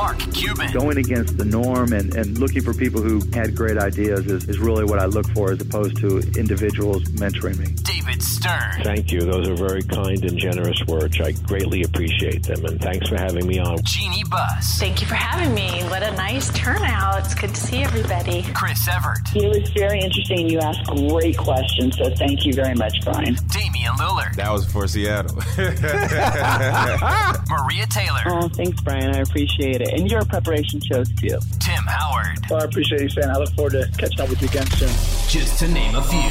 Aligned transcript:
Mark 0.00 0.18
Cuban. 0.32 0.72
Going 0.72 0.96
against 0.96 1.36
the 1.36 1.44
norm 1.44 1.92
and, 1.92 2.16
and 2.16 2.38
looking 2.38 2.62
for 2.62 2.72
people 2.72 3.02
who 3.02 3.20
had 3.34 3.54
great 3.54 3.76
ideas 3.76 4.24
is, 4.24 4.48
is 4.48 4.58
really 4.58 4.84
what 4.84 4.98
I 4.98 5.04
look 5.04 5.28
for 5.34 5.52
as 5.52 5.60
opposed 5.60 5.98
to 5.98 6.20
individuals 6.40 7.02
mentoring 7.20 7.58
me. 7.58 7.74
David 7.82 8.22
Stern. 8.22 8.82
Thank 8.82 9.12
you. 9.12 9.20
Those 9.20 9.46
are 9.50 9.56
very 9.56 9.82
kind 9.82 10.24
and 10.24 10.38
generous 10.38 10.82
words. 10.86 11.20
I 11.20 11.32
greatly 11.32 11.82
appreciate 11.82 12.44
them, 12.44 12.64
and 12.64 12.80
thanks 12.80 13.10
for 13.10 13.16
having 13.16 13.46
me 13.46 13.58
on. 13.58 13.76
Jeannie 13.84 14.24
Buss. 14.24 14.78
Thank 14.78 15.02
you 15.02 15.06
for 15.06 15.16
having 15.16 15.54
me. 15.54 15.82
What 15.90 16.02
a 16.02 16.12
nice 16.12 16.50
turnout. 16.58 17.18
It's 17.18 17.34
good 17.34 17.50
to 17.50 17.60
see 17.60 17.82
everybody. 17.82 18.42
Chris 18.54 18.88
Evert. 18.88 19.18
It 19.36 19.48
was 19.48 19.68
very 19.72 20.00
interesting. 20.00 20.48
You 20.48 20.60
asked 20.60 20.86
great 20.86 21.36
questions, 21.36 21.98
so 21.98 22.08
thank 22.14 22.46
you 22.46 22.54
very 22.54 22.74
much, 22.74 22.94
Brian. 23.04 23.36
Damian 23.48 23.96
Lillard. 23.96 24.34
That 24.36 24.50
was 24.50 24.64
for 24.64 24.88
Seattle. 24.88 25.36
Maria 27.50 27.84
Taylor. 27.86 28.22
Oh, 28.26 28.48
thanks, 28.48 28.80
Brian. 28.80 29.14
I 29.14 29.18
appreciate 29.18 29.82
it. 29.82 29.89
And 29.92 30.08
your 30.08 30.24
preparation 30.24 30.80
shows 30.80 31.08
too. 31.14 31.38
Tim 31.58 31.84
Howard. 31.86 32.38
Well, 32.48 32.62
I 32.62 32.64
appreciate 32.64 33.00
you 33.00 33.08
saying. 33.08 33.28
I 33.28 33.38
look 33.38 33.50
forward 33.54 33.72
to 33.72 33.90
catching 33.98 34.20
up 34.20 34.28
with 34.28 34.40
you 34.40 34.48
again 34.48 34.66
soon. 34.68 34.88
Just 35.28 35.58
to 35.58 35.68
name 35.68 35.96
a 35.96 36.02
few. 36.02 36.30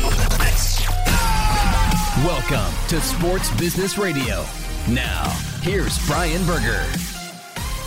Welcome 2.26 2.74
to 2.88 3.02
Sports 3.02 3.52
Business 3.60 3.98
Radio. 3.98 4.46
Now, 4.90 5.30
here's 5.62 6.06
Brian 6.08 6.46
Berger. 6.46 6.86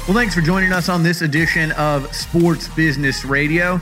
Well, 0.07 0.15
thanks 0.15 0.35
for 0.35 0.43
joining 0.43 0.73
us 0.73 0.89
on 0.89 1.03
this 1.03 1.23
edition 1.23 1.73
of 1.73 2.15
Sports 2.15 2.69
Business 2.69 3.25
Radio. 3.25 3.81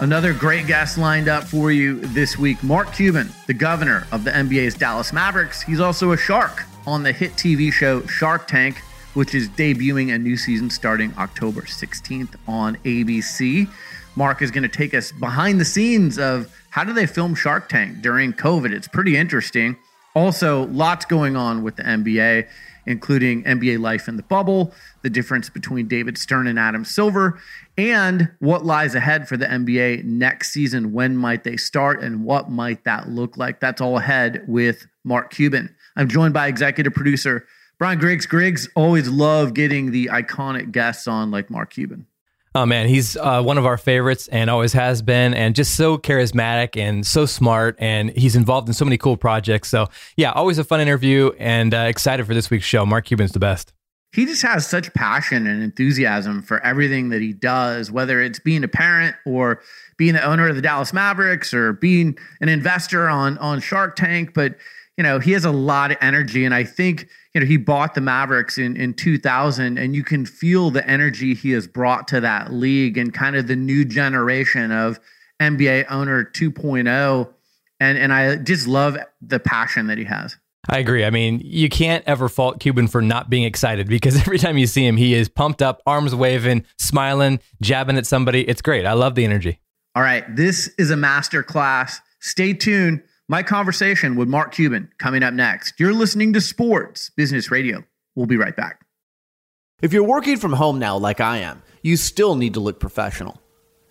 Another 0.00 0.34
great 0.34 0.66
guest 0.66 0.98
lined 0.98 1.28
up 1.28 1.44
for 1.44 1.70
you 1.72 2.00
this 2.00 2.38
week 2.38 2.62
Mark 2.62 2.92
Cuban, 2.92 3.30
the 3.46 3.54
governor 3.54 4.06
of 4.12 4.24
the 4.24 4.30
NBA's 4.30 4.74
Dallas 4.74 5.12
Mavericks. 5.12 5.62
He's 5.62 5.80
also 5.80 6.12
a 6.12 6.16
shark 6.16 6.64
on 6.86 7.02
the 7.02 7.12
hit 7.12 7.32
TV 7.32 7.72
show 7.72 8.04
Shark 8.06 8.46
Tank, 8.46 8.82
which 9.14 9.34
is 9.34 9.48
debuting 9.50 10.14
a 10.14 10.18
new 10.18 10.36
season 10.36 10.70
starting 10.70 11.12
October 11.18 11.62
16th 11.62 12.34
on 12.46 12.76
ABC. 12.78 13.68
Mark 14.16 14.42
is 14.42 14.50
going 14.50 14.62
to 14.62 14.68
take 14.68 14.94
us 14.94 15.12
behind 15.12 15.60
the 15.60 15.64
scenes 15.64 16.18
of 16.18 16.54
how 16.70 16.84
do 16.84 16.92
they 16.92 17.06
film 17.06 17.34
Shark 17.34 17.68
Tank 17.68 18.02
during 18.02 18.32
COVID. 18.32 18.72
It's 18.72 18.88
pretty 18.88 19.16
interesting. 19.16 19.76
Also, 20.14 20.66
lots 20.66 21.04
going 21.04 21.36
on 21.36 21.62
with 21.62 21.76
the 21.76 21.82
NBA, 21.82 22.46
including 22.86 23.44
NBA 23.44 23.78
life 23.80 24.08
in 24.08 24.16
the 24.16 24.22
bubble, 24.24 24.72
the 25.02 25.10
difference 25.10 25.48
between 25.48 25.86
David 25.86 26.18
Stern 26.18 26.46
and 26.46 26.58
Adam 26.58 26.84
Silver, 26.84 27.40
and 27.78 28.30
what 28.40 28.64
lies 28.64 28.94
ahead 28.94 29.28
for 29.28 29.36
the 29.36 29.46
NBA 29.46 30.04
next 30.04 30.52
season. 30.52 30.92
When 30.92 31.16
might 31.16 31.44
they 31.44 31.56
start, 31.56 32.02
and 32.02 32.24
what 32.24 32.50
might 32.50 32.84
that 32.84 33.08
look 33.08 33.36
like? 33.36 33.60
That's 33.60 33.80
all 33.80 33.98
ahead 33.98 34.44
with 34.48 34.86
Mark 35.04 35.32
Cuban. 35.32 35.74
I'm 35.96 36.08
joined 36.08 36.34
by 36.34 36.48
executive 36.48 36.94
producer 36.94 37.46
Brian 37.80 37.98
Griggs. 37.98 38.26
Griggs 38.26 38.68
always 38.76 39.08
love 39.08 39.54
getting 39.54 39.90
the 39.90 40.10
iconic 40.12 40.70
guests 40.70 41.08
on 41.08 41.30
like 41.30 41.48
Mark 41.48 41.70
Cuban. 41.70 42.06
Oh 42.54 42.66
man, 42.66 42.88
he's 42.88 43.16
uh, 43.16 43.42
one 43.42 43.56
of 43.56 43.64
our 43.64 43.78
favorites 43.78 44.28
and 44.28 44.50
always 44.50 44.74
has 44.74 45.00
been, 45.00 45.32
and 45.32 45.54
just 45.54 45.76
so 45.76 45.96
charismatic 45.96 46.76
and 46.76 47.06
so 47.06 47.24
smart. 47.24 47.76
And 47.78 48.10
he's 48.10 48.36
involved 48.36 48.68
in 48.68 48.74
so 48.74 48.84
many 48.84 48.98
cool 48.98 49.16
projects. 49.16 49.70
So 49.70 49.88
yeah, 50.16 50.30
always 50.32 50.58
a 50.58 50.64
fun 50.64 50.80
interview 50.80 51.30
and 51.38 51.72
uh, 51.72 51.86
excited 51.88 52.26
for 52.26 52.34
this 52.34 52.50
week's 52.50 52.66
show. 52.66 52.84
Mark 52.84 53.06
Cuban's 53.06 53.32
the 53.32 53.38
best. 53.38 53.72
He 54.12 54.26
just 54.26 54.42
has 54.42 54.66
such 54.66 54.92
passion 54.92 55.46
and 55.46 55.62
enthusiasm 55.62 56.42
for 56.42 56.62
everything 56.62 57.08
that 57.10 57.22
he 57.22 57.32
does, 57.32 57.90
whether 57.90 58.20
it's 58.20 58.40
being 58.40 58.62
a 58.62 58.68
parent 58.68 59.16
or 59.24 59.62
being 59.96 60.14
the 60.14 60.22
owner 60.22 60.48
of 60.48 60.56
the 60.56 60.62
Dallas 60.62 60.92
Mavericks 60.92 61.54
or 61.54 61.72
being 61.72 62.18
an 62.42 62.50
investor 62.50 63.08
on 63.08 63.38
on 63.38 63.60
Shark 63.60 63.96
Tank. 63.96 64.34
But 64.34 64.56
you 65.00 65.04
know, 65.04 65.18
he 65.18 65.32
has 65.32 65.46
a 65.46 65.50
lot 65.50 65.90
of 65.90 65.96
energy. 66.02 66.44
And 66.44 66.54
I 66.54 66.62
think, 66.62 67.08
you 67.32 67.40
know, 67.40 67.46
he 67.46 67.56
bought 67.56 67.94
the 67.94 68.02
Mavericks 68.02 68.58
in, 68.58 68.76
in 68.76 68.92
2000, 68.92 69.78
and 69.78 69.96
you 69.96 70.04
can 70.04 70.26
feel 70.26 70.70
the 70.70 70.86
energy 70.86 71.32
he 71.32 71.52
has 71.52 71.66
brought 71.66 72.06
to 72.08 72.20
that 72.20 72.52
league 72.52 72.98
and 72.98 73.14
kind 73.14 73.34
of 73.34 73.46
the 73.46 73.56
new 73.56 73.86
generation 73.86 74.70
of 74.70 75.00
NBA 75.40 75.86
owner 75.90 76.22
2.0. 76.22 77.32
And, 77.80 77.96
and 77.96 78.12
I 78.12 78.36
just 78.36 78.66
love 78.66 78.98
the 79.22 79.40
passion 79.40 79.86
that 79.86 79.96
he 79.96 80.04
has. 80.04 80.36
I 80.68 80.80
agree. 80.80 81.06
I 81.06 81.08
mean, 81.08 81.40
you 81.42 81.70
can't 81.70 82.04
ever 82.06 82.28
fault 82.28 82.60
Cuban 82.60 82.86
for 82.86 83.00
not 83.00 83.30
being 83.30 83.44
excited 83.44 83.88
because 83.88 84.16
every 84.20 84.36
time 84.36 84.58
you 84.58 84.66
see 84.66 84.86
him, 84.86 84.98
he 84.98 85.14
is 85.14 85.30
pumped 85.30 85.62
up, 85.62 85.80
arms 85.86 86.14
waving, 86.14 86.66
smiling, 86.76 87.40
jabbing 87.62 87.96
at 87.96 88.06
somebody. 88.06 88.46
It's 88.46 88.60
great. 88.60 88.84
I 88.84 88.92
love 88.92 89.14
the 89.14 89.24
energy. 89.24 89.60
All 89.94 90.02
right. 90.02 90.24
This 90.36 90.68
is 90.76 90.90
a 90.90 90.96
master 90.96 91.42
class. 91.42 92.02
Stay 92.18 92.52
tuned. 92.52 93.02
My 93.30 93.44
conversation 93.44 94.16
with 94.16 94.26
Mark 94.26 94.50
Cuban 94.50 94.90
coming 94.98 95.22
up 95.22 95.32
next. 95.32 95.74
You're 95.78 95.92
listening 95.92 96.32
to 96.32 96.40
Sports 96.40 97.10
Business 97.10 97.48
Radio. 97.48 97.84
We'll 98.16 98.26
be 98.26 98.36
right 98.36 98.56
back. 98.56 98.84
If 99.80 99.92
you're 99.92 100.02
working 100.02 100.36
from 100.36 100.54
home 100.54 100.80
now, 100.80 100.96
like 100.96 101.20
I 101.20 101.36
am, 101.36 101.62
you 101.80 101.96
still 101.96 102.34
need 102.34 102.54
to 102.54 102.60
look 102.60 102.80
professional. 102.80 103.40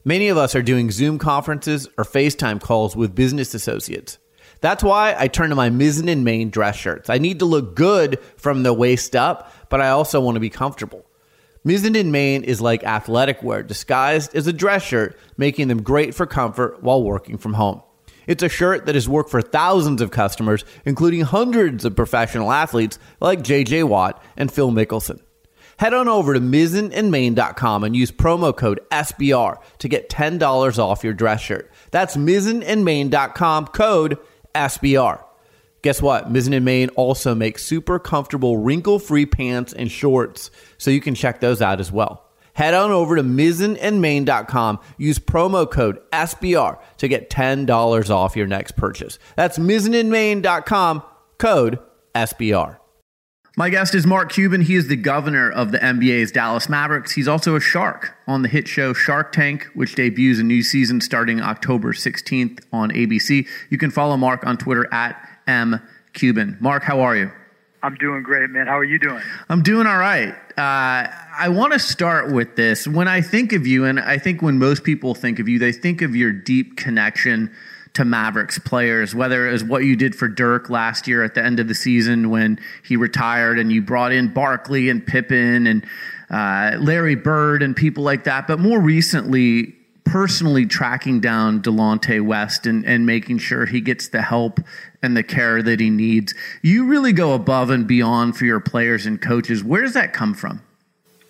Many 0.03 0.27
of 0.27 0.35
us 0.35 0.55
are 0.55 0.61
doing 0.61 0.91
Zoom 0.91 1.19
conferences 1.19 1.87
or 1.97 2.03
FaceTime 2.03 2.59
calls 2.59 2.97
with 2.97 3.15
business 3.15 3.53
associates. 3.53 4.17
That's 4.59 4.83
why 4.83 5.15
I 5.17 5.29
turn 5.29 5.51
to 5.51 5.55
my 5.55 5.69
Mizzen 5.69 6.11
and 6.11 6.25
Main 6.25 6.49
dress 6.49 6.75
shirts. 6.75 7.09
I 7.09 7.17
need 7.17 7.39
to 7.39 7.45
look 7.45 7.77
good 7.77 8.19
from 8.35 8.63
the 8.63 8.73
waist 8.73 9.15
up, 9.15 9.53
but 9.69 9.79
I 9.79 9.87
also 9.87 10.19
want 10.19 10.35
to 10.35 10.41
be 10.41 10.49
comfortable. 10.49 11.05
Mizzen 11.65 11.97
and 11.97 12.11
Main 12.11 12.43
is 12.43 12.59
like 12.59 12.83
athletic 12.83 13.41
wear 13.41 13.63
disguised 13.63 14.35
as 14.35 14.47
a 14.47 14.53
dress 14.53 14.83
shirt, 14.83 15.17
making 15.37 15.69
them 15.69 15.81
great 15.81 16.13
for 16.13 16.25
comfort 16.25 16.83
while 16.83 17.01
working 17.01 17.37
from 17.37 17.53
home. 17.53 17.83
It's 18.29 18.43
a 18.43 18.47
shirt 18.47 18.85
that 18.85 18.93
has 18.93 19.09
worked 19.09 19.31
for 19.31 19.41
thousands 19.41 20.01
of 20.01 20.11
customers, 20.11 20.63
including 20.85 21.21
hundreds 21.21 21.83
of 21.83 21.95
professional 21.95 22.51
athletes 22.51 22.99
like 23.19 23.39
JJ 23.39 23.85
Watt 23.85 24.23
and 24.37 24.51
Phil 24.51 24.69
Mickelson. 24.69 25.19
Head 25.79 25.95
on 25.95 26.07
over 26.07 26.35
to 26.35 26.39
mizzenandmain.com 26.39 27.83
and 27.83 27.95
use 27.95 28.11
promo 28.11 28.55
code 28.55 28.81
SBR 28.91 29.57
to 29.79 29.87
get 29.87 30.11
$10 30.11 30.77
off 30.77 31.03
your 31.03 31.13
dress 31.13 31.41
shirt. 31.41 31.71
That's 31.89 32.15
mizzenandmain.com 32.17 33.67
code 33.67 34.19
SBR. 34.53 35.23
Guess 35.81 35.99
what? 35.99 36.31
Mizzen 36.31 36.55
and 36.55 36.65
Main 36.65 36.89
also 36.89 37.33
makes 37.33 37.63
super 37.63 37.97
comfortable 37.97 38.57
wrinkle-free 38.57 39.25
pants 39.25 39.73
and 39.73 39.89
shorts, 39.89 40.51
so 40.77 40.91
you 40.91 41.01
can 41.01 41.15
check 41.15 41.39
those 41.39 41.63
out 41.63 41.79
as 41.79 41.91
well 41.91 42.28
head 42.59 42.73
on 42.73 42.91
over 42.91 43.15
to 43.15 43.23
mizzenandmain.com. 43.23 44.79
Use 44.97 45.17
promo 45.17 45.69
code 45.71 45.97
SBR 46.11 46.77
to 46.97 47.07
get 47.07 47.29
$10 47.29 48.09
off 48.09 48.35
your 48.35 48.47
next 48.47 48.73
purchase. 48.73 49.17
That's 49.37 49.57
mizzenandmain.com, 49.57 51.03
code 51.37 51.79
SBR. 52.13 52.77
My 53.55 53.69
guest 53.69 53.95
is 53.95 54.05
Mark 54.05 54.33
Cuban. 54.33 54.59
He 54.59 54.75
is 54.75 54.89
the 54.89 54.97
governor 54.97 55.49
of 55.49 55.71
the 55.71 55.77
NBA's 55.77 56.33
Dallas 56.33 56.67
Mavericks. 56.67 57.13
He's 57.13 57.29
also 57.29 57.55
a 57.55 57.61
shark 57.61 58.17
on 58.27 58.41
the 58.41 58.49
hit 58.49 58.67
show 58.67 58.91
Shark 58.91 59.31
Tank, 59.31 59.65
which 59.73 59.95
debuts 59.95 60.39
a 60.39 60.43
new 60.43 60.61
season 60.61 60.99
starting 60.99 61.39
October 61.39 61.93
16th 61.93 62.59
on 62.73 62.91
ABC. 62.91 63.47
You 63.69 63.77
can 63.77 63.89
follow 63.89 64.17
Mark 64.17 64.45
on 64.45 64.57
Twitter 64.57 64.93
at 64.93 65.15
mcuban. 65.47 66.59
Mark, 66.59 66.83
how 66.83 66.99
are 66.99 67.15
you? 67.15 67.31
I'm 67.81 67.95
doing 67.95 68.23
great, 68.23 68.49
man. 68.49 68.67
How 68.67 68.77
are 68.77 68.83
you 68.83 68.99
doing? 68.99 69.21
I'm 69.47 69.63
doing 69.63 69.87
all 69.87 69.97
right. 69.97 70.33
Uh, 70.57 71.07
I 71.37 71.47
want 71.49 71.73
to 71.73 71.79
start 71.79 72.31
with 72.31 72.55
this. 72.55 72.85
When 72.87 73.07
I 73.07 73.21
think 73.21 73.53
of 73.53 73.65
you, 73.65 73.85
and 73.85 73.99
I 73.99 74.17
think 74.17 74.41
when 74.41 74.59
most 74.59 74.83
people 74.83 75.15
think 75.15 75.39
of 75.39 75.47
you, 75.47 75.59
they 75.59 75.71
think 75.71 76.01
of 76.01 76.15
your 76.15 76.31
deep 76.31 76.75
connection 76.75 77.51
to 77.93 78.05
Mavericks 78.05 78.59
players, 78.59 79.15
whether 79.15 79.47
it 79.47 79.51
was 79.51 79.63
what 79.63 79.83
you 79.83 79.95
did 79.95 80.15
for 80.15 80.27
Dirk 80.27 80.69
last 80.69 81.07
year 81.07 81.23
at 81.23 81.35
the 81.35 81.43
end 81.43 81.59
of 81.59 81.67
the 81.67 81.75
season 81.75 82.29
when 82.29 82.59
he 82.83 82.95
retired 82.95 83.57
and 83.57 83.71
you 83.71 83.81
brought 83.81 84.11
in 84.11 84.33
Barkley 84.33 84.89
and 84.89 85.05
Pippen 85.05 85.65
and 85.65 85.85
uh, 86.29 86.77
Larry 86.79 87.15
Bird 87.15 87.63
and 87.63 87.75
people 87.75 88.03
like 88.03 88.25
that. 88.25 88.45
But 88.45 88.59
more 88.59 88.79
recently, 88.79 89.75
personally 90.09 90.65
tracking 90.65 91.19
down 91.19 91.61
Delonte 91.61 92.19
West 92.25 92.65
and, 92.65 92.83
and 92.83 93.05
making 93.05 93.37
sure 93.37 93.67
he 93.67 93.79
gets 93.79 94.07
the 94.07 94.23
help 94.23 94.59
and 95.03 95.15
the 95.15 95.21
care 95.21 95.61
that 95.61 95.79
he 95.79 95.91
needs. 95.91 96.33
You 96.63 96.85
really 96.85 97.13
go 97.13 97.33
above 97.33 97.69
and 97.69 97.87
beyond 97.87 98.35
for 98.35 98.45
your 98.45 98.59
players 98.59 99.05
and 99.05 99.21
coaches. 99.21 99.63
Where 99.63 99.83
does 99.83 99.93
that 99.93 100.11
come 100.11 100.33
from? 100.33 100.63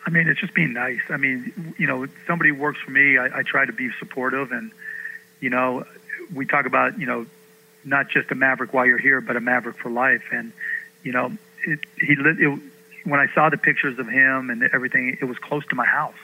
I 0.08 0.12
mean, 0.12 0.30
it's 0.30 0.40
just 0.40 0.54
being 0.54 0.72
nice. 0.72 1.02
I 1.10 1.18
mean, 1.18 1.76
you 1.78 1.88
know, 1.88 2.08
somebody 2.26 2.52
works 2.52 2.80
for 2.80 2.92
me. 2.92 3.18
I, 3.18 3.40
I 3.40 3.44
try 3.44 3.66
to 3.66 3.74
be 3.74 3.90
supportive, 4.00 4.54
and 4.54 4.72
you 5.42 5.50
know, 5.50 5.86
we 6.34 6.46
talk 6.46 6.66
about 6.66 6.98
you 6.98 7.06
know, 7.06 7.25
not 7.84 8.10
just 8.10 8.32
a 8.32 8.36
maverick 8.36 8.74
while 8.74 8.86
you're 8.86 8.98
here, 8.98 9.20
but 9.20 9.36
a 9.36 9.42
maverick 9.42 9.78
for 9.78 9.90
life. 9.90 10.24
And 10.32 10.54
you 11.04 11.12
know, 11.12 11.38
it, 11.68 11.80
he 12.00 12.16
it, 12.18 12.60
when 13.04 13.20
I 13.20 13.28
saw 13.34 13.50
the 13.50 13.58
pictures 13.58 14.00
of 14.00 14.08
him 14.08 14.50
and 14.50 14.64
everything, 14.74 15.18
it 15.22 15.25
was 15.25 15.38
close 15.38 15.66
to 15.68 15.75
my 15.75 15.86
house, 15.86 16.16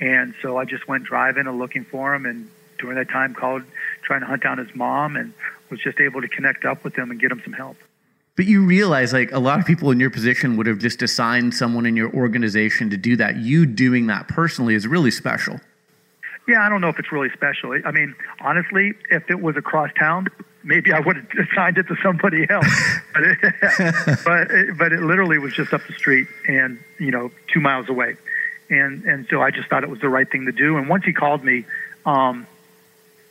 and 0.00 0.34
so 0.42 0.56
I 0.56 0.64
just 0.64 0.88
went 0.88 1.04
driving 1.04 1.46
and 1.46 1.58
looking 1.58 1.84
for 1.84 2.14
him, 2.14 2.26
and 2.26 2.50
during 2.78 2.96
that 2.96 3.08
time 3.08 3.34
called 3.34 3.62
trying 4.02 4.20
to 4.20 4.26
hunt 4.26 4.42
down 4.42 4.58
his 4.58 4.74
mom, 4.74 5.16
and 5.16 5.32
was 5.70 5.80
just 5.80 6.00
able 6.00 6.20
to 6.20 6.28
connect 6.28 6.64
up 6.64 6.84
with 6.84 6.94
him 6.96 7.10
and 7.10 7.20
get 7.20 7.32
him 7.32 7.40
some 7.44 7.52
help. 7.52 7.76
But 8.34 8.46
you 8.46 8.64
realize, 8.64 9.12
like, 9.12 9.30
a 9.32 9.38
lot 9.38 9.60
of 9.60 9.66
people 9.66 9.90
in 9.90 10.00
your 10.00 10.08
position 10.08 10.56
would 10.56 10.66
have 10.66 10.78
just 10.78 11.02
assigned 11.02 11.54
someone 11.54 11.84
in 11.84 11.96
your 11.96 12.10
organization 12.14 12.88
to 12.90 12.96
do 12.96 13.14
that. 13.16 13.36
You 13.36 13.66
doing 13.66 14.06
that 14.06 14.26
personally 14.26 14.74
is 14.74 14.86
really 14.86 15.10
special. 15.10 15.60
Yeah, 16.48 16.64
I 16.64 16.68
don't 16.68 16.80
know 16.80 16.88
if 16.88 16.98
it's 16.98 17.12
really 17.12 17.30
special. 17.30 17.78
I 17.84 17.90
mean, 17.90 18.14
honestly, 18.40 18.94
if 19.10 19.30
it 19.30 19.40
was 19.40 19.56
across 19.56 19.90
town, 19.98 20.28
maybe 20.64 20.92
I 20.92 21.00
would 21.00 21.16
have 21.16 21.26
assigned 21.52 21.78
it 21.78 21.86
to 21.88 21.96
somebody 22.02 22.48
else. 22.48 22.66
but, 23.14 23.22
it, 23.22 23.38
but, 24.24 24.50
it, 24.50 24.78
but 24.78 24.92
it 24.92 25.02
literally 25.02 25.38
was 25.38 25.52
just 25.52 25.72
up 25.74 25.82
the 25.86 25.92
street 25.92 26.26
and, 26.48 26.78
you 26.98 27.10
know, 27.10 27.30
two 27.52 27.60
miles 27.60 27.88
away. 27.88 28.16
And 28.68 29.04
and 29.04 29.26
so 29.28 29.40
I 29.42 29.50
just 29.50 29.68
thought 29.68 29.82
it 29.84 29.90
was 29.90 30.00
the 30.00 30.08
right 30.08 30.30
thing 30.30 30.46
to 30.46 30.52
do. 30.52 30.76
And 30.76 30.88
once 30.88 31.04
he 31.04 31.12
called 31.12 31.44
me, 31.44 31.64
um, 32.06 32.46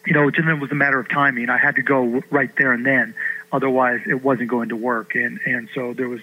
you 0.05 0.13
know, 0.13 0.27
it 0.27 0.35
just 0.35 0.47
was 0.59 0.71
a 0.71 0.75
matter 0.75 0.99
of 0.99 1.09
timing. 1.09 1.49
I 1.49 1.57
had 1.57 1.75
to 1.75 1.81
go 1.81 2.23
right 2.29 2.55
there 2.57 2.73
and 2.73 2.85
then, 2.85 3.13
otherwise 3.51 4.01
it 4.07 4.23
wasn't 4.23 4.49
going 4.49 4.69
to 4.69 4.75
work. 4.75 5.15
And 5.15 5.39
and 5.45 5.69
so 5.73 5.93
there 5.93 6.09
was 6.09 6.21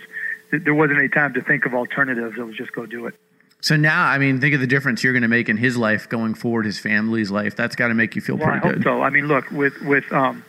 there 0.51 0.75
wasn't 0.75 0.99
any 0.99 1.09
time 1.09 1.35
to 1.35 1.43
think 1.43 1.67
of 1.67 1.75
alternatives. 1.75 2.39
It 2.39 2.43
was 2.43 2.57
just 2.57 2.73
go 2.73 2.87
do 2.87 3.07
it. 3.07 3.15
So 3.61 3.77
now, 3.77 4.05
I 4.07 4.19
mean, 4.19 4.41
think 4.41 4.55
of 4.55 4.61
the 4.61 4.69
difference 4.69 5.03
you're 5.03 5.13
going 5.13 5.23
to 5.23 5.29
make 5.29 5.49
in 5.49 5.57
his 5.57 5.77
life 5.77 6.09
going 6.09 6.35
forward, 6.35 6.65
his 6.65 6.79
family's 6.79 7.31
life. 7.31 7.57
That's 7.57 7.75
got 7.75 7.89
to 7.89 7.95
make 7.95 8.15
you 8.15 8.23
feel 8.23 8.37
well, 8.37 8.47
pretty 8.47 8.69
I 8.69 8.73
good. 8.73 8.85
So, 8.85 9.03
I 9.03 9.11
mean, 9.11 9.27
look, 9.27 9.51
with 9.51 9.81
with 9.83 10.11
um, 10.13 10.45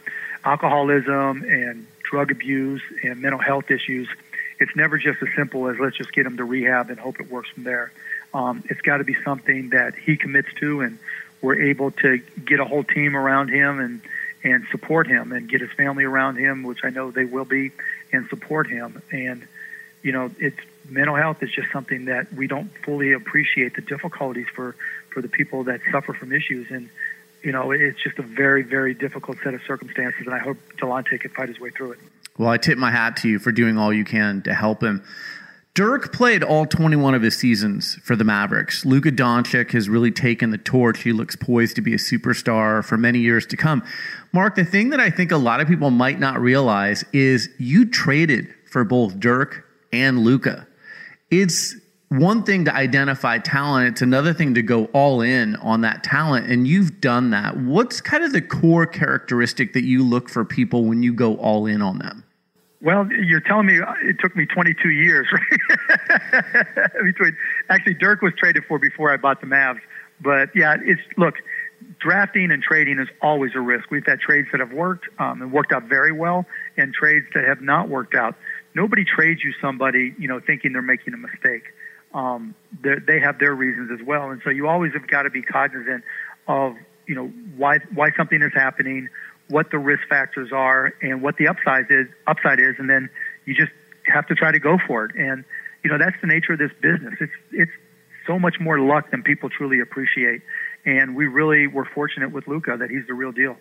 alcoholism 0.45 1.43
and 1.43 1.87
drug 2.03 2.31
abuse 2.31 2.81
and 3.03 3.19
mental 3.21 3.39
health 3.39 3.71
issues, 3.71 4.07
it's 4.59 4.75
never 4.75 4.97
just 4.97 5.21
as 5.23 5.29
simple 5.35 5.67
as 5.69 5.79
let's 5.79 5.97
just 5.97 6.13
get 6.13 6.25
him 6.25 6.37
to 6.37 6.43
rehab 6.43 6.89
and 6.89 6.99
hope 6.99 7.19
it 7.19 7.31
works 7.31 7.49
from 7.49 7.63
there. 7.63 7.91
Um, 8.33 8.63
it's 8.69 8.81
got 8.81 8.97
to 8.97 9.03
be 9.03 9.15
something 9.23 9.69
that 9.69 9.95
he 9.95 10.17
commits 10.17 10.49
to, 10.59 10.81
and 10.81 10.99
we're 11.41 11.61
able 11.69 11.91
to 11.91 12.19
get 12.45 12.59
a 12.59 12.65
whole 12.65 12.83
team 12.83 13.15
around 13.15 13.49
him 13.49 13.79
and 13.79 14.01
and 14.41 14.65
support 14.71 15.05
him 15.07 15.33
and 15.33 15.49
get 15.49 15.59
his 15.59 15.71
family 15.71 16.05
around 16.05 16.37
him, 16.37 16.63
which 16.63 16.79
I 16.83 16.91
know 16.91 17.11
they 17.11 17.25
will 17.25 17.43
be, 17.43 17.71
and 18.13 18.27
support 18.29 18.69
him. 18.69 19.01
And 19.11 19.45
you 20.01 20.13
know, 20.13 20.31
it's 20.39 20.59
mental 20.87 21.15
health 21.15 21.43
is 21.43 21.51
just 21.51 21.71
something 21.71 22.05
that 22.05 22.31
we 22.33 22.47
don't 22.47 22.71
fully 22.85 23.11
appreciate 23.13 23.75
the 23.75 23.81
difficulties 23.81 24.47
for 24.55 24.75
for 25.11 25.21
the 25.21 25.27
people 25.27 25.65
that 25.65 25.81
suffer 25.91 26.13
from 26.13 26.31
issues. 26.31 26.71
And 26.71 26.89
you 27.43 27.51
know 27.51 27.71
it's 27.71 28.01
just 28.01 28.17
a 28.19 28.23
very 28.23 28.63
very 28.63 28.93
difficult 28.93 29.37
set 29.43 29.53
of 29.53 29.61
circumstances 29.63 30.21
and 30.25 30.33
i 30.33 30.39
hope 30.39 30.57
delonte 30.77 31.19
can 31.19 31.31
fight 31.31 31.49
his 31.49 31.59
way 31.59 31.69
through 31.69 31.93
it. 31.93 31.99
Well 32.37 32.49
i 32.49 32.57
tip 32.57 32.77
my 32.77 32.91
hat 32.91 33.17
to 33.17 33.29
you 33.29 33.39
for 33.39 33.51
doing 33.51 33.77
all 33.77 33.93
you 33.93 34.05
can 34.05 34.41
to 34.43 34.53
help 34.53 34.83
him 34.83 35.03
Dirk 35.73 36.11
played 36.11 36.43
all 36.43 36.65
21 36.65 37.15
of 37.15 37.21
his 37.21 37.37
seasons 37.37 37.95
for 38.03 38.15
the 38.15 38.23
Mavericks. 38.23 38.85
Luka 38.85 39.11
Doncic 39.11 39.71
has 39.71 39.87
really 39.87 40.11
taken 40.11 40.49
the 40.49 40.57
torch. 40.57 41.03
He 41.03 41.13
looks 41.13 41.35
poised 41.35 41.75
to 41.77 41.81
be 41.81 41.93
a 41.93 41.97
superstar 41.97 42.83
for 42.83 42.97
many 42.97 43.19
years 43.19 43.45
to 43.47 43.57
come. 43.57 43.83
Mark, 44.33 44.55
the 44.55 44.65
thing 44.65 44.89
that 44.89 44.99
I 44.99 45.09
think 45.09 45.31
a 45.31 45.37
lot 45.37 45.61
of 45.61 45.67
people 45.67 45.89
might 45.89 46.19
not 46.19 46.41
realize 46.41 47.05
is 47.13 47.49
you 47.57 47.85
traded 47.85 48.53
for 48.69 48.83
both 48.83 49.19
Dirk 49.19 49.65
and 49.93 50.19
Luka 50.19 50.67
it's 51.31 51.75
one 52.09 52.43
thing 52.43 52.65
to 52.65 52.73
identify 52.73 53.37
talent, 53.37 53.89
it's 53.89 54.01
another 54.01 54.33
thing 54.33 54.55
to 54.55 54.63
go 54.63 54.85
all 54.85 55.21
in 55.21 55.55
on 55.57 55.81
that 55.81 56.03
talent. 56.03 56.47
And 56.47 56.67
you've 56.67 56.99
done 57.01 57.29
that. 57.31 57.57
What's 57.57 58.01
kind 58.01 58.23
of 58.23 58.33
the 58.33 58.41
core 58.41 58.87
characteristic 58.87 59.73
that 59.73 59.83
you 59.83 60.03
look 60.03 60.27
for 60.27 60.43
people 60.43 60.85
when 60.85 61.03
you 61.03 61.13
go 61.13 61.35
all 61.37 61.67
in 61.67 61.81
on 61.81 61.99
them? 61.99 62.23
Well, 62.81 63.09
you're 63.11 63.41
telling 63.41 63.65
me 63.65 63.79
it 64.03 64.17
took 64.19 64.35
me 64.35 64.45
22 64.45 64.89
years, 64.89 65.27
right? 65.33 66.91
Between 67.03 67.35
actually, 67.69 67.95
Dirk 67.95 68.21
was 68.21 68.33
traded 68.37 68.63
for 68.67 68.79
before 68.79 69.11
I 69.11 69.17
bought 69.17 69.41
the 69.41 69.47
Mavs, 69.47 69.81
but 70.21 70.49
yeah, 70.55 70.77
it's 70.81 71.01
look, 71.17 71.35
drafting 71.99 72.51
and 72.51 72.63
trading 72.63 72.99
is 72.99 73.09
always 73.21 73.51
a 73.55 73.59
risk. 73.59 73.91
We've 73.91 74.05
had 74.05 74.21
trades 74.21 74.47
that 74.51 74.61
have 74.61 74.71
worked 74.71 75.07
um, 75.19 75.41
and 75.41 75.51
worked 75.51 75.73
out 75.73 75.83
very 75.83 76.13
well, 76.13 76.45
and 76.77 76.93
trades 76.93 77.25
that 77.35 77.43
have 77.43 77.61
not 77.61 77.89
worked 77.89 78.15
out 78.15 78.35
nobody 78.75 79.03
trades 79.03 79.41
you 79.43 79.53
somebody, 79.61 80.13
you 80.17 80.27
know, 80.27 80.39
thinking 80.39 80.73
they're 80.73 80.81
making 80.81 81.13
a 81.13 81.17
mistake. 81.17 81.63
Um, 82.13 82.55
they 82.81 83.19
have 83.19 83.39
their 83.39 83.53
reasons 83.53 83.91
as 83.91 84.05
well, 84.05 84.31
and 84.31 84.41
so 84.43 84.49
you 84.49 84.67
always 84.67 84.93
have 84.93 85.07
got 85.07 85.23
to 85.23 85.29
be 85.29 85.43
cognizant 85.43 86.03
of, 86.47 86.73
you 87.07 87.13
know, 87.13 87.27
why 87.55 87.79
why 87.93 88.09
something 88.17 88.41
is 88.41 88.51
happening, 88.55 89.09
what 89.49 89.71
the 89.71 89.79
risk 89.79 90.07
factors 90.07 90.51
are, 90.53 90.93
and 91.01 91.21
what 91.21 91.37
the 91.37 91.47
upside 91.47 91.85
is. 91.89 92.07
Upside 92.27 92.59
is, 92.59 92.75
and 92.77 92.89
then 92.89 93.09
you 93.45 93.55
just 93.55 93.71
have 94.05 94.27
to 94.27 94.35
try 94.35 94.51
to 94.51 94.59
go 94.59 94.77
for 94.87 95.05
it. 95.05 95.15
And 95.15 95.43
you 95.83 95.89
know, 95.89 95.97
that's 95.97 96.15
the 96.21 96.27
nature 96.27 96.53
of 96.53 96.59
this 96.59 96.71
business. 96.81 97.15
It's 97.19 97.33
it's 97.51 97.71
so 98.27 98.37
much 98.37 98.59
more 98.59 98.79
luck 98.79 99.11
than 99.11 99.23
people 99.23 99.49
truly 99.49 99.79
appreciate. 99.79 100.41
And 100.85 101.15
we 101.15 101.27
really 101.27 101.67
were 101.67 101.85
fortunate 101.85 102.31
with 102.31 102.47
Luka 102.47 102.77
that 102.77 102.89
he's 102.89 103.05
the 103.07 103.13
real 103.13 103.31
deal. 103.31 103.57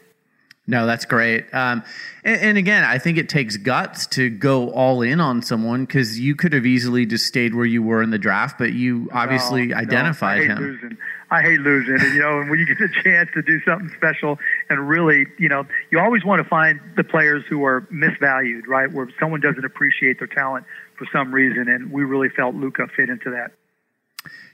No, 0.70 0.84
that's 0.84 1.06
great. 1.06 1.46
Um, 1.54 1.82
and, 2.24 2.42
and, 2.42 2.58
again, 2.58 2.84
I 2.84 2.98
think 2.98 3.16
it 3.16 3.30
takes 3.30 3.56
guts 3.56 4.06
to 4.08 4.28
go 4.28 4.68
all 4.70 5.00
in 5.00 5.18
on 5.18 5.40
someone 5.40 5.86
because 5.86 6.20
you 6.20 6.36
could 6.36 6.52
have 6.52 6.66
easily 6.66 7.06
just 7.06 7.24
stayed 7.24 7.54
where 7.54 7.64
you 7.64 7.82
were 7.82 8.02
in 8.02 8.10
the 8.10 8.18
draft, 8.18 8.58
but 8.58 8.74
you 8.74 9.08
obviously 9.10 9.68
no, 9.68 9.76
identified 9.76 10.36
no, 10.36 10.42
I 10.42 10.46
hate 10.46 10.50
him. 10.50 10.58
Losing. 10.58 10.98
I 11.30 11.40
hate 11.40 11.60
losing. 11.60 11.94
And, 11.94 12.14
you 12.14 12.20
know, 12.20 12.40
and 12.40 12.50
when 12.50 12.58
you 12.58 12.66
get 12.66 12.78
a 12.82 13.02
chance 13.02 13.30
to 13.32 13.40
do 13.40 13.58
something 13.62 13.90
special 13.96 14.38
and 14.68 14.86
really, 14.86 15.26
you 15.38 15.48
know, 15.48 15.64
you 15.90 16.00
always 16.00 16.22
want 16.22 16.42
to 16.42 16.48
find 16.48 16.78
the 16.98 17.04
players 17.04 17.44
who 17.48 17.64
are 17.64 17.88
misvalued, 17.90 18.66
right? 18.66 18.92
Where 18.92 19.08
someone 19.18 19.40
doesn't 19.40 19.64
appreciate 19.64 20.18
their 20.18 20.28
talent 20.28 20.66
for 20.98 21.06
some 21.10 21.32
reason. 21.32 21.66
And 21.70 21.90
we 21.90 22.04
really 22.04 22.28
felt 22.28 22.54
Luka 22.54 22.88
fit 22.94 23.08
into 23.08 23.30
that. 23.30 23.52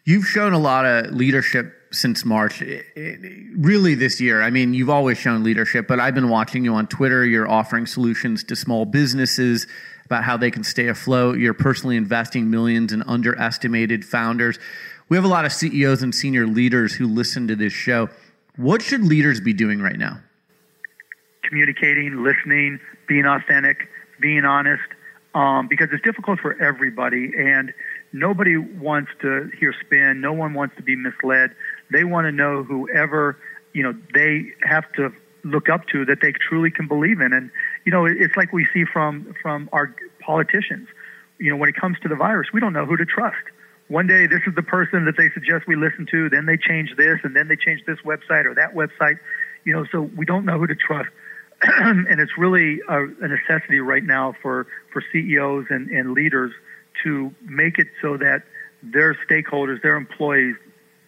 You've 0.04 0.26
shown 0.26 0.52
a 0.52 0.58
lot 0.58 0.84
of 0.84 1.12
leadership 1.12 1.74
since 1.94 2.24
March, 2.24 2.62
really 3.56 3.94
this 3.94 4.20
year. 4.20 4.42
I 4.42 4.50
mean, 4.50 4.74
you've 4.74 4.90
always 4.90 5.18
shown 5.18 5.42
leadership, 5.42 5.86
but 5.86 6.00
I've 6.00 6.14
been 6.14 6.28
watching 6.28 6.64
you 6.64 6.74
on 6.74 6.86
Twitter. 6.86 7.24
You're 7.24 7.48
offering 7.48 7.86
solutions 7.86 8.44
to 8.44 8.56
small 8.56 8.84
businesses 8.84 9.66
about 10.04 10.24
how 10.24 10.36
they 10.36 10.50
can 10.50 10.64
stay 10.64 10.88
afloat. 10.88 11.38
You're 11.38 11.54
personally 11.54 11.96
investing 11.96 12.50
millions 12.50 12.92
in 12.92 13.02
underestimated 13.02 14.04
founders. 14.04 14.58
We 15.08 15.16
have 15.16 15.24
a 15.24 15.28
lot 15.28 15.44
of 15.44 15.52
CEOs 15.52 16.02
and 16.02 16.14
senior 16.14 16.46
leaders 16.46 16.94
who 16.94 17.06
listen 17.06 17.48
to 17.48 17.56
this 17.56 17.72
show. 17.72 18.08
What 18.56 18.82
should 18.82 19.02
leaders 19.04 19.40
be 19.40 19.52
doing 19.52 19.80
right 19.80 19.98
now? 19.98 20.20
Communicating, 21.42 22.22
listening, 22.22 22.80
being 23.06 23.26
authentic, 23.26 23.88
being 24.20 24.44
honest, 24.44 24.82
um, 25.34 25.68
because 25.68 25.88
it's 25.92 26.02
difficult 26.02 26.40
for 26.40 26.60
everybody. 26.62 27.32
And 27.36 27.74
nobody 28.12 28.56
wants 28.56 29.10
to 29.20 29.50
hear 29.58 29.74
spin. 29.84 30.20
No 30.20 30.32
one 30.32 30.54
wants 30.54 30.76
to 30.76 30.82
be 30.82 30.96
misled. 30.96 31.54
They 31.94 32.04
want 32.04 32.26
to 32.26 32.32
know 32.32 32.64
whoever 32.64 33.38
you 33.72 33.82
know 33.82 33.94
they 34.12 34.46
have 34.64 34.90
to 34.94 35.12
look 35.44 35.68
up 35.68 35.86
to 35.92 36.04
that 36.06 36.18
they 36.20 36.32
truly 36.32 36.70
can 36.70 36.88
believe 36.88 37.20
in. 37.20 37.32
And 37.32 37.50
you 37.84 37.92
know, 37.92 38.06
it's 38.06 38.36
like 38.36 38.52
we 38.52 38.66
see 38.74 38.84
from 38.84 39.34
from 39.40 39.68
our 39.72 39.94
politicians. 40.20 40.88
You 41.38 41.50
know, 41.50 41.56
when 41.56 41.68
it 41.68 41.76
comes 41.76 41.98
to 42.02 42.08
the 42.08 42.16
virus, 42.16 42.48
we 42.52 42.60
don't 42.60 42.72
know 42.72 42.86
who 42.86 42.96
to 42.96 43.04
trust. 43.04 43.44
One 43.88 44.06
day, 44.06 44.26
this 44.26 44.40
is 44.46 44.54
the 44.54 44.62
person 44.62 45.04
that 45.04 45.16
they 45.18 45.30
suggest 45.34 45.66
we 45.68 45.76
listen 45.76 46.06
to. 46.10 46.30
Then 46.30 46.46
they 46.46 46.56
change 46.56 46.94
this, 46.96 47.18
and 47.22 47.36
then 47.36 47.48
they 47.48 47.56
change 47.56 47.82
this 47.86 47.98
website 48.04 48.46
or 48.46 48.54
that 48.54 48.74
website. 48.74 49.18
You 49.64 49.74
know, 49.74 49.84
so 49.92 50.02
we 50.02 50.24
don't 50.24 50.44
know 50.44 50.58
who 50.58 50.66
to 50.66 50.74
trust. 50.74 51.10
and 51.62 52.20
it's 52.20 52.36
really 52.36 52.80
a, 52.88 53.04
a 53.04 53.28
necessity 53.28 53.80
right 53.80 54.04
now 54.04 54.34
for 54.42 54.66
for 54.92 55.02
CEOs 55.12 55.66
and, 55.70 55.90
and 55.90 56.12
leaders 56.12 56.52
to 57.02 57.34
make 57.42 57.78
it 57.78 57.88
so 58.00 58.16
that 58.16 58.42
their 58.82 59.16
stakeholders, 59.28 59.82
their 59.82 59.96
employees, 59.96 60.56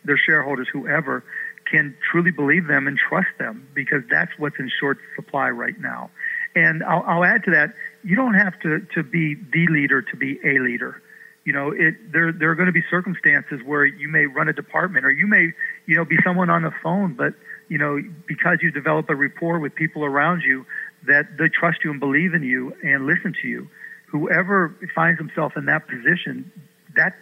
their 0.07 0.19
shareholders, 0.19 0.69
whoever, 0.73 1.25
can 1.71 1.97
truly 2.11 2.31
believe 2.31 2.67
them 2.67 2.87
and 2.87 2.97
trust 2.97 3.29
them 3.39 3.69
because 3.75 4.03
that's 4.11 4.31
what's 4.39 4.59
in 4.59 4.71
short 4.81 4.99
supply 5.17 5.51
right 5.51 5.79
now. 5.81 6.11
And 6.55 6.83
I'll, 6.85 7.03
I'll 7.07 7.25
add 7.25 7.45
to 7.45 7.51
that, 7.51 7.75
you 8.03 8.17
don't 8.17 8.35
have 8.35 8.59
to, 8.61 8.87
to 8.95 9.03
be 9.03 9.35
the 9.35 9.67
leader 9.67 10.01
to 10.03 10.17
be 10.17 10.39
a 10.45 10.59
leader. 10.61 11.03
You 11.45 11.53
know, 11.53 11.71
it, 11.71 12.13
there, 12.13 12.33
there 12.33 12.51
are 12.51 12.55
going 12.55 12.67
to 12.67 12.73
be 12.73 12.83
circumstances 12.91 13.61
where 13.65 13.85
you 13.85 14.09
may 14.09 14.27
run 14.27 14.49
a 14.49 14.53
department 14.53 15.05
or 15.05 15.11
you 15.11 15.27
may, 15.27 15.53
you 15.87 15.97
know, 15.97 16.05
be 16.05 16.17
someone 16.25 16.51
on 16.51 16.63
the 16.63 16.73
phone, 16.83 17.15
but, 17.15 17.35
you 17.69 17.79
know, 17.79 18.01
because 18.27 18.59
you 18.63 18.71
develop 18.71 19.11
a 19.11 19.15
rapport 19.15 19.59
with 19.59 19.75
people 19.75 20.05
around 20.05 20.43
you 20.43 20.67
that 21.07 21.37
they 21.39 21.49
trust 21.49 21.85
you 21.85 21.91
and 21.91 22.01
believe 22.01 22.35
in 22.35 22.43
you 22.43 22.75
and 22.83 23.07
listen 23.07 23.35
to 23.43 23.49
you 23.49 23.69
whoever 24.07 24.75
finds 24.95 25.19
himself 25.19 25.57
in 25.57 25.67
that 25.67 25.87
position, 25.89 26.51
that 26.95 27.15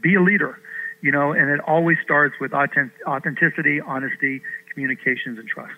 be 0.00 0.14
a 0.14 0.20
leader, 0.20 0.58
you 1.02 1.12
know, 1.12 1.32
and 1.32 1.50
it 1.50 1.60
always 1.60 1.98
starts 2.02 2.34
with 2.40 2.52
authenticity, 2.52 3.80
honesty, 3.80 4.40
communications, 4.72 5.38
and 5.38 5.48
trust. 5.48 5.74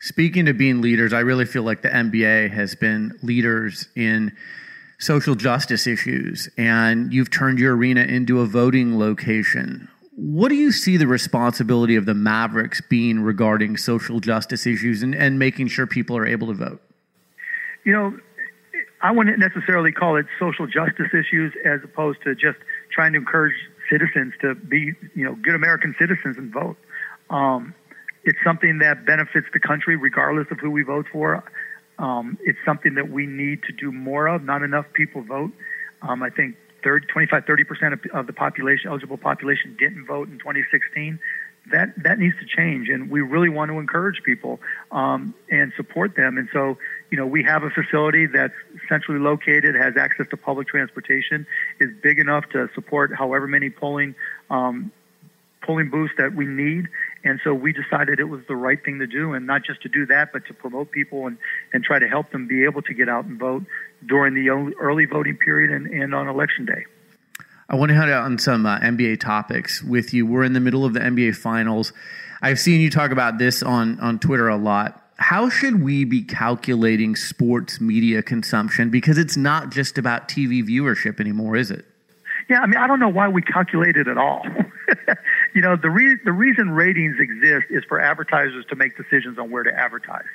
Speaking 0.00 0.48
of 0.48 0.58
being 0.58 0.82
leaders, 0.82 1.12
I 1.12 1.20
really 1.20 1.46
feel 1.46 1.62
like 1.62 1.82
the 1.82 1.88
NBA 1.88 2.50
has 2.50 2.74
been 2.74 3.18
leaders 3.22 3.88
in 3.96 4.36
social 4.98 5.34
justice 5.34 5.86
issues, 5.86 6.48
and 6.58 7.12
you've 7.12 7.30
turned 7.30 7.58
your 7.58 7.74
arena 7.76 8.02
into 8.02 8.40
a 8.40 8.46
voting 8.46 8.98
location. 8.98 9.88
What 10.16 10.48
do 10.50 10.54
you 10.54 10.72
see 10.72 10.96
the 10.96 11.06
responsibility 11.06 11.96
of 11.96 12.06
the 12.06 12.14
Mavericks 12.14 12.80
being 12.80 13.20
regarding 13.20 13.76
social 13.76 14.20
justice 14.20 14.66
issues 14.66 15.02
and, 15.02 15.14
and 15.14 15.38
making 15.38 15.68
sure 15.68 15.86
people 15.86 16.16
are 16.16 16.26
able 16.26 16.48
to 16.48 16.54
vote? 16.54 16.82
You 17.84 17.92
know, 17.92 18.18
I 19.02 19.10
wouldn't 19.10 19.38
necessarily 19.38 19.92
call 19.92 20.16
it 20.16 20.26
social 20.38 20.66
justice 20.66 21.08
issues 21.12 21.52
as 21.64 21.80
opposed 21.82 22.22
to 22.22 22.34
just 22.34 22.58
trying 22.92 23.12
to 23.12 23.18
encourage 23.18 23.54
citizens 23.90 24.34
to 24.40 24.54
be, 24.54 24.92
you 25.14 25.24
know, 25.24 25.34
good 25.34 25.54
American 25.54 25.94
citizens 25.98 26.36
and 26.36 26.52
vote. 26.52 26.76
Um, 27.30 27.74
it's 28.24 28.38
something 28.44 28.78
that 28.78 29.04
benefits 29.04 29.46
the 29.52 29.60
country 29.60 29.96
regardless 29.96 30.46
of 30.50 30.58
who 30.58 30.70
we 30.70 30.82
vote 30.82 31.06
for. 31.12 31.44
Um, 31.98 32.38
it's 32.42 32.58
something 32.64 32.94
that 32.94 33.10
we 33.10 33.26
need 33.26 33.62
to 33.64 33.72
do 33.72 33.92
more 33.92 34.26
of. 34.26 34.42
Not 34.42 34.62
enough 34.62 34.86
people 34.92 35.22
vote. 35.22 35.52
Um, 36.02 36.22
I 36.22 36.30
think 36.30 36.56
30, 36.82 37.06
25, 37.06 37.44
30 37.46 37.64
percent 37.64 37.94
of, 38.12 38.26
the 38.26 38.32
population, 38.32 38.90
eligible 38.90 39.16
population, 39.16 39.76
didn't 39.78 40.06
vote 40.06 40.28
in 40.28 40.38
2016 40.38 41.18
that 41.70 41.94
that 42.02 42.18
needs 42.18 42.36
to 42.38 42.46
change, 42.46 42.88
and 42.88 43.10
we 43.10 43.20
really 43.20 43.48
want 43.48 43.70
to 43.70 43.78
encourage 43.78 44.22
people 44.22 44.60
um, 44.92 45.34
and 45.50 45.72
support 45.76 46.14
them. 46.16 46.36
And 46.36 46.48
so, 46.52 46.76
you 47.14 47.20
know, 47.20 47.26
we 47.26 47.44
have 47.44 47.62
a 47.62 47.70
facility 47.70 48.26
that's 48.26 48.54
centrally 48.88 49.20
located, 49.20 49.76
has 49.76 49.96
access 49.96 50.26
to 50.30 50.36
public 50.36 50.66
transportation, 50.66 51.46
is 51.78 51.90
big 52.02 52.18
enough 52.18 52.44
to 52.50 52.68
support 52.74 53.14
however 53.14 53.46
many 53.46 53.70
polling 53.70 54.16
um, 54.50 54.90
polling 55.62 55.90
boost 55.90 56.14
that 56.18 56.34
we 56.34 56.44
need. 56.44 56.88
And 57.22 57.38
so 57.44 57.54
we 57.54 57.72
decided 57.72 58.18
it 58.18 58.24
was 58.24 58.40
the 58.48 58.56
right 58.56 58.84
thing 58.84 58.98
to 58.98 59.06
do, 59.06 59.32
and 59.32 59.46
not 59.46 59.62
just 59.62 59.80
to 59.82 59.88
do 59.88 60.06
that, 60.06 60.32
but 60.32 60.44
to 60.46 60.54
promote 60.54 60.90
people 60.90 61.28
and, 61.28 61.38
and 61.72 61.84
try 61.84 62.00
to 62.00 62.08
help 62.08 62.32
them 62.32 62.48
be 62.48 62.64
able 62.64 62.82
to 62.82 62.92
get 62.92 63.08
out 63.08 63.26
and 63.26 63.38
vote 63.38 63.62
during 64.04 64.34
the 64.34 64.50
early 64.80 65.04
voting 65.04 65.36
period 65.36 65.70
and, 65.70 65.86
and 65.86 66.16
on 66.16 66.26
election 66.26 66.64
day. 66.64 66.84
I 67.68 67.76
want 67.76 67.90
to 67.90 67.94
head 67.94 68.10
out 68.10 68.24
on 68.24 68.38
some 68.40 68.66
uh, 68.66 68.80
NBA 68.80 69.20
topics 69.20 69.84
with 69.84 70.12
you. 70.12 70.26
We're 70.26 70.42
in 70.42 70.52
the 70.52 70.58
middle 70.58 70.84
of 70.84 70.94
the 70.94 71.00
NBA 71.00 71.36
Finals. 71.36 71.92
I've 72.42 72.58
seen 72.58 72.80
you 72.80 72.90
talk 72.90 73.12
about 73.12 73.38
this 73.38 73.62
on, 73.62 74.00
on 74.00 74.18
Twitter 74.18 74.48
a 74.48 74.56
lot. 74.56 75.03
How 75.16 75.48
should 75.48 75.82
we 75.82 76.04
be 76.04 76.22
calculating 76.22 77.14
sports 77.14 77.80
media 77.80 78.22
consumption? 78.22 78.90
Because 78.90 79.16
it's 79.16 79.36
not 79.36 79.70
just 79.70 79.96
about 79.96 80.28
TV 80.28 80.62
viewership 80.62 81.20
anymore, 81.20 81.56
is 81.56 81.70
it? 81.70 81.84
Yeah, 82.48 82.60
I 82.60 82.66
mean, 82.66 82.76
I 82.76 82.86
don't 82.86 83.00
know 83.00 83.08
why 83.08 83.28
we 83.28 83.40
calculate 83.40 83.96
it 83.96 84.08
at 84.08 84.18
all. 84.18 84.44
you 85.54 85.62
know, 85.62 85.76
the 85.76 85.88
re- 85.88 86.18
the 86.24 86.32
reason 86.32 86.70
ratings 86.70 87.16
exist 87.18 87.66
is 87.70 87.84
for 87.88 88.00
advertisers 88.00 88.66
to 88.66 88.76
make 88.76 88.96
decisions 88.96 89.38
on 89.38 89.50
where 89.50 89.62
to 89.62 89.72
advertise. 89.72 90.26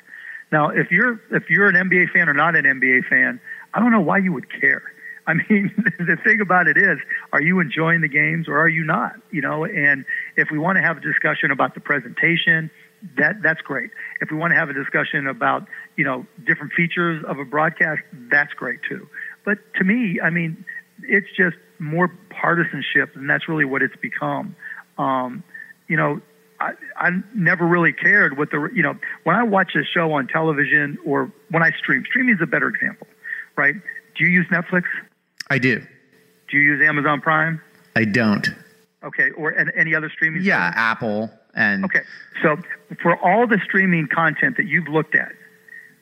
Now, 0.52 0.70
if 0.70 0.90
you're 0.92 1.22
if 1.32 1.50
you're 1.50 1.68
an 1.68 1.76
NBA 1.76 2.12
fan 2.12 2.30
or 2.30 2.34
not 2.34 2.56
an 2.56 2.66
NBA 2.66 3.08
fan, 3.08 3.40
I 3.74 3.80
don't 3.80 3.92
know 3.92 4.02
why 4.02 4.18
you 4.18 4.34
would 4.34 4.48
care. 4.60 4.82
I 5.28 5.34
mean, 5.50 5.72
the 6.00 6.18
thing 6.24 6.42
about 6.42 6.68
it 6.68 6.78
is, 6.78 6.98
are 7.34 7.42
you 7.42 7.60
enjoying 7.60 8.02
the 8.02 8.08
games 8.08 8.48
or 8.48 8.58
are 8.58 8.70
you 8.70 8.84
not? 8.84 9.14
You 9.30 9.42
know, 9.42 9.66
and 9.66 10.06
if 10.36 10.50
we 10.52 10.58
want 10.58 10.78
to 10.78 10.82
have 10.82 10.98
a 10.98 11.02
discussion 11.02 11.52
about 11.52 11.76
the 11.76 11.80
presentation, 11.80 12.72
that 13.18 13.42
that's 13.42 13.62
great. 13.62 13.92
If 14.22 14.32
we 14.32 14.38
want 14.38 14.52
to 14.52 14.58
have 14.58 14.70
a 14.70 14.74
discussion 14.74 15.28
about 15.28 15.68
you 15.96 16.04
know 16.04 16.26
different 16.46 16.74
features 16.74 17.24
of 17.28 17.40
a 17.40 17.46
broadcast, 17.46 18.02
that's 18.32 18.54
great 18.54 18.80
too. 18.88 19.08
But 19.46 19.58
to 19.76 19.84
me, 19.84 20.20
I 20.22 20.30
mean, 20.30 20.66
it's 21.04 21.28
just 21.36 21.58
more 21.80 22.12
partisanship, 22.30 23.16
and 23.16 23.30
that's 23.30 23.48
really 23.48 23.66
what 23.66 23.82
it's 23.82 23.96
become. 24.02 24.56
Um, 24.98 25.44
you 25.88 25.96
know, 25.98 26.22
I, 26.60 26.74
I 26.98 27.10
never 27.34 27.66
really 27.66 27.94
cared 27.94 28.38
what 28.38 28.52
the 28.52 28.70
you 28.74 28.84
know 28.84 28.96
when 29.24 29.36
I 29.36 29.44
watch 29.44 29.76
a 29.76 29.84
show 29.84 30.12
on 30.14 30.28
television 30.28 30.98
or 31.06 31.32
when 31.50 31.64
I 31.64 31.72
stream. 31.72 32.04
Streaming 32.06 32.36
is 32.36 32.42
a 32.42 32.48
better 32.48 32.68
example, 32.68 33.08
right? 33.56 33.76
Do 34.18 34.26
you 34.26 34.30
use 34.30 34.48
Netflix? 34.52 34.84
I 35.50 35.58
do. 35.58 35.82
Do 36.50 36.58
you 36.58 36.64
use 36.64 36.88
Amazon 36.88 37.22
Prime? 37.22 37.62
I 37.96 38.06
don't. 38.06 38.48
Okay, 39.04 39.32
or 39.32 39.56
any 39.78 39.96
other 39.96 40.10
streaming? 40.10 40.42
Yeah, 40.44 40.68
service? 40.68 40.78
Apple 40.78 41.39
and. 41.54 41.86
Okay, 41.86 42.02
so 42.42 42.58
for 43.02 43.18
all 43.18 43.48
the 43.48 43.60
streaming 43.64 44.08
content 44.08 44.58
that 44.58 44.66
you've 44.66 44.88
looked 44.88 45.16
at, 45.16 45.32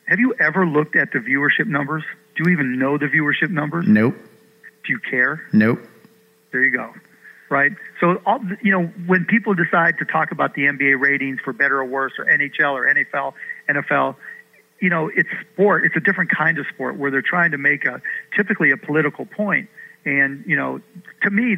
have 0.08 0.20
you 0.20 0.34
ever 0.39 0.66
looked 0.66 0.96
at 0.96 1.12
the 1.12 1.20
viewership 1.20 1.68
numbers? 1.68 2.04
Do 2.36 2.44
you 2.46 2.54
even 2.54 2.80
know 2.80 2.98
the 2.98 3.08
viewership 3.08 3.50
numbers? 3.50 3.86
Nope. 3.88 4.16
Do 4.86 4.94
you 4.94 5.00
care? 5.00 5.42
Nope. 5.51 5.80
There 6.51 6.63
you 6.63 6.72
go. 6.72 6.94
Right. 7.50 7.72
So, 8.00 8.22
all, 8.25 8.39
you 8.62 8.72
know, 8.72 8.88
when 9.06 9.25
people 9.25 9.54
decide 9.54 9.98
to 10.00 10.06
talk 10.06 10.32
about 10.32 10.54
the 10.54 10.63
NBA 10.63 11.00
ratings 11.00 11.39
for 11.44 11.54
better 11.54 11.80
or 11.80 11.86
worse, 11.86 12.13
or 12.18 12.25
NHL 12.25 12.74
or 12.74 12.94
NFL, 12.94 13.34
NFL, 13.70 14.16
you 14.82 14.89
know, 14.89 15.10
it's 15.13 15.30
sport. 15.54 15.86
It's 15.86 15.96
a 15.96 16.00
different 16.00 16.30
kind 16.30 16.58
of 16.58 16.66
sport 16.74 16.98
where 16.98 17.10
they're 17.10 17.22
trying 17.22 17.51
to 17.51 17.58
make 17.58 17.86
a 17.86 18.01
typically 18.36 18.72
a 18.72 18.77
political 18.77 19.25
point. 19.25 19.70
And 20.06 20.44
you 20.46 20.56
know, 20.56 20.82
to 21.24 21.30
me, 21.30 21.58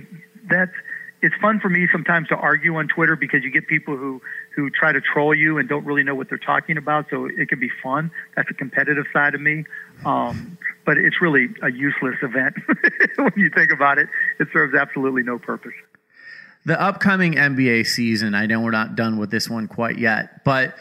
that's 0.50 0.72
it's 1.22 1.36
fun 1.42 1.60
for 1.60 1.70
me 1.70 1.88
sometimes 1.92 2.28
to 2.30 2.36
argue 2.36 2.76
on 2.76 2.88
Twitter 2.88 3.16
because 3.16 3.44
you 3.44 3.52
get 3.52 3.68
people 3.68 3.98
who 3.98 4.22
who 4.56 4.70
try 4.70 4.92
to 4.92 5.02
troll 5.02 5.36
you 5.36 5.58
and 5.58 5.68
don't 5.68 5.86
really 5.86 6.04
know 6.04 6.16
what 6.16 6.30
they're 6.30 6.38
talking 6.38 6.78
about. 6.78 7.08
So 7.10 7.26
it 7.26 7.50
can 7.50 7.60
be 7.60 7.70
fun. 7.84 8.12
That's 8.36 8.50
a 8.50 8.54
competitive 8.54 9.06
side 9.12 9.36
of 9.36 9.42
me. 9.42 9.66
Um, 10.06 10.58
but 10.86 10.98
it's 10.98 11.22
really 11.22 11.50
a 11.62 11.72
useless 11.72 12.16
event 12.22 12.56
when 13.18 13.34
you 13.36 13.50
think 13.50 13.72
about 13.72 13.98
it. 13.98 14.08
It 14.40 14.48
serves 14.54 14.74
absolutely 14.76 15.24
no 15.24 15.38
purpose. 15.40 15.74
The 16.66 16.80
upcoming 16.80 17.34
NBA 17.34 17.88
season. 17.88 18.34
I 18.34 18.46
know 18.46 18.62
we're 18.62 18.72
not 18.72 18.96
done 18.96 19.18
with 19.18 19.32
this 19.32 19.50
one 19.50 19.68
quite 19.68 19.98
yet, 19.98 20.44
but. 20.44 20.76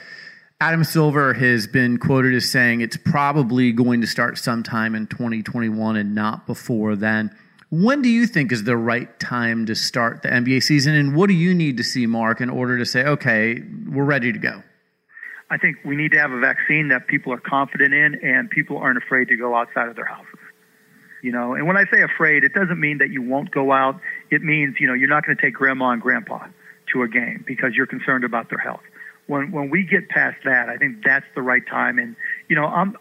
Adam 0.60 0.82
Silver 0.82 1.34
has 1.34 1.68
been 1.68 1.98
quoted 1.98 2.34
as 2.34 2.50
saying 2.50 2.80
it's 2.80 2.96
probably 2.96 3.70
going 3.70 4.00
to 4.00 4.08
start 4.08 4.36
sometime 4.38 4.96
in 4.96 5.06
2021 5.06 5.96
and 5.96 6.16
not 6.16 6.48
before 6.48 6.96
then. 6.96 7.30
When 7.70 8.00
do 8.00 8.08
you 8.08 8.26
think 8.26 8.50
is 8.50 8.64
the 8.64 8.76
right 8.76 9.18
time 9.20 9.66
to 9.66 9.74
start 9.74 10.22
the 10.22 10.28
NBA 10.28 10.62
season? 10.62 10.94
And 10.94 11.14
what 11.14 11.28
do 11.28 11.34
you 11.34 11.54
need 11.54 11.76
to 11.76 11.84
see, 11.84 12.06
Mark, 12.06 12.40
in 12.40 12.48
order 12.48 12.78
to 12.78 12.86
say, 12.86 13.04
okay, 13.04 13.62
we're 13.86 14.04
ready 14.04 14.32
to 14.32 14.38
go? 14.38 14.62
I 15.50 15.58
think 15.58 15.76
we 15.84 15.94
need 15.94 16.12
to 16.12 16.18
have 16.18 16.32
a 16.32 16.40
vaccine 16.40 16.88
that 16.88 17.06
people 17.08 17.32
are 17.32 17.40
confident 17.40 17.92
in 17.92 18.14
and 18.22 18.48
people 18.48 18.78
aren't 18.78 18.98
afraid 18.98 19.28
to 19.28 19.36
go 19.36 19.54
outside 19.54 19.88
of 19.88 19.96
their 19.96 20.06
houses. 20.06 20.38
You 21.22 21.32
know, 21.32 21.54
and 21.54 21.66
when 21.66 21.76
I 21.76 21.84
say 21.92 22.02
afraid, 22.02 22.44
it 22.44 22.54
doesn't 22.54 22.78
mean 22.78 22.98
that 22.98 23.10
you 23.10 23.22
won't 23.22 23.50
go 23.50 23.72
out. 23.72 24.00
It 24.30 24.42
means, 24.42 24.76
you 24.78 24.86
know, 24.86 24.94
you're 24.94 25.08
not 25.08 25.26
going 25.26 25.36
to 25.36 25.42
take 25.42 25.54
grandma 25.54 25.90
and 25.90 26.00
grandpa 26.00 26.46
to 26.92 27.02
a 27.02 27.08
game 27.08 27.44
because 27.46 27.74
you're 27.74 27.86
concerned 27.86 28.24
about 28.24 28.48
their 28.50 28.58
health. 28.58 28.82
When 29.26 29.50
when 29.50 29.68
we 29.68 29.84
get 29.84 30.08
past 30.08 30.38
that, 30.44 30.68
I 30.68 30.76
think 30.78 31.04
that's 31.04 31.26
the 31.34 31.42
right 31.42 31.66
time. 31.66 31.98
And 31.98 32.16
you 32.48 32.56
know, 32.56 32.64
I'm 32.64 32.96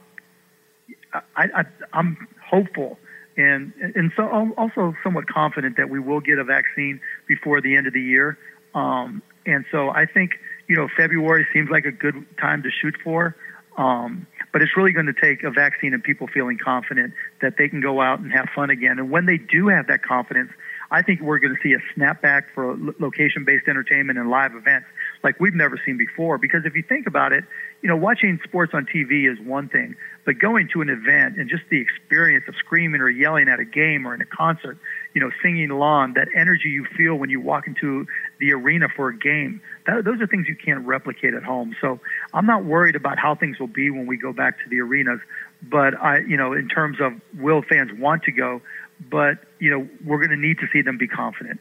I, 1.14 1.22
I 1.56 1.64
I'm 1.94 2.28
hopeful 2.44 2.98
and 3.38 3.72
and 3.96 4.12
so 4.16 4.54
also 4.58 4.96
somewhat 5.04 5.28
confident 5.28 5.78
that 5.78 5.90
we 5.90 6.00
will 6.00 6.20
get 6.20 6.40
a 6.40 6.44
vaccine 6.44 7.00
before 7.28 7.62
the 7.62 7.76
end 7.76 7.88
of 7.88 7.94
the 7.94 8.02
year. 8.02 8.38
Um, 8.74 9.22
and 9.46 9.64
so 9.72 9.90
I 9.90 10.06
think 10.06 10.32
you 10.68 10.76
know 10.76 10.88
February 10.98 11.48
seems 11.54 11.70
like 11.70 11.86
a 11.86 11.92
good 11.92 12.26
time 12.40 12.64
to 12.64 12.70
shoot 12.72 12.96
for. 13.04 13.36
Um, 13.78 14.26
but 14.52 14.64
it's 14.64 14.76
really 14.76 14.92
going 14.92 15.06
to 15.06 15.14
take 15.14 15.44
a 15.44 15.52
vaccine 15.52 15.94
and 15.94 16.04
people 16.04 16.26
feeling 16.26 16.58
confident 16.58 17.14
that 17.44 17.58
they 17.60 17.70
can 17.70 17.80
go 17.80 18.02
out 18.02 18.20
and 18.20 18.32
have 18.32 18.48
fun 18.56 18.72
again. 18.72 18.98
And 18.98 19.12
when 19.12 19.28
they 19.28 19.38
do 19.38 19.68
have 19.68 19.86
that 19.88 20.02
confidence, 20.02 20.52
I 20.90 21.04
think 21.04 21.22
we're 21.22 21.38
going 21.38 21.56
to 21.56 21.62
see 21.62 21.74
a 21.74 22.00
snapback 22.00 22.46
for 22.56 22.76
location 23.00 23.44
based 23.46 23.68
entertainment 23.68 24.18
and 24.18 24.32
live 24.32 24.56
events 24.56 24.88
like 25.24 25.40
we've 25.40 25.54
never 25.54 25.80
seen 25.86 25.98
before. 25.98 26.38
Because 26.38 26.66
if 26.66 26.76
you 26.76 26.84
think 26.84 27.08
about 27.08 27.34
it, 27.34 27.44
you 27.82 27.90
know, 27.90 27.96
watching 27.96 28.40
sports 28.44 28.74
on 28.74 28.86
TV 28.86 29.32
is 29.32 29.40
one 29.40 29.70
thing, 29.70 29.96
but 30.26 30.40
going 30.40 30.68
to 30.74 30.82
an 30.82 30.90
event 30.90 31.38
and 31.38 31.50
just 31.50 31.64
the 31.70 31.80
experience 31.80 32.46
of 32.48 32.56
screaming 32.56 33.02
or 33.02 33.10
yelling 33.10 33.48
at 33.48 33.60
a 33.60 33.66
game 33.66 34.08
or 34.08 34.14
in 34.14 34.22
a 34.22 34.26
concert, 34.26 34.78
you 35.14 35.22
know, 35.22 35.30
singing 35.42 35.70
along, 35.70 36.14
that 36.14 36.28
energy 36.36 36.70
you 36.70 36.86
feel 36.98 37.16
when 37.16 37.30
you 37.30 37.40
walk 37.40 37.68
into 37.68 38.06
the 38.40 38.52
arena 38.54 38.88
for 38.96 39.10
a 39.10 39.18
game, 39.18 39.62
that, 39.86 40.06
those 40.06 40.20
are 40.22 40.28
things 40.28 40.48
you 40.48 40.56
can't 40.56 40.86
replicate 40.86 41.34
at 41.34 41.44
home. 41.44 41.76
So 41.82 42.00
I'm 42.34 42.46
not 42.46 42.66
worried 42.66 42.96
about 42.96 43.20
how 43.20 43.36
things 43.36 43.60
will 43.60 43.68
be 43.68 43.90
when 43.90 44.06
we 44.06 44.18
go 44.18 44.34
back 44.34 44.58
to 44.64 44.70
the 44.70 44.80
arenas. 44.80 45.20
But 45.62 46.00
I, 46.00 46.20
you 46.20 46.38
know, 46.38 46.54
in 46.54 46.68
terms 46.68 46.98
of 47.00 47.14
will 47.40 47.62
fans 47.62 47.92
want 47.98 48.24
to 48.24 48.32
go, 48.32 48.62
but 49.00 49.38
you 49.60 49.70
know, 49.70 49.88
we're 50.06 50.18
going 50.18 50.30
to 50.30 50.48
need 50.48 50.60
to 50.60 50.68
see 50.72 50.82
them 50.82 50.98
be 50.98 51.08
confident. 51.08 51.60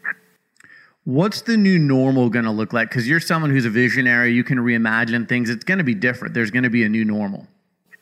What's 1.07 1.43
the 1.43 1.57
new 1.57 1.79
normal 1.79 2.31
going 2.31 2.47
to 2.47 2.51
look 2.51 2.73
like? 2.73 2.89
Because 2.89 3.07
you're 3.09 3.21
someone 3.21 3.53
who's 3.53 3.65
a 3.65 3.71
visionary, 3.71 4.33
you 4.33 4.43
can 4.43 4.59
reimagine 4.59 5.29
things. 5.29 5.49
It's 5.49 5.63
going 5.63 5.79
to 5.79 5.85
be 5.85 5.95
different. 5.95 6.35
There's 6.35 6.51
going 6.51 6.65
to 6.65 6.71
be 6.71 6.83
a 6.83 6.89
new 6.89 7.05
normal. 7.05 7.47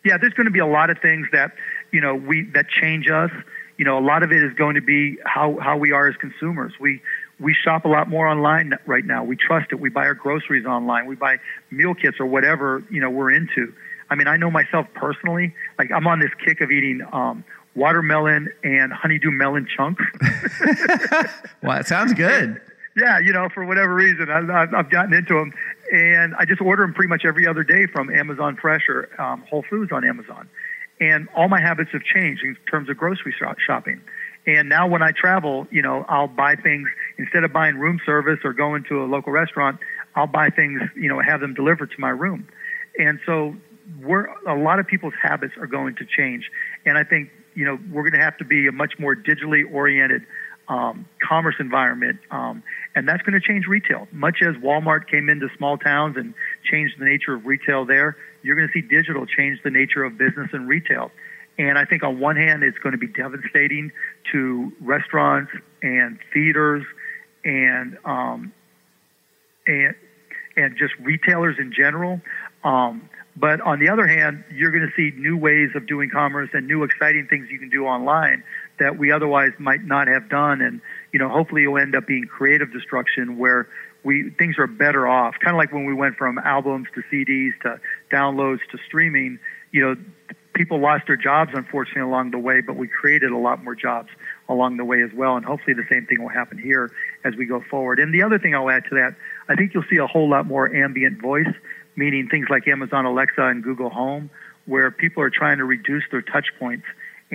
Yeah, 0.07 0.17
there's 0.17 0.33
going 0.33 0.47
to 0.47 0.51
be 0.51 0.59
a 0.59 0.67
lot 0.67 0.89
of 0.89 0.99
things 1.01 1.27
that 1.31 1.53
you 1.93 2.01
know 2.01 2.15
we 2.15 2.49
that 2.55 2.67
change 2.71 3.11
us. 3.11 3.31
You 3.77 3.85
know, 3.85 3.99
a 3.99 4.01
lot 4.01 4.23
of 4.23 4.33
it 4.33 4.43
is 4.43 4.55
going 4.55 4.77
to 4.77 4.81
be 4.81 5.19
how 5.27 5.59
how 5.61 5.77
we 5.77 5.93
are 5.93 6.09
as 6.09 6.17
consumers. 6.17 6.73
We 6.81 7.03
we 7.39 7.53
shop 7.53 7.85
a 7.85 7.89
lot 7.89 8.09
more 8.09 8.27
online 8.27 8.73
right 8.87 9.05
now. 9.05 9.23
We 9.23 9.37
trust 9.37 9.67
it. 9.71 9.81
We 9.81 9.91
buy 9.91 10.07
our 10.07 10.15
groceries 10.15 10.65
online. 10.65 11.05
We 11.05 11.15
buy 11.15 11.37
meal 11.71 11.95
kits 11.95 12.19
or 12.19 12.25
whatever 12.25 12.83
you 12.91 13.03
know 13.03 13.11
we're 13.11 13.33
into. 13.33 13.75
I 14.09 14.15
mean, 14.15 14.29
I 14.29 14.39
know 14.39 14.51
myself 14.51 14.87
personally. 14.95 15.55
Like 15.79 15.93
I'm 15.93 16.07
on 16.07 16.21
this 16.21 16.33
kick 16.43 16.63
of 16.63 16.71
eating 16.71 17.03
um, 17.13 17.45
watermelon 17.75 18.49
and 18.63 18.95
honeydew 18.95 19.31
melon 19.31 19.67
chunks. 19.77 20.03
well, 21.63 21.79
it 21.79 21.87
sounds 21.87 22.15
good 22.15 22.63
yeah, 22.97 23.19
you 23.19 23.33
know, 23.33 23.49
for 23.53 23.65
whatever 23.65 23.95
reason, 23.95 24.31
I've, 24.31 24.73
I've 24.73 24.91
gotten 24.91 25.13
into 25.13 25.35
them, 25.35 25.53
and 25.93 26.35
I 26.37 26.45
just 26.45 26.61
order 26.61 26.83
them 26.83 26.95
pretty 26.95 27.09
much 27.09 27.25
every 27.25 27.47
other 27.47 27.65
day 27.65 27.87
from 27.87 28.11
Amazon 28.11 28.57
Fresh 28.57 28.89
or 28.89 29.09
um, 29.21 29.43
Whole 29.51 29.65
Foods 29.69 29.91
on 29.93 30.05
Amazon. 30.05 30.49
And 31.01 31.29
all 31.35 31.49
my 31.49 31.61
habits 31.61 31.91
have 31.93 32.03
changed 32.03 32.45
in 32.45 32.57
terms 32.71 32.89
of 32.89 32.97
grocery 32.97 33.35
shopping. 33.67 34.01
And 34.47 34.69
now 34.69 34.87
when 34.87 35.03
I 35.03 35.11
travel, 35.11 35.67
you 35.71 35.83
know, 35.83 36.05
I'll 36.09 36.29
buy 36.29 36.55
things 36.55 36.89
instead 37.19 37.45
of 37.45 37.53
buying 37.53 37.77
room 37.77 37.99
service 38.05 38.39
or 38.45 38.53
going 38.53 38.85
to 38.85 39.03
a 39.03 39.07
local 39.07 39.33
restaurant. 39.33 39.81
I'll 40.15 40.27
buy 40.27 40.51
things, 40.51 40.81
you 40.95 41.09
know, 41.09 41.21
have 41.21 41.41
them 41.41 41.55
delivered 41.55 41.91
to 41.91 42.01
my 42.01 42.11
room. 42.11 42.47
And 42.99 43.19
so 43.27 43.57
we're 44.01 44.27
a 44.47 44.55
lot 44.55 44.79
of 44.79 44.87
people's 44.87 45.15
habits 45.21 45.55
are 45.59 45.67
going 45.67 45.97
to 45.97 46.05
change. 46.05 46.51
And 46.87 46.97
I 46.97 47.05
think, 47.05 47.31
you 47.55 47.65
know, 47.65 47.79
we're 47.91 48.03
going 48.03 48.13
to 48.13 48.25
have 48.25 48.37
to 48.39 48.45
be 48.45 48.69
a 48.69 48.73
much 48.73 48.99
more 48.99 49.17
digitally 49.17 49.63
oriented 49.73 50.23
um, 50.69 51.07
commerce 51.23 51.57
environment, 51.61 52.19
um, 52.31 52.63
and 52.95 53.07
that's 53.09 53.23
going 53.23 53.39
to 53.39 53.47
change 53.47 53.67
retail. 53.67 54.09
Much 54.13 54.39
as 54.43 54.55
Walmart 54.57 55.09
came 55.09 55.29
into 55.29 55.49
small 55.57 55.77
towns 55.77 56.17
and 56.17 56.35
changed 56.65 56.95
the 56.99 57.05
nature 57.05 57.35
of 57.35 57.45
retail 57.45 57.85
there, 57.85 58.17
you're 58.43 58.57
going 58.57 58.69
to 58.69 58.73
see 58.73 58.87
digital 58.87 59.27
change 59.27 59.59
the 59.63 59.71
nature 59.71 60.05
of 60.05 60.17
business 60.17 60.51
and 60.53 60.69
retail. 60.69 61.11
And 61.59 61.79
I 61.79 61.85
think 61.85 62.03
on 62.03 62.19
one 62.19 62.37
hand, 62.37 62.63
it's 62.63 62.79
going 62.79 62.93
to 62.93 62.99
be 62.99 63.07
devastating 63.07 63.93
to 64.33 64.73
restaurants 64.81 65.53
and 65.83 66.19
theaters 66.33 66.85
and 67.45 67.97
um, 68.05 68.53
and 69.67 69.95
and 70.57 70.77
just 70.77 70.95
retailers 71.01 71.57
in 71.59 71.73
general. 71.73 72.21
Um, 72.65 73.09
but 73.37 73.61
on 73.61 73.81
the 73.81 73.89
other 73.89 74.07
hand, 74.07 74.45
you're 74.53 74.71
going 74.71 74.89
to 74.89 74.93
see 74.97 75.17
new 75.17 75.37
ways 75.37 75.71
of 75.75 75.87
doing 75.87 76.11
commerce 76.11 76.51
and 76.53 76.67
new 76.67 76.85
exciting 76.85 77.27
things 77.29 77.49
you 77.51 77.59
can 77.59 77.69
do 77.69 77.87
online 77.87 78.45
that 78.79 78.99
we 78.99 79.13
otherwise 79.13 79.53
might 79.59 79.85
not 79.85 80.09
have 80.09 80.29
done. 80.29 80.61
And 80.61 80.81
you 81.13 81.19
know, 81.19 81.29
hopefully, 81.29 81.63
you'll 81.63 81.79
end 81.79 81.95
up 81.95 82.07
being 82.07 82.27
creative 82.27 82.73
destruction 82.73 83.39
where 83.39 83.69
we 84.03 84.31
things 84.39 84.59
are 84.59 84.67
better 84.67 85.07
off. 85.07 85.35
Kind 85.41 85.55
of 85.55 85.59
like 85.59 85.73
when 85.73 85.87
we 85.87 85.95
went 85.95 86.17
from 86.17 86.39
albums 86.39 86.89
to 86.95 87.03
CDs 87.13 87.53
to 87.63 87.81
downloads 88.11 88.61
to 88.71 88.79
streaming. 88.87 89.39
You 89.73 89.81
know, 89.81 89.97
people 90.55 90.79
lost 90.79 91.07
their 91.07 91.17
jobs 91.17 91.51
unfortunately 91.55 92.03
along 92.03 92.31
the 92.31 92.39
way, 92.39 92.61
but 92.61 92.77
we 92.77 92.87
created 92.87 93.33
a 93.33 93.37
lot 93.37 93.65
more 93.65 93.75
jobs 93.75 94.09
along 94.49 94.77
the 94.77 94.85
way 94.85 95.03
as 95.03 95.11
well. 95.13 95.37
And 95.37 95.45
hopefully, 95.45 95.75
the 95.75 95.87
same 95.91 96.07
thing 96.07 96.23
will 96.23 96.29
happen 96.29 96.59
here 96.59 96.91
as 97.25 97.35
we 97.35 97.47
go 97.47 97.63
forward. 97.71 97.99
And 97.99 98.15
the 98.15 98.23
other 98.23 98.39
thing 98.39 98.55
I'll 98.55 98.71
add 98.71 98.85
to 98.91 98.95
that, 98.97 99.17
I 99.49 99.57
think 99.57 99.75
you'll 99.75 99.85
see 99.91 99.97
a 99.97 100.07
whole 100.07 100.29
lot 100.29 100.47
more 100.47 100.73
ambient 100.73 101.21
voice, 101.21 101.53
meaning 101.97 102.29
things 102.29 102.47
like 102.51 102.69
Amazon 102.69 103.05
Alexa 103.05 103.43
and 103.43 103.63
Google 103.63 103.91
Home, 103.91 104.31
where 104.67 104.91
people 104.91 105.23
are 105.23 105.31
trying 105.31 105.59
to 105.59 105.65
reduce 105.65 106.05
their 106.11 106.23
touch 106.23 106.47
points 106.59 106.85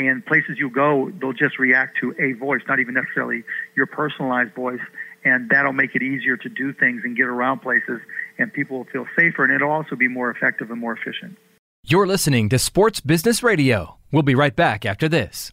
and 0.08 0.26
places 0.26 0.58
you 0.58 0.70
go, 0.70 1.12
they'll 1.20 1.34
just 1.34 1.60
react 1.60 1.98
to 2.00 2.16
a 2.20 2.34
voice, 2.34 2.62
not 2.68 2.80
even 2.80 2.94
necessarily 2.94 3.44
your 3.76 3.86
personalized 3.86 4.54
voice. 4.54 4.80
And 5.26 5.50
that'll 5.50 5.74
make 5.74 5.96
it 5.96 6.02
easier 6.02 6.38
to 6.38 6.50
do 6.50 6.72
things 6.72 7.02
and 7.04 7.16
get 7.16 7.26
around 7.26 7.60
places, 7.60 8.00
and 8.38 8.52
people 8.54 8.78
will 8.78 8.86
feel 8.86 9.06
safer, 9.18 9.44
and 9.44 9.54
it'll 9.54 9.70
also 9.70 9.98
be 9.98 10.08
more 10.08 10.32
effective 10.32 10.72
and 10.72 10.80
more 10.80 10.94
efficient. 10.94 11.38
You're 11.84 12.08
listening 12.08 12.48
to 12.50 12.60
Sports 12.60 13.02
Business 13.02 13.44
Radio. 13.44 13.98
We'll 14.12 14.24
be 14.24 14.36
right 14.36 14.56
back 14.56 14.86
after 14.86 15.10
this. 15.10 15.52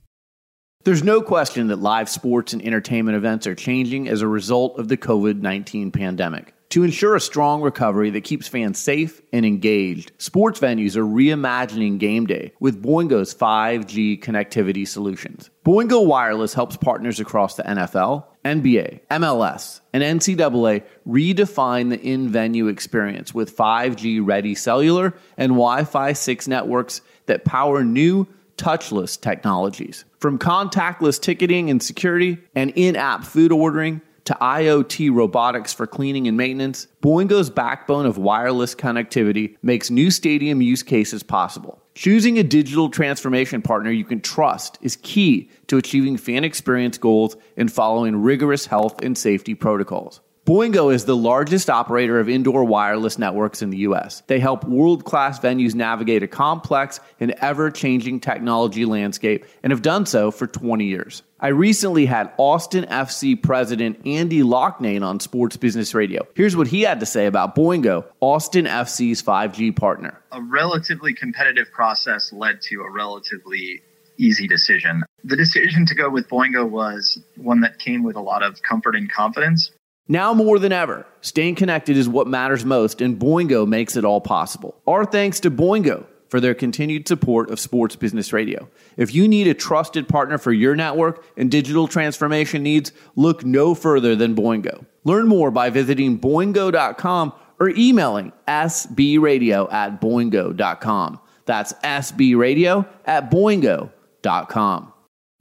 There's 0.84 1.02
no 1.02 1.20
question 1.20 1.66
that 1.66 1.80
live 1.80 2.08
sports 2.08 2.52
and 2.52 2.62
entertainment 2.64 3.16
events 3.16 3.48
are 3.48 3.56
changing 3.56 4.06
as 4.08 4.22
a 4.22 4.28
result 4.28 4.78
of 4.78 4.86
the 4.86 4.96
COVID 4.96 5.40
19 5.40 5.90
pandemic. 5.90 6.54
To 6.70 6.82
ensure 6.82 7.14
a 7.14 7.20
strong 7.20 7.62
recovery 7.62 8.10
that 8.10 8.24
keeps 8.24 8.48
fans 8.48 8.78
safe 8.78 9.22
and 9.32 9.46
engaged, 9.46 10.10
sports 10.18 10.58
venues 10.58 10.96
are 10.96 11.04
reimagining 11.04 11.98
game 11.98 12.26
day 12.26 12.52
with 12.58 12.82
Boingo's 12.82 13.34
5G 13.34 14.20
connectivity 14.20 14.86
solutions. 14.86 15.48
Boingo 15.64 16.04
Wireless 16.04 16.54
helps 16.54 16.76
partners 16.76 17.20
across 17.20 17.54
the 17.54 17.62
NFL, 17.62 18.24
NBA, 18.44 19.00
MLS, 19.10 19.80
and 19.92 20.02
NCAA 20.02 20.82
redefine 21.06 21.90
the 21.90 22.00
in 22.00 22.28
venue 22.28 22.66
experience 22.66 23.32
with 23.32 23.56
5G 23.56 24.20
ready 24.22 24.54
cellular 24.54 25.14
and 25.36 25.52
Wi 25.52 25.84
Fi 25.84 26.12
6 26.12 26.48
networks 26.48 27.00
that 27.26 27.44
power 27.44 27.84
new 27.84 28.26
touchless 28.56 29.20
technologies. 29.20 30.04
From 30.18 30.38
contactless 30.38 31.20
ticketing 31.20 31.70
and 31.70 31.82
security 31.82 32.38
and 32.54 32.72
in 32.74 32.96
app 32.96 33.24
food 33.24 33.52
ordering 33.52 34.00
to 34.26 34.34
IoT 34.34 35.14
robotics 35.14 35.72
for 35.72 35.86
cleaning 35.86 36.28
and 36.28 36.36
maintenance, 36.36 36.88
Boingo's 37.02 37.48
backbone 37.48 38.06
of 38.06 38.18
wireless 38.18 38.74
connectivity 38.74 39.56
makes 39.62 39.90
new 39.90 40.10
stadium 40.10 40.60
use 40.60 40.82
cases 40.82 41.22
possible. 41.22 41.80
Choosing 41.94 42.38
a 42.38 42.42
digital 42.42 42.90
transformation 42.90 43.62
partner 43.62 43.90
you 43.90 44.04
can 44.04 44.20
trust 44.20 44.78
is 44.82 44.96
key 44.96 45.50
to 45.68 45.78
achieving 45.78 46.16
fan 46.16 46.44
experience 46.44 46.98
goals 46.98 47.36
and 47.56 47.72
following 47.72 48.22
rigorous 48.22 48.66
health 48.66 49.00
and 49.02 49.16
safety 49.16 49.54
protocols. 49.54 50.20
Boingo 50.46 50.94
is 50.94 51.06
the 51.06 51.16
largest 51.16 51.68
operator 51.68 52.20
of 52.20 52.28
indoor 52.28 52.62
wireless 52.62 53.18
networks 53.18 53.62
in 53.62 53.70
the 53.70 53.78
U.S. 53.78 54.22
They 54.28 54.38
help 54.38 54.62
world 54.62 55.04
class 55.04 55.40
venues 55.40 55.74
navigate 55.74 56.22
a 56.22 56.28
complex 56.28 57.00
and 57.18 57.32
ever 57.40 57.68
changing 57.68 58.20
technology 58.20 58.84
landscape 58.84 59.44
and 59.64 59.72
have 59.72 59.82
done 59.82 60.06
so 60.06 60.30
for 60.30 60.46
20 60.46 60.84
years. 60.84 61.24
I 61.40 61.48
recently 61.48 62.06
had 62.06 62.32
Austin 62.38 62.84
FC 62.84 63.42
president 63.42 64.06
Andy 64.06 64.42
Loughnane 64.42 65.02
on 65.02 65.18
Sports 65.18 65.56
Business 65.56 65.96
Radio. 65.96 66.24
Here's 66.36 66.56
what 66.56 66.68
he 66.68 66.82
had 66.82 67.00
to 67.00 67.06
say 67.06 67.26
about 67.26 67.56
Boingo, 67.56 68.04
Austin 68.20 68.66
FC's 68.66 69.20
5G 69.20 69.74
partner. 69.74 70.22
A 70.30 70.40
relatively 70.40 71.12
competitive 71.12 71.72
process 71.72 72.32
led 72.32 72.62
to 72.62 72.82
a 72.82 72.90
relatively 72.92 73.82
easy 74.16 74.46
decision. 74.46 75.02
The 75.24 75.36
decision 75.36 75.86
to 75.86 75.96
go 75.96 76.08
with 76.08 76.28
Boingo 76.28 76.70
was 76.70 77.18
one 77.34 77.62
that 77.62 77.80
came 77.80 78.04
with 78.04 78.14
a 78.14 78.20
lot 78.20 78.44
of 78.44 78.62
comfort 78.62 78.94
and 78.94 79.10
confidence. 79.10 79.72
Now 80.08 80.32
more 80.32 80.58
than 80.58 80.72
ever, 80.72 81.06
staying 81.20 81.56
connected 81.56 81.96
is 81.96 82.08
what 82.08 82.28
matters 82.28 82.64
most, 82.64 83.00
and 83.00 83.18
Boingo 83.18 83.66
makes 83.66 83.96
it 83.96 84.04
all 84.04 84.20
possible. 84.20 84.80
Our 84.86 85.04
thanks 85.04 85.40
to 85.40 85.50
Boingo 85.50 86.06
for 86.28 86.40
their 86.40 86.54
continued 86.54 87.08
support 87.08 87.50
of 87.50 87.58
Sports 87.58 87.96
Business 87.96 88.32
Radio. 88.32 88.68
If 88.96 89.14
you 89.14 89.26
need 89.26 89.48
a 89.48 89.54
trusted 89.54 90.08
partner 90.08 90.38
for 90.38 90.52
your 90.52 90.76
network 90.76 91.24
and 91.36 91.50
digital 91.50 91.88
transformation 91.88 92.62
needs, 92.62 92.92
look 93.16 93.44
no 93.44 93.74
further 93.74 94.14
than 94.14 94.36
Boingo. 94.36 94.86
Learn 95.04 95.26
more 95.26 95.50
by 95.50 95.70
visiting 95.70 96.18
boingo.com 96.18 97.32
or 97.58 97.70
emailing 97.70 98.32
sbradio 98.46 99.72
at 99.72 100.00
boingo.com. 100.00 101.20
That's 101.46 101.72
sbradio 101.74 102.88
at 103.04 103.30
boingo.com. 103.30 104.92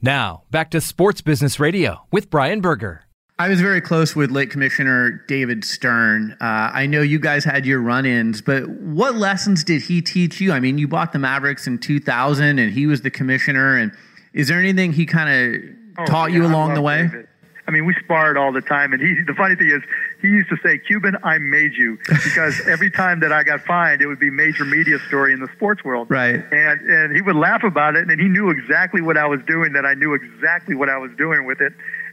Now, 0.02 0.42
back 0.50 0.70
to 0.70 0.80
Sports 0.80 1.20
Business 1.20 1.58
Radio 1.58 2.06
with 2.10 2.30
Brian 2.30 2.60
Berger. 2.60 3.05
I 3.38 3.50
was 3.50 3.60
very 3.60 3.82
close 3.82 4.16
with 4.16 4.30
late 4.30 4.50
Commissioner 4.50 5.22
David 5.28 5.62
Stern. 5.62 6.32
Uh, 6.40 6.70
I 6.72 6.86
know 6.86 7.02
you 7.02 7.18
guys 7.18 7.44
had 7.44 7.66
your 7.66 7.80
run 7.80 8.06
ins, 8.06 8.40
but 8.40 8.66
what 8.66 9.14
lessons 9.16 9.62
did 9.62 9.82
he 9.82 10.00
teach 10.00 10.40
you? 10.40 10.52
I 10.52 10.60
mean, 10.60 10.78
you 10.78 10.88
bought 10.88 11.12
the 11.12 11.18
Mavericks 11.18 11.66
in 11.66 11.78
2000 11.78 12.58
and 12.58 12.72
he 12.72 12.86
was 12.86 13.02
the 13.02 13.10
commissioner. 13.10 13.76
And 13.76 13.92
is 14.32 14.48
there 14.48 14.58
anything 14.58 14.92
he 14.92 15.04
kind 15.04 15.28
of 15.28 15.76
Oh, 15.98 16.04
taught 16.06 16.30
yeah, 16.30 16.38
you 16.38 16.46
along 16.46 16.74
the 16.74 16.82
way? 16.82 17.02
David. 17.02 17.28
I 17.68 17.72
mean, 17.72 17.84
we 17.84 17.94
sparred 18.04 18.36
all 18.36 18.52
the 18.52 18.60
time, 18.60 18.92
and 18.92 19.02
he. 19.02 19.22
The 19.26 19.34
funny 19.34 19.56
thing 19.56 19.68
is, 19.70 19.82
he 20.22 20.28
used 20.28 20.48
to 20.50 20.56
say, 20.62 20.78
"Cuban, 20.78 21.16
I 21.24 21.38
made 21.38 21.72
you," 21.74 21.98
because 22.06 22.60
every 22.68 22.90
time 22.92 23.18
that 23.20 23.32
I 23.32 23.42
got 23.42 23.62
fined, 23.62 24.02
it 24.02 24.06
would 24.06 24.20
be 24.20 24.30
major 24.30 24.64
media 24.64 24.98
story 25.08 25.32
in 25.32 25.40
the 25.40 25.48
sports 25.56 25.82
world. 25.82 26.08
Right. 26.08 26.44
And 26.52 26.80
and 26.82 27.16
he 27.16 27.22
would 27.22 27.34
laugh 27.34 27.64
about 27.64 27.96
it, 27.96 28.08
and 28.08 28.20
he 28.20 28.28
knew 28.28 28.50
exactly 28.50 29.00
what 29.00 29.16
I 29.16 29.26
was 29.26 29.40
doing. 29.48 29.72
That 29.72 29.84
I 29.84 29.94
knew 29.94 30.14
exactly 30.14 30.76
what 30.76 30.88
I 30.88 30.98
was 30.98 31.10
doing 31.18 31.44
with 31.44 31.60
it. 31.60 31.72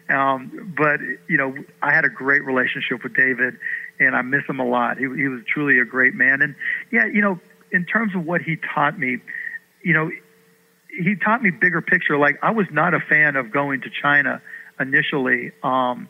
Um, 0.09 0.73
but 0.77 0.99
you 1.29 1.37
know, 1.37 1.55
I 1.81 1.93
had 1.93 2.05
a 2.05 2.09
great 2.09 2.43
relationship 2.43 3.03
with 3.03 3.15
David, 3.15 3.55
and 3.99 4.15
I 4.15 4.21
miss 4.21 4.43
him 4.47 4.59
a 4.59 4.65
lot. 4.65 4.97
He 4.97 5.03
he 5.03 5.27
was 5.27 5.41
truly 5.47 5.79
a 5.79 5.85
great 5.85 6.13
man, 6.13 6.41
and 6.41 6.55
yeah, 6.91 7.05
you 7.05 7.21
know, 7.21 7.39
in 7.71 7.85
terms 7.85 8.13
of 8.15 8.25
what 8.25 8.41
he 8.41 8.57
taught 8.73 8.99
me, 8.99 9.17
you 9.83 9.93
know, 9.93 10.11
he 10.89 11.15
taught 11.15 11.41
me 11.41 11.51
bigger 11.51 11.81
picture. 11.81 12.17
Like 12.17 12.37
I 12.41 12.51
was 12.51 12.67
not 12.71 12.93
a 12.93 12.99
fan 12.99 13.35
of 13.35 13.51
going 13.51 13.81
to 13.81 13.89
China 14.01 14.41
initially, 14.79 15.51
um, 15.63 16.09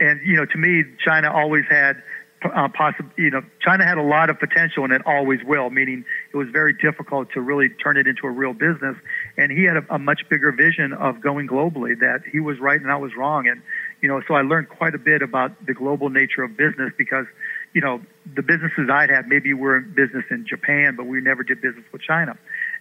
and 0.00 0.20
you 0.24 0.36
know, 0.36 0.46
to 0.46 0.58
me, 0.58 0.84
China 1.04 1.32
always 1.32 1.64
had 1.70 2.02
uh, 2.44 2.68
possible. 2.68 3.10
You 3.16 3.30
know, 3.30 3.42
China 3.60 3.84
had 3.84 3.98
a 3.98 4.02
lot 4.02 4.30
of 4.30 4.38
potential, 4.38 4.84
and 4.84 4.92
it 4.92 5.02
always 5.06 5.40
will. 5.44 5.70
Meaning, 5.70 6.04
it 6.32 6.36
was 6.36 6.48
very 6.50 6.72
difficult 6.72 7.32
to 7.32 7.40
really 7.40 7.68
turn 7.68 7.96
it 7.96 8.06
into 8.06 8.26
a 8.26 8.30
real 8.30 8.52
business. 8.52 8.96
And 9.36 9.50
he 9.50 9.64
had 9.64 9.76
a, 9.76 9.94
a 9.94 9.98
much 9.98 10.28
bigger 10.28 10.52
vision 10.52 10.92
of 10.92 11.20
going 11.20 11.48
globally. 11.48 11.98
That 11.98 12.22
he 12.30 12.40
was 12.40 12.58
right 12.60 12.80
and 12.80 12.90
I 12.90 12.96
was 12.96 13.12
wrong, 13.16 13.48
and 13.48 13.62
you 14.00 14.08
know, 14.08 14.22
so 14.26 14.34
I 14.34 14.42
learned 14.42 14.68
quite 14.68 14.94
a 14.94 14.98
bit 14.98 15.22
about 15.22 15.66
the 15.66 15.74
global 15.74 16.08
nature 16.08 16.42
of 16.42 16.56
business 16.56 16.92
because 16.96 17.26
you 17.72 17.80
know, 17.80 18.00
the 18.34 18.42
businesses 18.42 18.88
I'd 18.90 19.10
had, 19.10 19.28
maybe 19.28 19.54
we're 19.54 19.78
in 19.78 19.94
business 19.94 20.24
in 20.30 20.46
Japan, 20.46 20.94
but 20.96 21.06
we 21.06 21.20
never 21.20 21.42
did 21.42 21.60
business 21.60 21.84
with 21.92 22.02
China. 22.02 22.36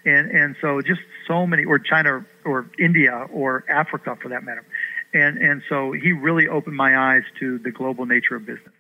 And, 0.06 0.32
and 0.32 0.56
so 0.62 0.82
just 0.82 1.02
so 1.28 1.46
many, 1.46 1.66
or 1.66 1.80
China 1.80 2.26
or 2.46 2.70
India 2.80 3.28
or 3.32 3.64
Africa 3.70 4.18
for 4.22 4.30
that 4.30 4.44
matter. 4.44 4.66
And, 5.14 5.38
and 5.38 5.62
so 5.70 5.92
he 5.92 6.12
really 6.12 6.48
opened 6.48 6.76
my 6.76 6.98
eyes 6.98 7.24
to 7.40 7.60
the 7.60 7.72
global 7.72 8.06
nature 8.06 8.36
of 8.36 8.46
business. 8.46 8.74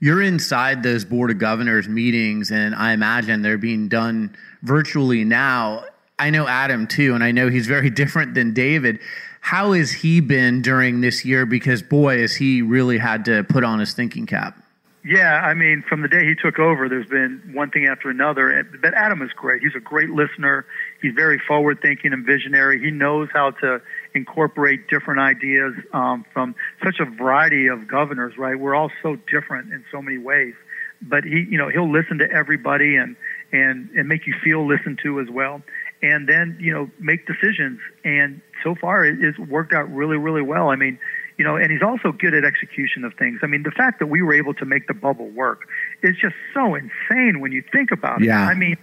You're 0.00 0.22
inside 0.22 0.82
those 0.82 1.04
board 1.04 1.30
of 1.30 1.38
governors 1.38 1.88
meetings, 1.88 2.50
and 2.50 2.74
I 2.74 2.92
imagine 2.92 3.42
they're 3.42 3.58
being 3.58 3.88
done 3.88 4.36
virtually 4.62 5.24
now. 5.24 5.84
I 6.18 6.30
know 6.30 6.46
Adam 6.46 6.86
too, 6.86 7.14
and 7.14 7.24
I 7.24 7.32
know 7.32 7.48
he's 7.48 7.66
very 7.66 7.90
different 8.02 8.34
than 8.34 8.54
David. 8.54 9.00
How 9.40 9.72
has 9.72 9.90
he 9.90 10.20
been 10.20 10.62
during 10.62 11.00
this 11.00 11.24
year? 11.24 11.46
Because 11.46 11.82
boy, 11.82 12.20
has 12.20 12.34
he 12.34 12.62
really 12.62 12.98
had 12.98 13.24
to 13.26 13.44
put 13.44 13.64
on 13.64 13.80
his 13.80 13.92
thinking 13.92 14.26
cap. 14.26 14.62
Yeah, 15.04 15.40
I 15.40 15.54
mean, 15.54 15.82
from 15.88 16.02
the 16.02 16.08
day 16.08 16.26
he 16.26 16.34
took 16.34 16.58
over, 16.58 16.88
there's 16.88 17.06
been 17.06 17.40
one 17.54 17.70
thing 17.70 17.86
after 17.86 18.10
another. 18.10 18.62
But 18.82 18.94
Adam 18.94 19.22
is 19.22 19.32
great. 19.32 19.62
He's 19.62 19.74
a 19.74 19.80
great 19.80 20.10
listener. 20.10 20.66
He's 21.00 21.14
very 21.14 21.38
forward 21.38 21.80
thinking 21.80 22.12
and 22.12 22.26
visionary. 22.26 22.80
He 22.80 22.90
knows 22.90 23.28
how 23.32 23.52
to 23.52 23.80
incorporate 24.14 24.88
different 24.88 25.20
ideas 25.20 25.74
um, 25.92 26.24
from 26.32 26.54
such 26.84 27.00
a 27.00 27.04
variety 27.04 27.66
of 27.68 27.88
governors, 27.88 28.36
right? 28.38 28.58
We're 28.58 28.74
all 28.74 28.90
so 29.02 29.16
different 29.30 29.72
in 29.72 29.84
so 29.92 30.02
many 30.02 30.18
ways. 30.18 30.54
But 31.00 31.24
he, 31.24 31.46
you 31.48 31.58
know, 31.58 31.68
he'll 31.68 31.90
listen 31.90 32.18
to 32.18 32.30
everybody 32.30 32.96
and, 32.96 33.16
and, 33.52 33.88
and 33.90 34.08
make 34.08 34.26
you 34.26 34.34
feel 34.42 34.66
listened 34.66 34.98
to 35.04 35.20
as 35.20 35.28
well. 35.30 35.62
And 36.02 36.28
then, 36.28 36.56
you 36.60 36.72
know, 36.72 36.90
make 36.98 37.26
decisions. 37.26 37.80
And 38.04 38.40
so 38.64 38.74
far, 38.74 39.04
it, 39.04 39.18
it's 39.20 39.38
worked 39.38 39.72
out 39.72 39.92
really, 39.94 40.16
really 40.16 40.42
well. 40.42 40.70
I 40.70 40.76
mean, 40.76 40.98
you 41.38 41.44
know, 41.44 41.56
and 41.56 41.70
he's 41.70 41.82
also 41.82 42.10
good 42.10 42.34
at 42.34 42.44
execution 42.44 43.04
of 43.04 43.14
things. 43.14 43.40
I 43.42 43.46
mean, 43.46 43.62
the 43.62 43.70
fact 43.70 44.00
that 44.00 44.06
we 44.06 44.22
were 44.22 44.34
able 44.34 44.54
to 44.54 44.64
make 44.64 44.88
the 44.88 44.94
bubble 44.94 45.28
work 45.28 45.68
is 46.02 46.16
just 46.16 46.34
so 46.52 46.74
insane 46.74 47.40
when 47.40 47.52
you 47.52 47.62
think 47.70 47.92
about 47.92 48.20
it. 48.22 48.26
Yeah. 48.26 48.40
I 48.40 48.54
mean, 48.54 48.76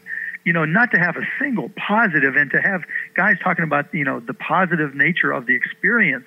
you 0.45 0.53
know, 0.53 0.63
not 0.63 0.91
to 0.91 0.99
have 0.99 1.17
a 1.17 1.25
single 1.39 1.69
positive 1.75 2.35
and 2.35 2.51
to 2.51 2.61
have 2.61 2.83
guys 3.15 3.35
talking 3.43 3.63
about, 3.63 3.93
you 3.93 4.05
know, 4.05 4.19
the 4.19 4.33
positive 4.33 4.95
nature 4.95 5.31
of 5.31 5.47
the 5.47 5.55
experience 5.55 6.25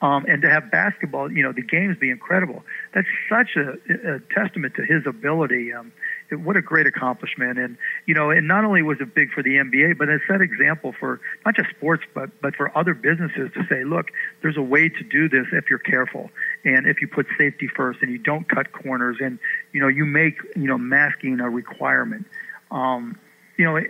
um, 0.00 0.24
and 0.28 0.42
to 0.42 0.50
have 0.50 0.70
basketball, 0.70 1.30
you 1.30 1.42
know, 1.42 1.52
the 1.52 1.62
games 1.62 1.96
be 1.98 2.10
incredible. 2.10 2.64
That's 2.94 3.08
such 3.28 3.56
a, 3.56 3.72
a 4.14 4.20
testament 4.32 4.74
to 4.76 4.82
his 4.84 5.06
ability. 5.06 5.72
Um, 5.72 5.92
what 6.30 6.56
a 6.56 6.62
great 6.62 6.86
accomplishment. 6.86 7.58
And 7.58 7.76
you 8.06 8.14
know, 8.14 8.30
and 8.30 8.46
not 8.46 8.64
only 8.64 8.82
was 8.82 8.98
it 9.00 9.14
big 9.14 9.32
for 9.32 9.42
the 9.42 9.56
NBA, 9.56 9.98
but 9.98 10.08
it 10.08 10.20
set 10.28 10.40
example 10.40 10.94
for 10.98 11.20
not 11.44 11.56
just 11.56 11.70
sports, 11.70 12.04
but 12.14 12.30
but 12.40 12.54
for 12.54 12.76
other 12.76 12.94
businesses 12.94 13.50
to 13.54 13.66
say, 13.68 13.84
look, 13.84 14.06
there's 14.42 14.56
a 14.56 14.62
way 14.62 14.88
to 14.88 15.04
do 15.04 15.28
this 15.28 15.46
if 15.52 15.68
you're 15.68 15.78
careful 15.78 16.30
and 16.64 16.86
if 16.86 17.00
you 17.00 17.08
put 17.08 17.26
safety 17.36 17.68
first 17.74 18.00
and 18.02 18.10
you 18.10 18.18
don't 18.18 18.48
cut 18.48 18.72
corners 18.72 19.16
and 19.20 19.38
you 19.72 19.80
know 19.80 19.88
you 19.88 20.04
make 20.04 20.36
you 20.54 20.68
know 20.68 20.78
masking 20.78 21.40
a 21.40 21.50
requirement. 21.50 22.26
Um, 22.70 23.18
you 23.58 23.64
know. 23.64 23.80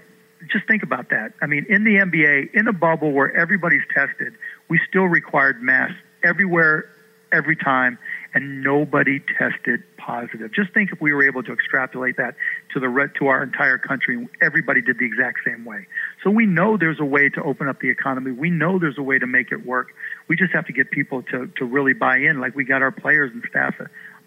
Just 0.52 0.68
think 0.68 0.84
about 0.84 1.10
that. 1.10 1.32
I 1.42 1.46
mean, 1.46 1.66
in 1.68 1.82
the 1.82 1.96
NBA, 1.96 2.54
in 2.54 2.68
a 2.68 2.72
bubble 2.72 3.10
where 3.10 3.34
everybody's 3.36 3.82
tested, 3.92 4.34
we 4.68 4.80
still 4.88 5.06
required 5.06 5.60
masks 5.60 5.96
everywhere, 6.22 6.88
every 7.32 7.56
time, 7.56 7.98
and 8.34 8.62
nobody 8.62 9.20
tested 9.36 9.82
positive. 9.96 10.52
Just 10.52 10.72
think 10.72 10.92
if 10.92 11.00
we 11.00 11.12
were 11.12 11.24
able 11.24 11.42
to 11.42 11.52
extrapolate 11.52 12.16
that 12.18 12.36
to 12.72 12.80
the 12.80 13.10
to 13.18 13.26
our 13.26 13.42
entire 13.42 13.78
country, 13.78 14.16
and 14.16 14.28
everybody 14.40 14.80
did 14.80 14.98
the 14.98 15.04
exact 15.04 15.40
same 15.44 15.64
way. 15.64 15.86
So 16.22 16.30
we 16.30 16.46
know 16.46 16.76
there's 16.76 17.00
a 17.00 17.04
way 17.04 17.28
to 17.30 17.42
open 17.42 17.68
up 17.68 17.80
the 17.80 17.90
economy. 17.90 18.30
We 18.30 18.50
know 18.50 18.78
there's 18.78 18.98
a 18.98 19.02
way 19.02 19.18
to 19.18 19.26
make 19.26 19.50
it 19.50 19.66
work. 19.66 19.88
We 20.28 20.36
just 20.36 20.52
have 20.52 20.66
to 20.66 20.72
get 20.72 20.90
people 20.90 21.22
to 21.24 21.46
to 21.56 21.64
really 21.64 21.94
buy 21.94 22.18
in, 22.18 22.40
like 22.40 22.54
we 22.54 22.64
got 22.64 22.82
our 22.82 22.92
players 22.92 23.32
and 23.32 23.42
staff 23.48 23.74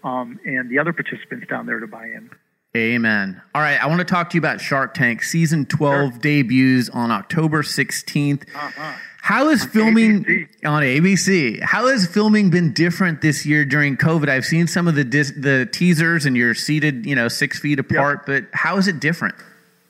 um, 0.04 0.38
and 0.44 0.68
the 0.68 0.78
other 0.78 0.92
participants 0.92 1.46
down 1.48 1.66
there 1.66 1.80
to 1.80 1.86
buy 1.86 2.06
in. 2.06 2.30
Amen. 2.74 3.42
All 3.54 3.60
right, 3.60 3.82
I 3.82 3.86
want 3.86 3.98
to 3.98 4.04
talk 4.06 4.30
to 4.30 4.34
you 4.34 4.40
about 4.40 4.60
Shark 4.60 4.94
Tank. 4.94 5.22
Season 5.22 5.66
12 5.66 6.12
sure. 6.12 6.18
debuts 6.20 6.88
on 6.88 7.10
October 7.10 7.62
16th. 7.62 8.48
Uh-huh. 8.54 8.92
How 9.20 9.50
is 9.50 9.62
on 9.62 9.68
filming 9.68 10.24
ABC. 10.24 10.48
on 10.64 10.82
ABC? 10.82 11.62
How 11.62 11.88
has 11.88 12.06
filming 12.06 12.50
been 12.50 12.72
different 12.72 13.20
this 13.20 13.44
year 13.44 13.66
during 13.66 13.98
COVID? 13.98 14.28
I've 14.28 14.46
seen 14.46 14.66
some 14.66 14.88
of 14.88 14.94
the 14.94 15.04
dis- 15.04 15.34
the 15.36 15.68
teasers, 15.70 16.24
and 16.24 16.34
you're 16.36 16.54
seated, 16.54 17.04
you 17.04 17.14
know, 17.14 17.28
six 17.28 17.58
feet 17.60 17.78
apart. 17.78 18.24
Yep. 18.26 18.26
But 18.26 18.58
how 18.58 18.78
is 18.78 18.88
it 18.88 19.00
different? 19.00 19.34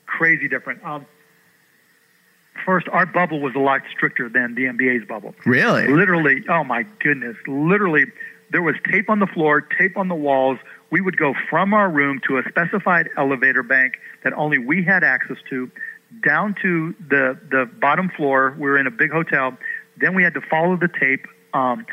Crazy 0.05 0.49
different. 0.49 0.83
Um, 0.83 1.05
first, 2.65 2.87
our 2.89 3.05
bubble 3.05 3.39
was 3.39 3.55
a 3.55 3.59
lot 3.59 3.81
stricter 3.91 4.27
than 4.29 4.55
the 4.55 4.65
NBA's 4.65 5.07
bubble. 5.07 5.33
Really? 5.45 5.87
Literally. 5.87 6.43
Oh 6.49 6.63
my 6.63 6.83
goodness! 6.99 7.37
Literally, 7.47 8.05
there 8.51 8.61
was 8.61 8.75
tape 8.91 9.09
on 9.09 9.19
the 9.19 9.27
floor, 9.27 9.61
tape 9.61 9.97
on 9.97 10.09
the 10.09 10.15
walls 10.15 10.59
we 10.93 11.01
would 11.01 11.17
go 11.17 11.33
from 11.49 11.73
our 11.73 11.89
room 11.89 12.21
to 12.27 12.37
a 12.37 12.43
specified 12.47 13.09
elevator 13.17 13.63
bank 13.63 13.95
that 14.23 14.31
only 14.33 14.59
we 14.59 14.83
had 14.83 15.03
access 15.03 15.37
to, 15.49 15.71
down 16.23 16.53
to 16.61 16.93
the 17.09 17.35
the 17.49 17.65
bottom 17.81 18.11
floor. 18.15 18.55
We 18.59 18.69
were 18.69 18.77
in 18.77 18.85
a 18.85 18.91
big 18.91 19.11
hotel. 19.11 19.57
Then 19.97 20.13
we 20.13 20.21
had 20.21 20.35
to 20.35 20.41
follow 20.41 20.77
the 20.77 20.87
tape 20.87 21.25
um, 21.55 21.87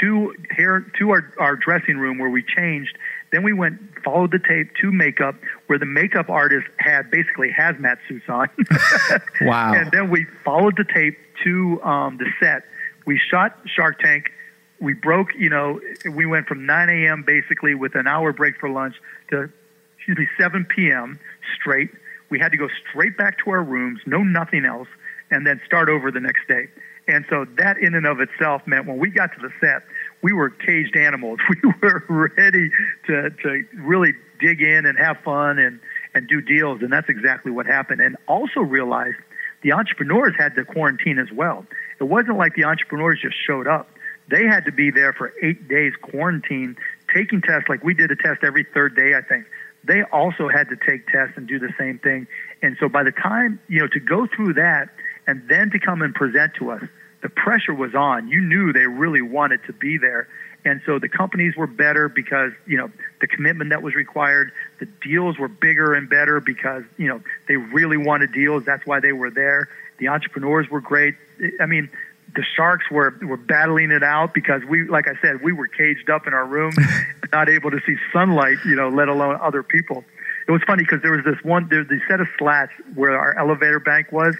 to 0.00 0.34
here 0.56 0.90
to 0.98 1.10
our, 1.10 1.30
our 1.38 1.56
dressing 1.56 1.98
room 1.98 2.16
where 2.16 2.30
we 2.30 2.42
changed. 2.42 2.96
Then 3.32 3.42
we 3.42 3.52
went 3.52 3.80
followed 4.02 4.32
the 4.32 4.38
tape 4.38 4.70
to 4.80 4.90
makeup 4.90 5.34
where 5.66 5.78
the 5.78 5.84
makeup 5.84 6.30
artist 6.30 6.68
had 6.78 7.10
basically 7.10 7.50
hazmat 7.52 7.98
suits 8.08 8.30
on. 8.30 8.48
wow! 9.42 9.74
And 9.74 9.90
then 9.90 10.08
we 10.08 10.24
followed 10.42 10.78
the 10.78 10.84
tape 10.84 11.18
to 11.44 11.82
um, 11.82 12.16
the 12.16 12.30
set. 12.40 12.62
We 13.04 13.20
shot 13.30 13.58
Shark 13.66 14.00
Tank 14.00 14.32
we 14.80 14.94
broke, 14.94 15.28
you 15.36 15.50
know, 15.50 15.80
we 16.10 16.26
went 16.26 16.46
from 16.46 16.66
9 16.66 16.88
a.m. 16.88 17.24
basically 17.26 17.74
with 17.74 17.94
an 17.94 18.06
hour 18.06 18.32
break 18.32 18.58
for 18.58 18.68
lunch 18.68 18.94
to, 19.30 19.50
excuse 19.96 20.18
me, 20.18 20.26
7 20.38 20.64
p.m. 20.64 21.18
straight. 21.60 21.90
We 22.30 22.38
had 22.38 22.52
to 22.52 22.58
go 22.58 22.68
straight 22.88 23.16
back 23.16 23.38
to 23.44 23.50
our 23.50 23.62
rooms, 23.62 24.00
no 24.06 24.22
nothing 24.22 24.64
else, 24.64 24.88
and 25.30 25.46
then 25.46 25.60
start 25.66 25.88
over 25.88 26.10
the 26.10 26.20
next 26.20 26.46
day. 26.46 26.68
And 27.08 27.24
so 27.30 27.46
that 27.56 27.78
in 27.78 27.94
and 27.94 28.06
of 28.06 28.20
itself 28.20 28.62
meant 28.66 28.86
when 28.86 28.98
we 28.98 29.10
got 29.10 29.32
to 29.32 29.40
the 29.40 29.50
set, 29.60 29.82
we 30.22 30.32
were 30.32 30.50
caged 30.50 30.96
animals. 30.96 31.38
We 31.48 31.72
were 31.80 32.04
ready 32.36 32.70
to, 33.06 33.30
to 33.30 33.64
really 33.74 34.12
dig 34.40 34.60
in 34.60 34.86
and 34.86 34.98
have 34.98 35.18
fun 35.24 35.58
and, 35.58 35.80
and 36.14 36.28
do 36.28 36.40
deals. 36.40 36.82
And 36.82 36.92
that's 36.92 37.08
exactly 37.08 37.50
what 37.50 37.66
happened. 37.66 38.00
And 38.00 38.16
also 38.26 38.60
realized 38.60 39.16
the 39.62 39.72
entrepreneurs 39.72 40.34
had 40.38 40.54
to 40.56 40.64
quarantine 40.64 41.18
as 41.18 41.32
well. 41.32 41.66
It 42.00 42.04
wasn't 42.04 42.36
like 42.36 42.54
the 42.54 42.64
entrepreneurs 42.64 43.20
just 43.20 43.36
showed 43.44 43.66
up 43.66 43.88
they 44.28 44.44
had 44.44 44.64
to 44.66 44.72
be 44.72 44.90
there 44.90 45.12
for 45.12 45.32
eight 45.42 45.68
days 45.68 45.92
quarantine, 46.00 46.76
taking 47.14 47.40
tests 47.40 47.68
like 47.68 47.82
we 47.82 47.94
did 47.94 48.10
a 48.10 48.16
test 48.16 48.44
every 48.44 48.64
third 48.74 48.94
day, 48.94 49.14
I 49.16 49.22
think. 49.22 49.46
They 49.84 50.02
also 50.02 50.48
had 50.48 50.68
to 50.68 50.76
take 50.76 51.06
tests 51.08 51.34
and 51.36 51.46
do 51.46 51.58
the 51.58 51.72
same 51.78 51.98
thing. 51.98 52.26
And 52.62 52.76
so 52.78 52.88
by 52.88 53.04
the 53.04 53.12
time, 53.12 53.60
you 53.68 53.80
know, 53.80 53.88
to 53.88 54.00
go 54.00 54.26
through 54.26 54.54
that 54.54 54.90
and 55.26 55.42
then 55.48 55.70
to 55.70 55.78
come 55.78 56.02
and 56.02 56.14
present 56.14 56.54
to 56.58 56.70
us, 56.70 56.82
the 57.22 57.28
pressure 57.28 57.74
was 57.74 57.94
on. 57.94 58.28
You 58.28 58.40
knew 58.40 58.72
they 58.72 58.86
really 58.86 59.22
wanted 59.22 59.60
to 59.66 59.72
be 59.72 59.98
there. 59.98 60.28
And 60.64 60.80
so 60.84 60.98
the 60.98 61.08
companies 61.08 61.56
were 61.56 61.66
better 61.66 62.08
because, 62.08 62.52
you 62.66 62.76
know, 62.76 62.90
the 63.20 63.26
commitment 63.26 63.70
that 63.70 63.82
was 63.82 63.94
required, 63.94 64.52
the 64.80 64.86
deals 65.02 65.38
were 65.38 65.48
bigger 65.48 65.94
and 65.94 66.10
better 66.10 66.40
because, 66.40 66.82
you 66.96 67.08
know, 67.08 67.22
they 67.46 67.56
really 67.56 67.96
wanted 67.96 68.32
deals. 68.32 68.64
That's 68.64 68.84
why 68.84 69.00
they 69.00 69.12
were 69.12 69.30
there. 69.30 69.68
The 69.98 70.08
entrepreneurs 70.08 70.68
were 70.68 70.80
great. 70.80 71.14
I 71.60 71.66
mean, 71.66 71.88
the 72.34 72.44
Sharks 72.56 72.84
were 72.90 73.14
were 73.22 73.36
battling 73.36 73.90
it 73.90 74.02
out 74.02 74.34
because 74.34 74.62
we, 74.68 74.88
like 74.88 75.06
I 75.08 75.14
said, 75.22 75.42
we 75.42 75.52
were 75.52 75.66
caged 75.66 76.10
up 76.10 76.26
in 76.26 76.34
our 76.34 76.46
room, 76.46 76.72
not 77.32 77.48
able 77.48 77.70
to 77.70 77.80
see 77.86 77.96
sunlight, 78.12 78.58
you 78.64 78.76
know, 78.76 78.88
let 78.88 79.08
alone 79.08 79.38
other 79.40 79.62
people. 79.62 80.04
It 80.46 80.52
was 80.52 80.62
funny 80.66 80.82
because 80.82 81.02
there 81.02 81.12
was 81.12 81.24
this 81.24 81.42
one, 81.42 81.68
there's 81.68 81.88
the 81.88 82.00
set 82.08 82.20
of 82.20 82.28
slats 82.38 82.72
where 82.94 83.18
our 83.18 83.36
elevator 83.38 83.80
bank 83.80 84.12
was, 84.12 84.34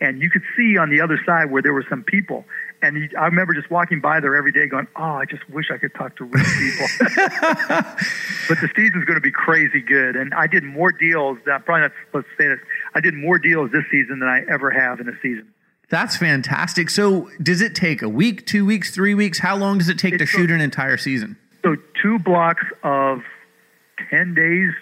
and 0.00 0.20
you 0.20 0.28
could 0.28 0.42
see 0.56 0.76
on 0.76 0.90
the 0.90 1.00
other 1.00 1.18
side 1.24 1.50
where 1.50 1.62
there 1.62 1.72
were 1.72 1.86
some 1.88 2.02
people. 2.02 2.44
And 2.82 2.98
he, 2.98 3.16
I 3.16 3.24
remember 3.24 3.54
just 3.54 3.70
walking 3.70 4.00
by 4.00 4.20
there 4.20 4.36
every 4.36 4.52
day, 4.52 4.66
going, 4.66 4.86
"Oh, 4.96 5.14
I 5.14 5.24
just 5.24 5.48
wish 5.48 5.70
I 5.70 5.78
could 5.78 5.94
talk 5.94 6.16
to 6.16 6.24
real 6.24 6.44
people." 6.44 6.86
but 8.48 8.60
the 8.60 8.68
season's 8.76 9.06
going 9.06 9.16
to 9.16 9.22
be 9.22 9.30
crazy 9.30 9.80
good, 9.80 10.16
and 10.16 10.34
I 10.34 10.46
did 10.46 10.64
more 10.64 10.92
deals. 10.92 11.38
I'm 11.50 11.62
probably 11.62 11.82
not 11.82 11.92
supposed 12.06 12.26
to 12.26 12.42
say 12.42 12.48
this. 12.48 12.60
I 12.94 13.00
did 13.00 13.14
more 13.14 13.38
deals 13.38 13.70
this 13.70 13.84
season 13.90 14.18
than 14.18 14.28
I 14.28 14.42
ever 14.52 14.70
have 14.70 15.00
in 15.00 15.08
a 15.08 15.18
season. 15.22 15.48
That's 15.94 16.16
fantastic. 16.16 16.90
So, 16.90 17.30
does 17.40 17.60
it 17.60 17.76
take 17.76 18.02
a 18.02 18.08
week, 18.08 18.46
two 18.46 18.66
weeks, 18.66 18.92
three 18.92 19.14
weeks? 19.14 19.38
How 19.38 19.54
long 19.54 19.78
does 19.78 19.88
it 19.88 19.96
take 19.96 20.18
to 20.18 20.26
shoot 20.26 20.50
an 20.50 20.60
entire 20.60 20.96
season? 20.96 21.36
So, 21.62 21.76
two 22.02 22.18
blocks 22.18 22.64
of 22.82 23.20
10 24.10 24.34
days. 24.34 24.72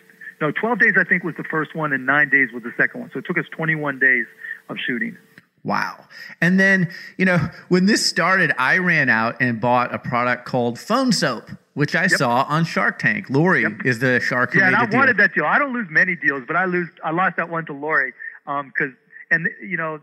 No, 0.41 0.53
12 0.53 0.79
days, 0.79 0.95
I 0.99 1.05
think, 1.05 1.23
was 1.23 1.35
the 1.37 1.45
first 1.45 1.75
one, 1.75 1.93
and 1.93 2.07
nine 2.07 2.31
days 2.31 2.49
was 2.51 2.63
the 2.63 2.73
second 2.79 3.03
one. 3.03 3.11
So, 3.13 3.19
it 3.19 3.27
took 3.27 3.37
us 3.37 3.45
21 3.51 3.99
days 3.99 4.25
of 4.71 4.79
shooting. 4.87 5.19
Wow. 5.65 6.03
And 6.41 6.59
then, 6.59 6.91
you 7.19 7.27
know, 7.27 7.51
when 7.69 7.85
this 7.85 8.07
started, 8.07 8.55
I 8.57 8.79
ran 8.79 9.11
out 9.11 9.37
and 9.39 9.61
bought 9.61 9.95
a 9.95 9.99
product 9.99 10.47
called 10.47 10.79
PhoneSoap, 10.79 11.59
which 11.75 11.95
I 11.95 12.05
yep. 12.05 12.11
saw 12.13 12.47
on 12.49 12.65
Shark 12.65 12.99
Tank. 12.99 13.29
Lori 13.29 13.65
yep. 13.65 13.85
is 13.85 13.99
the 13.99 14.19
shark. 14.21 14.55
yeah, 14.55 14.69
and 14.69 14.77
I 14.77 14.87
deal. 14.87 14.99
wanted 14.99 15.19
that 15.19 15.35
deal. 15.35 15.45
I 15.45 15.59
don't 15.59 15.75
lose 15.75 15.89
many 15.91 16.17
deals, 16.17 16.45
but 16.47 16.57
I 16.57 16.65
lose. 16.65 16.89
I 17.05 17.11
lost 17.11 17.37
that 17.37 17.51
one 17.51 17.67
to 17.67 17.75
Lori 17.75 18.15
because, 18.47 18.65
um, 18.89 18.97
and 19.31 19.51
you 19.61 19.77
know, 19.77 20.01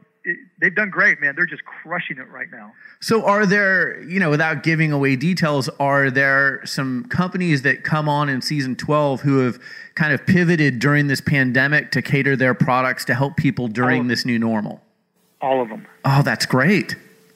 they've 0.60 0.74
done 0.76 0.90
great, 0.90 1.20
man. 1.22 1.36
They're 1.36 1.46
just 1.46 1.64
crushing 1.66 2.18
it 2.18 2.30
right 2.30 2.52
now. 2.52 2.74
So, 3.00 3.26
are 3.26 3.46
there, 3.46 4.02
you 4.04 4.20
know, 4.20 4.30
without 4.30 4.64
giving 4.64 4.92
away 4.92 5.16
details, 5.16 5.70
are 5.80 6.12
there 6.12 6.62
some 6.66 7.06
companies 7.06 7.62
that 7.64 7.84
come 7.84 8.10
on 8.10 8.30
in 8.30 8.42
season 8.42 8.76
12 8.76 9.22
who 9.22 9.40
have 9.40 9.60
kind 9.96 10.14
of 10.14 10.26
pivoted 10.26 10.80
during 10.80 11.08
this 11.08 11.22
pandemic 11.22 11.92
to 11.92 12.02
cater 12.02 12.36
their 12.36 12.54
products 12.54 13.06
to 13.06 13.16
help 13.16 13.38
people 13.38 13.68
during 13.68 14.08
this 14.08 14.26
new 14.26 14.40
normal? 14.40 14.82
All 15.42 15.62
of 15.62 15.70
them. 15.70 15.88
Oh, 16.04 16.22
that's 16.22 16.46
great. 16.46 16.96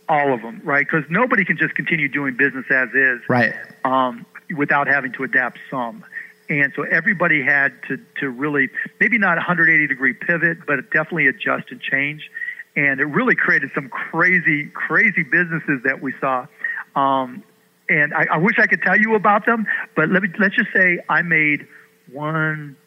All 0.10 0.34
of 0.34 0.42
them, 0.42 0.62
right? 0.64 0.86
Because 0.86 1.10
nobody 1.10 1.46
can 1.46 1.58
just 1.58 1.76
continue 1.76 2.10
doing 2.10 2.36
business 2.36 2.66
as 2.70 2.90
is, 2.94 3.22
right? 3.30 3.54
Um, 3.86 4.26
without 4.56 4.88
having 4.88 5.14
to 5.14 5.24
adapt 5.24 5.58
some. 5.72 6.04
And 6.50 6.74
so 6.76 6.84
everybody 6.84 7.42
had 7.42 7.72
to, 7.88 7.98
to 8.20 8.30
really, 8.30 8.70
maybe 9.00 9.18
not 9.18 9.38
180 9.38 9.88
degree 9.88 10.14
pivot, 10.14 10.66
but 10.68 10.92
definitely 10.92 11.28
adjust 11.28 11.72
and 11.72 11.80
change 11.80 12.30
and 12.76 13.00
it 13.00 13.06
really 13.06 13.36
created 13.36 13.72
some 13.76 13.90
crazy, 13.90 14.66
crazy 14.74 15.24
businesses 15.24 15.82
that 15.84 16.02
we 16.02 16.14
saw. 16.20 16.48
Um, 16.96 17.44
and 17.90 18.14
I, 18.14 18.26
I 18.32 18.38
wish 18.38 18.58
I 18.60 18.68
could 18.68 18.82
tell 18.82 19.00
you 19.00 19.16
about 19.16 19.46
them, 19.46 19.66
but 19.96 20.10
let 20.10 20.24
me 20.24 20.30
let's 20.40 20.56
just 20.56 20.70
say 20.74 21.00
I 21.10 21.22
made 21.22 21.68
one, 22.12 22.78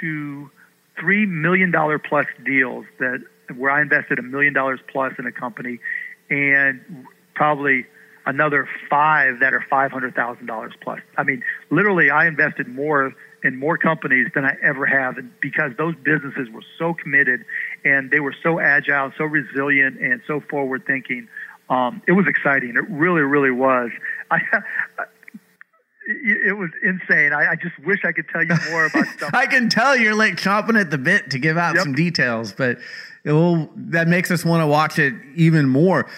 two, 0.00 0.50
three 0.98 1.26
million 1.26 1.70
dollar 1.70 1.98
plus 1.98 2.26
deals 2.44 2.84
that 2.98 3.22
where 3.56 3.70
I 3.70 3.80
invested 3.80 4.18
a 4.18 4.22
million 4.22 4.52
dollars 4.52 4.80
plus 4.88 5.14
in 5.18 5.26
a 5.26 5.32
company, 5.32 5.78
and 6.28 7.06
probably 7.34 7.86
another 8.26 8.68
five 8.90 9.40
that 9.40 9.54
are 9.54 9.64
five 9.70 9.90
hundred 9.90 10.14
thousand 10.14 10.46
dollars 10.46 10.74
plus. 10.80 11.00
I 11.16 11.22
mean, 11.22 11.42
literally, 11.70 12.10
I 12.10 12.26
invested 12.26 12.68
more 12.68 13.14
in 13.44 13.56
more 13.56 13.78
companies 13.78 14.28
than 14.34 14.44
I 14.44 14.56
ever 14.62 14.86
have, 14.86 15.18
and 15.18 15.30
because 15.40 15.72
those 15.76 15.94
businesses 15.96 16.48
were 16.50 16.64
so 16.78 16.94
committed 16.94 17.44
and 17.84 18.10
they 18.10 18.20
were 18.20 18.34
so 18.42 18.58
agile, 18.58 19.12
so 19.16 19.24
resilient, 19.24 20.00
and 20.00 20.20
so 20.26 20.40
forward 20.40 20.84
thinking. 20.86 21.28
Um, 21.70 22.02
it 22.08 22.12
was 22.12 22.26
exciting. 22.26 22.70
It 22.70 22.88
really, 22.88 23.20
really 23.20 23.50
was. 23.50 23.90
I, 24.30 24.40
it 26.08 26.56
was 26.56 26.70
insane. 26.82 27.32
I, 27.34 27.50
I, 27.50 27.56
just 27.56 27.78
wish 27.80 28.00
I 28.04 28.12
could 28.12 28.28
tell 28.30 28.42
you 28.42 28.54
more 28.70 28.86
about 28.86 29.06
stuff. 29.16 29.30
I 29.34 29.46
can 29.46 29.68
tell 29.68 29.94
you're 29.94 30.14
like 30.14 30.36
chomping 30.36 30.80
at 30.80 30.90
the 30.90 30.96
bit 30.96 31.30
to 31.32 31.38
give 31.38 31.58
out 31.58 31.74
yep. 31.74 31.84
some 31.84 31.94
details, 31.94 32.52
but 32.52 32.78
it 33.24 33.32
will, 33.32 33.68
that 33.76 34.08
makes 34.08 34.30
us 34.30 34.44
want 34.44 34.62
to 34.62 34.66
watch 34.66 34.98
it 34.98 35.14
even 35.34 35.68
more. 35.68 36.08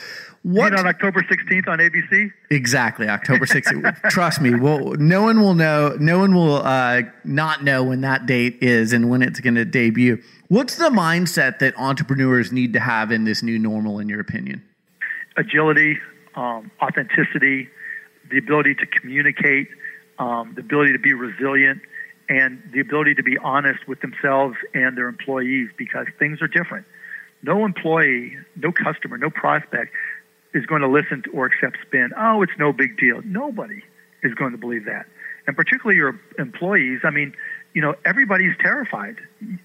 What 0.43 0.75
on 0.79 0.87
October 0.87 1.21
16th 1.21 1.69
on 1.69 1.81
ABC? 1.81 2.33
Exactly, 2.51 3.09
October 3.09 3.45
16th. 3.45 4.01
Trust 4.11 4.41
me, 4.41 4.55
well, 4.55 4.95
no 4.95 5.23
one 5.23 5.41
will 5.41 5.55
know. 5.55 5.97
No 6.01 6.19
one 6.19 6.35
will 6.35 6.57
uh, 6.57 7.03
not 7.25 7.63
know 7.63 7.85
when 7.85 8.01
that 8.01 8.25
date 8.25 8.59
is 8.63 8.95
and 8.95 9.11
when 9.11 9.21
it's 9.21 9.39
going 9.41 9.57
to 9.57 9.67
debut. 9.67 10.23
What's 10.49 10.77
the 10.77 10.89
mindset 10.89 11.59
that 11.59 11.77
entrepreneurs 11.77 12.53
need 12.53 12.73
to 12.73 12.81
have 12.81 13.13
in 13.13 13.25
this 13.25 13.43
new 13.43 13.59
normal, 13.59 13.99
in 13.99 14.09
your 14.09 14.21
opinion? 14.21 14.63
Agility, 15.37 15.99
um, 16.35 16.71
authenticity, 16.81 17.69
the 18.31 18.39
ability 18.39 18.77
to 18.77 18.87
communicate, 18.87 19.69
um, 20.19 20.55
the 20.55 20.63
ability 20.63 20.93
to 20.93 20.99
be 20.99 21.13
resilient, 21.13 21.83
and 22.31 22.63
the 22.73 22.81
ability 22.81 23.15
to 23.15 23.23
be 23.23 23.37
honest 23.39 23.87
with 23.87 24.01
themselves 24.01 24.57
and 24.73 24.97
their 24.97 25.09
employees 25.09 25.69
because 25.77 26.07
things 26.19 26.41
are 26.41 26.49
different. 26.49 26.87
No 27.43 27.65
employee, 27.65 28.37
no 28.57 28.73
customer, 28.73 29.19
no 29.19 29.31
prospect 29.31 29.93
is 30.55 30.67
going 30.67 30.83
to 30.83 30.89
listen 30.89 31.23
to 31.23 31.31
or 31.31 31.47
accept 31.47 31.79
spin. 31.87 32.11
Oh, 32.17 32.43
it's 32.43 32.53
no 32.59 32.73
big 32.73 32.99
deal. 32.99 33.21
Nobody 33.25 33.83
is 34.23 34.35
going 34.35 34.53
to 34.53 34.59
believe 34.59 34.85
that. 34.87 35.07
And 35.47 35.57
particularly 35.57 35.97
your 35.97 36.21
employees, 36.39 37.01
I 37.05 37.11
mean, 37.11 37.35
you 37.73 37.83
know, 37.83 37.95
everybody's 38.05 38.57
terrified. 38.61 39.17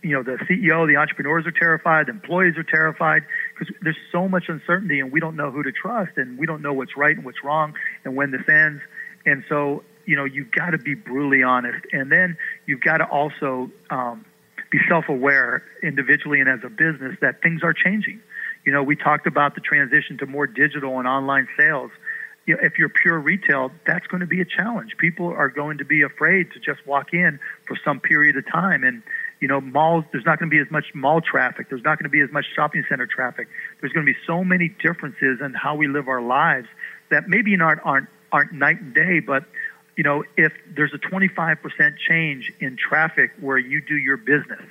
You 0.02 0.12
know, 0.12 0.24
the 0.24 0.38
CEO, 0.46 0.88
the 0.88 0.98
entrepreneurs 0.98 1.48
are 1.48 1.52
terrified, 1.52 2.08
the 2.08 2.12
employees 2.12 2.56
are 2.58 2.64
terrified 2.64 3.24
because 3.58 3.74
there's 3.82 3.98
so 4.12 4.28
much 4.28 4.46
uncertainty 4.48 5.00
and 5.00 5.12
we 5.12 5.20
don't 5.20 5.36
know 5.36 5.52
who 5.52 5.64
to 5.64 5.72
trust 5.72 6.12
and 6.18 6.38
we 6.38 6.46
don't 6.46 6.62
know 6.62 6.74
what's 6.74 6.96
right 6.96 7.16
and 7.16 7.26
what's 7.26 7.44
wrong 7.44 7.74
and 8.04 8.16
when 8.16 8.32
this 8.32 8.48
ends. 8.48 8.82
And 9.26 9.44
so, 9.50 9.84
you 10.06 10.16
know, 10.16 10.26
you've 10.26 10.52
got 10.52 10.72
to 10.72 10.78
be 10.78 10.94
brutally 10.94 11.42
honest. 11.42 11.84
And 11.92 12.12
then 12.12 12.38
you've 12.68 12.82
got 12.82 12.98
to 12.98 13.06
also 13.06 13.72
um, 13.90 14.24
be 14.70 14.80
self 14.88 15.10
aware 15.10 15.64
individually 15.82 16.40
and 16.40 16.50
as 16.50 16.60
a 16.64 16.70
business 16.70 17.18
that 17.22 17.42
things 17.42 17.64
are 17.64 17.74
changing. 17.74 18.22
You 18.66 18.72
know, 18.72 18.84
we 18.84 18.96
talked 18.96 19.28
about 19.28 19.56
the 19.56 19.62
transition 19.62 20.18
to 20.18 20.26
more 20.26 20.48
digital 20.48 20.98
and 21.00 21.08
online 21.08 21.48
sales. 21.58 21.92
You 22.46 22.56
know, 22.56 22.62
if 22.64 22.78
you're 22.78 22.90
pure 22.90 23.20
retail, 23.20 23.72
that's 23.88 24.06
going 24.08 24.22
to 24.22 24.28
be 24.28 24.42
a 24.42 24.46
challenge. 24.46 24.98
People 24.98 25.28
are 25.28 25.50
going 25.50 25.80
to 25.80 25.86
be 25.86 26.02
afraid 26.02 26.52
to 26.54 26.60
just 26.60 26.86
walk 26.86 27.14
in 27.14 27.40
for 27.68 27.78
some 27.84 28.00
period 28.00 28.38
of 28.38 28.46
time. 28.52 28.84
And, 28.84 29.02
you 29.40 29.48
know, 29.48 29.62
malls, 29.62 30.06
there's 30.12 30.26
not 30.26 30.40
going 30.40 30.50
to 30.50 30.56
be 30.56 30.62
as 30.62 30.70
much 30.70 30.86
mall 30.94 31.22
traffic. 31.22 31.70
There's 31.70 31.84
not 31.84 31.98
going 31.98 32.06
to 32.06 32.10
be 32.10 32.22
as 32.22 32.32
much 32.32 32.46
shopping 32.56 32.84
center 32.90 33.08
traffic. 33.08 33.48
There's 33.82 33.94
going 33.94 34.06
to 34.06 34.12
be 34.12 34.18
so 34.28 34.44
many 34.44 34.70
differences 34.70 35.40
in 35.42 35.54
how 35.54 35.76
we 35.76 35.88
live 35.88 36.08
our 36.08 36.22
lives 36.22 36.68
that 37.10 37.28
maybe 37.28 37.56
not 37.56 37.78
aren't, 37.84 38.08
aren't 38.32 38.54
night 38.54 38.82
and 38.82 38.94
day, 38.94 39.20
but 39.20 39.46
you 39.96 40.04
know, 40.04 40.24
if 40.36 40.52
there's 40.76 40.94
a 40.94 40.98
25% 40.98 41.98
change 41.98 42.52
in 42.60 42.76
traffic 42.76 43.32
where 43.40 43.58
you 43.58 43.82
do 43.82 43.96
your 43.96 44.18
business, 44.18 44.64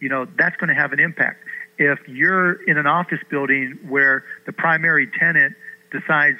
you 0.00 0.08
know, 0.08 0.26
that's 0.36 0.56
going 0.56 0.68
to 0.68 0.74
have 0.74 0.92
an 0.92 1.00
impact. 1.00 1.44
If 1.82 1.98
you're 2.06 2.62
in 2.68 2.78
an 2.78 2.86
office 2.86 3.18
building 3.28 3.76
where 3.88 4.24
the 4.46 4.52
primary 4.52 5.08
tenant 5.18 5.54
decides 5.90 6.38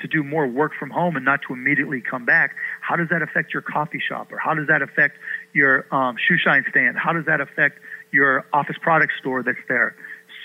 to 0.00 0.08
do 0.08 0.22
more 0.24 0.46
work 0.46 0.72
from 0.78 0.88
home 0.88 1.14
and 1.14 1.24
not 1.24 1.40
to 1.46 1.52
immediately 1.52 2.00
come 2.00 2.24
back, 2.24 2.56
how 2.80 2.96
does 2.96 3.08
that 3.10 3.20
affect 3.20 3.52
your 3.52 3.60
coffee 3.60 4.00
shop? 4.00 4.32
Or 4.32 4.38
how 4.38 4.54
does 4.54 4.66
that 4.68 4.80
affect 4.80 5.18
your 5.52 5.86
um, 5.94 6.16
shoe 6.16 6.38
shine 6.38 6.64
stand? 6.70 6.96
How 6.96 7.12
does 7.12 7.26
that 7.26 7.40
affect 7.42 7.80
your 8.12 8.46
office 8.54 8.76
product 8.80 9.12
store 9.20 9.42
that's 9.42 9.58
there? 9.68 9.94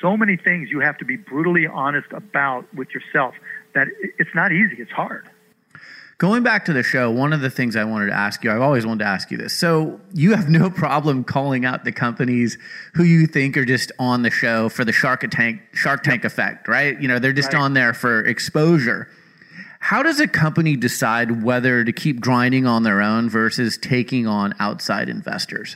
So 0.02 0.18
many 0.18 0.36
things 0.36 0.70
you 0.70 0.82
have 0.82 0.98
to 0.98 1.06
be 1.06 1.16
brutally 1.16 1.66
honest 1.66 2.08
about 2.12 2.66
with 2.76 2.90
yourself 2.90 3.36
that 3.74 3.88
it's 4.20 4.36
not 4.36 4.52
easy, 4.52 4.76
it's 4.78 4.92
hard. 4.92 5.26
Going 6.24 6.42
back 6.42 6.64
to 6.66 6.74
the 6.74 6.84
show, 6.84 7.12
one 7.12 7.34
of 7.34 7.42
the 7.42 7.50
things 7.50 7.76
I 7.76 7.84
wanted 7.84 8.06
to 8.06 8.14
ask 8.14 8.46
you, 8.46 8.52
I've 8.54 8.62
always 8.62 8.86
wanted 8.86 9.04
to 9.04 9.10
ask 9.10 9.30
you 9.30 9.36
this. 9.36 9.54
So 9.54 10.00
you 10.14 10.34
have 10.34 10.48
no 10.48 10.70
problem 10.84 11.26
calling 11.26 11.66
out 11.66 11.84
the 11.84 11.92
companies 11.92 12.58
who 12.94 13.04
you 13.04 13.28
think 13.28 13.58
are 13.58 13.66
just 13.66 13.92
on 14.00 14.22
the 14.22 14.32
show 14.32 14.70
for 14.70 14.86
the 14.86 14.94
Shark 14.94 15.30
Tank 15.30 15.60
Shark 15.74 16.02
Tank 16.02 16.24
effect, 16.24 16.70
right? 16.70 16.98
You 17.02 17.10
know, 17.10 17.20
they're 17.20 17.34
just 17.34 17.52
right. 17.52 17.62
on 17.62 17.74
there 17.74 17.94
for 17.94 18.22
exposure. 18.22 19.10
How 19.82 20.02
does 20.02 20.22
a 20.22 20.28
company 20.30 20.78
decide 20.78 21.44
whether 21.44 21.84
to 21.84 21.92
keep 21.92 22.22
grinding 22.22 22.66
on 22.66 22.84
their 22.84 23.02
own 23.02 23.30
versus 23.30 23.78
taking 23.78 24.26
on 24.26 24.54
outside 24.60 25.10
investors? 25.10 25.76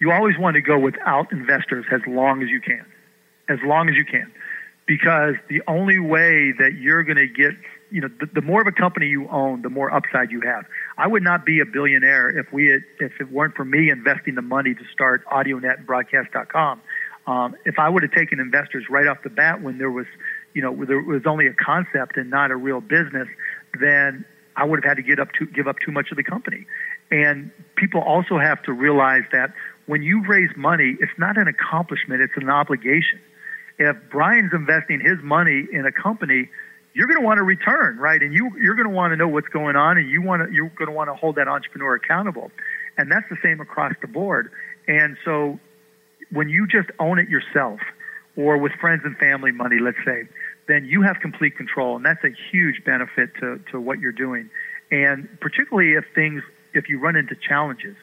You 0.00 0.10
always 0.10 0.36
want 0.36 0.56
to 0.56 0.62
go 0.62 0.80
without 0.80 1.30
investors 1.30 1.84
as 1.92 2.00
long 2.08 2.42
as 2.42 2.48
you 2.48 2.60
can. 2.60 2.84
As 3.48 3.60
long 3.64 3.88
as 3.88 3.94
you 3.94 4.04
can. 4.04 4.32
Because 4.86 5.34
the 5.48 5.62
only 5.66 5.98
way 5.98 6.52
that 6.52 6.74
you're 6.78 7.02
going 7.02 7.16
to 7.16 7.26
get 7.26 7.54
you 7.90 8.00
know, 8.00 8.08
the, 8.20 8.26
the, 8.26 8.42
more 8.42 8.60
of 8.60 8.66
a 8.66 8.72
company 8.72 9.06
you 9.06 9.28
own, 9.28 9.62
the 9.62 9.70
more 9.70 9.92
upside 9.92 10.30
you 10.30 10.40
have. 10.40 10.64
I 10.98 11.06
would 11.06 11.22
not 11.22 11.46
be 11.46 11.60
a 11.60 11.64
billionaire 11.64 12.28
if 12.36 12.52
we 12.52 12.68
had, 12.68 12.82
if 12.98 13.12
it 13.20 13.30
weren't 13.30 13.54
for 13.54 13.64
me 13.64 13.90
investing 13.90 14.34
the 14.34 14.42
money 14.42 14.74
to 14.74 14.80
start 14.92 15.24
AudioNet 15.26 15.78
and 15.78 15.86
Broadcast.com. 15.86 16.80
Um, 17.26 17.56
if 17.64 17.78
I 17.78 17.88
would 17.88 18.02
have 18.02 18.12
taken 18.12 18.38
investors 18.38 18.84
right 18.88 19.06
off 19.06 19.22
the 19.22 19.30
bat 19.30 19.62
when 19.62 19.78
there 19.78 19.90
was, 19.90 20.06
you 20.54 20.62
know, 20.62 20.84
there 20.84 21.00
was 21.00 21.22
only 21.26 21.46
a 21.46 21.52
concept 21.52 22.16
and 22.16 22.30
not 22.30 22.50
a 22.50 22.56
real 22.56 22.80
business, 22.80 23.28
then 23.80 24.24
I 24.56 24.64
would 24.64 24.82
have 24.82 24.88
had 24.88 24.96
to 24.96 25.02
get 25.02 25.18
up 25.18 25.32
to 25.38 25.46
give 25.46 25.66
up 25.66 25.76
too 25.84 25.92
much 25.92 26.10
of 26.10 26.16
the 26.16 26.22
company. 26.22 26.66
And 27.10 27.50
people 27.76 28.00
also 28.00 28.38
have 28.38 28.62
to 28.64 28.72
realize 28.72 29.24
that 29.32 29.52
when 29.86 30.02
you 30.02 30.24
raise 30.26 30.50
money, 30.56 30.96
it's 31.00 31.12
not 31.18 31.36
an 31.36 31.46
accomplishment; 31.46 32.20
it's 32.22 32.36
an 32.36 32.48
obligation. 32.48 33.20
If 33.78 33.96
Brian's 34.10 34.52
investing 34.52 35.00
his 35.00 35.18
money 35.22 35.66
in 35.70 35.84
a 35.86 35.92
company 35.92 36.48
you're 36.96 37.06
going 37.06 37.20
to 37.20 37.24
want 37.26 37.36
to 37.36 37.44
return, 37.44 37.98
right? 37.98 38.22
And 38.22 38.32
you 38.32 38.50
you're 38.58 38.74
going 38.74 38.88
to 38.88 38.94
want 38.94 39.12
to 39.12 39.16
know 39.16 39.28
what's 39.28 39.48
going 39.48 39.76
on, 39.76 39.98
and 39.98 40.08
you 40.08 40.22
want 40.22 40.48
to 40.48 40.52
you're 40.52 40.70
going 40.70 40.86
to 40.86 40.92
want 40.92 41.10
to 41.10 41.14
hold 41.14 41.36
that 41.36 41.46
entrepreneur 41.46 41.94
accountable, 41.94 42.50
and 42.96 43.12
that's 43.12 43.28
the 43.28 43.36
same 43.44 43.60
across 43.60 43.92
the 44.00 44.08
board. 44.08 44.50
And 44.88 45.18
so, 45.22 45.60
when 46.32 46.48
you 46.48 46.66
just 46.66 46.88
own 46.98 47.18
it 47.18 47.28
yourself, 47.28 47.80
or 48.34 48.56
with 48.56 48.72
friends 48.80 49.02
and 49.04 49.14
family 49.18 49.52
money, 49.52 49.76
let's 49.78 49.98
say, 50.06 50.26
then 50.68 50.86
you 50.86 51.02
have 51.02 51.20
complete 51.20 51.54
control, 51.54 51.96
and 51.96 52.04
that's 52.04 52.24
a 52.24 52.32
huge 52.50 52.82
benefit 52.86 53.34
to 53.40 53.60
to 53.72 53.78
what 53.78 54.00
you're 54.00 54.10
doing. 54.10 54.48
And 54.90 55.28
particularly 55.38 55.92
if 55.92 56.06
things 56.14 56.42
if 56.72 56.88
you 56.88 56.98
run 56.98 57.14
into 57.14 57.34
challenges, 57.34 57.96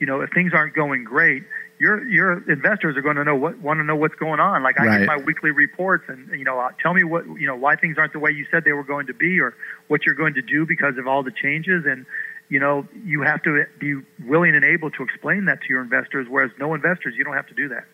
you 0.00 0.08
know, 0.08 0.22
if 0.22 0.30
things 0.30 0.50
aren't 0.54 0.74
going 0.74 1.04
great, 1.04 1.44
your 1.80 2.06
your 2.06 2.50
investors 2.50 2.94
are 2.96 3.00
going 3.00 3.16
to 3.16 3.24
know 3.24 3.34
what 3.34 3.58
want 3.58 3.78
to 3.80 3.84
know 3.84 3.96
what's 3.96 4.14
going 4.14 4.38
on. 4.38 4.62
Like 4.62 4.78
I 4.78 4.86
right. 4.86 4.98
get 4.98 5.06
my 5.06 5.16
weekly 5.16 5.50
reports, 5.50 6.04
and 6.08 6.28
you 6.38 6.44
know, 6.44 6.60
uh, 6.60 6.68
tell 6.80 6.92
me 6.92 7.02
what 7.04 7.24
you 7.26 7.46
know 7.46 7.56
why 7.56 7.74
things 7.74 7.96
aren't 7.96 8.12
the 8.12 8.18
way 8.18 8.30
you 8.30 8.46
said 8.50 8.64
they 8.64 8.72
were 8.72 8.84
going 8.84 9.06
to 9.06 9.14
be, 9.14 9.40
or 9.40 9.56
what 9.88 10.04
you're 10.04 10.14
going 10.14 10.34
to 10.34 10.42
do 10.42 10.66
because 10.66 10.98
of 10.98 11.08
all 11.08 11.22
the 11.22 11.32
changes. 11.32 11.86
And 11.86 12.04
you 12.50 12.60
know, 12.60 12.86
you 13.02 13.22
have 13.22 13.42
to 13.44 13.64
be 13.78 13.94
willing 14.26 14.54
and 14.54 14.62
able 14.62 14.90
to 14.90 15.02
explain 15.02 15.46
that 15.46 15.62
to 15.62 15.68
your 15.70 15.80
investors. 15.80 16.26
Whereas 16.28 16.50
no 16.58 16.74
investors, 16.74 17.14
you 17.16 17.24
don't 17.24 17.34
have 17.34 17.46
to 17.46 17.54
do 17.54 17.66
that. 17.70 17.84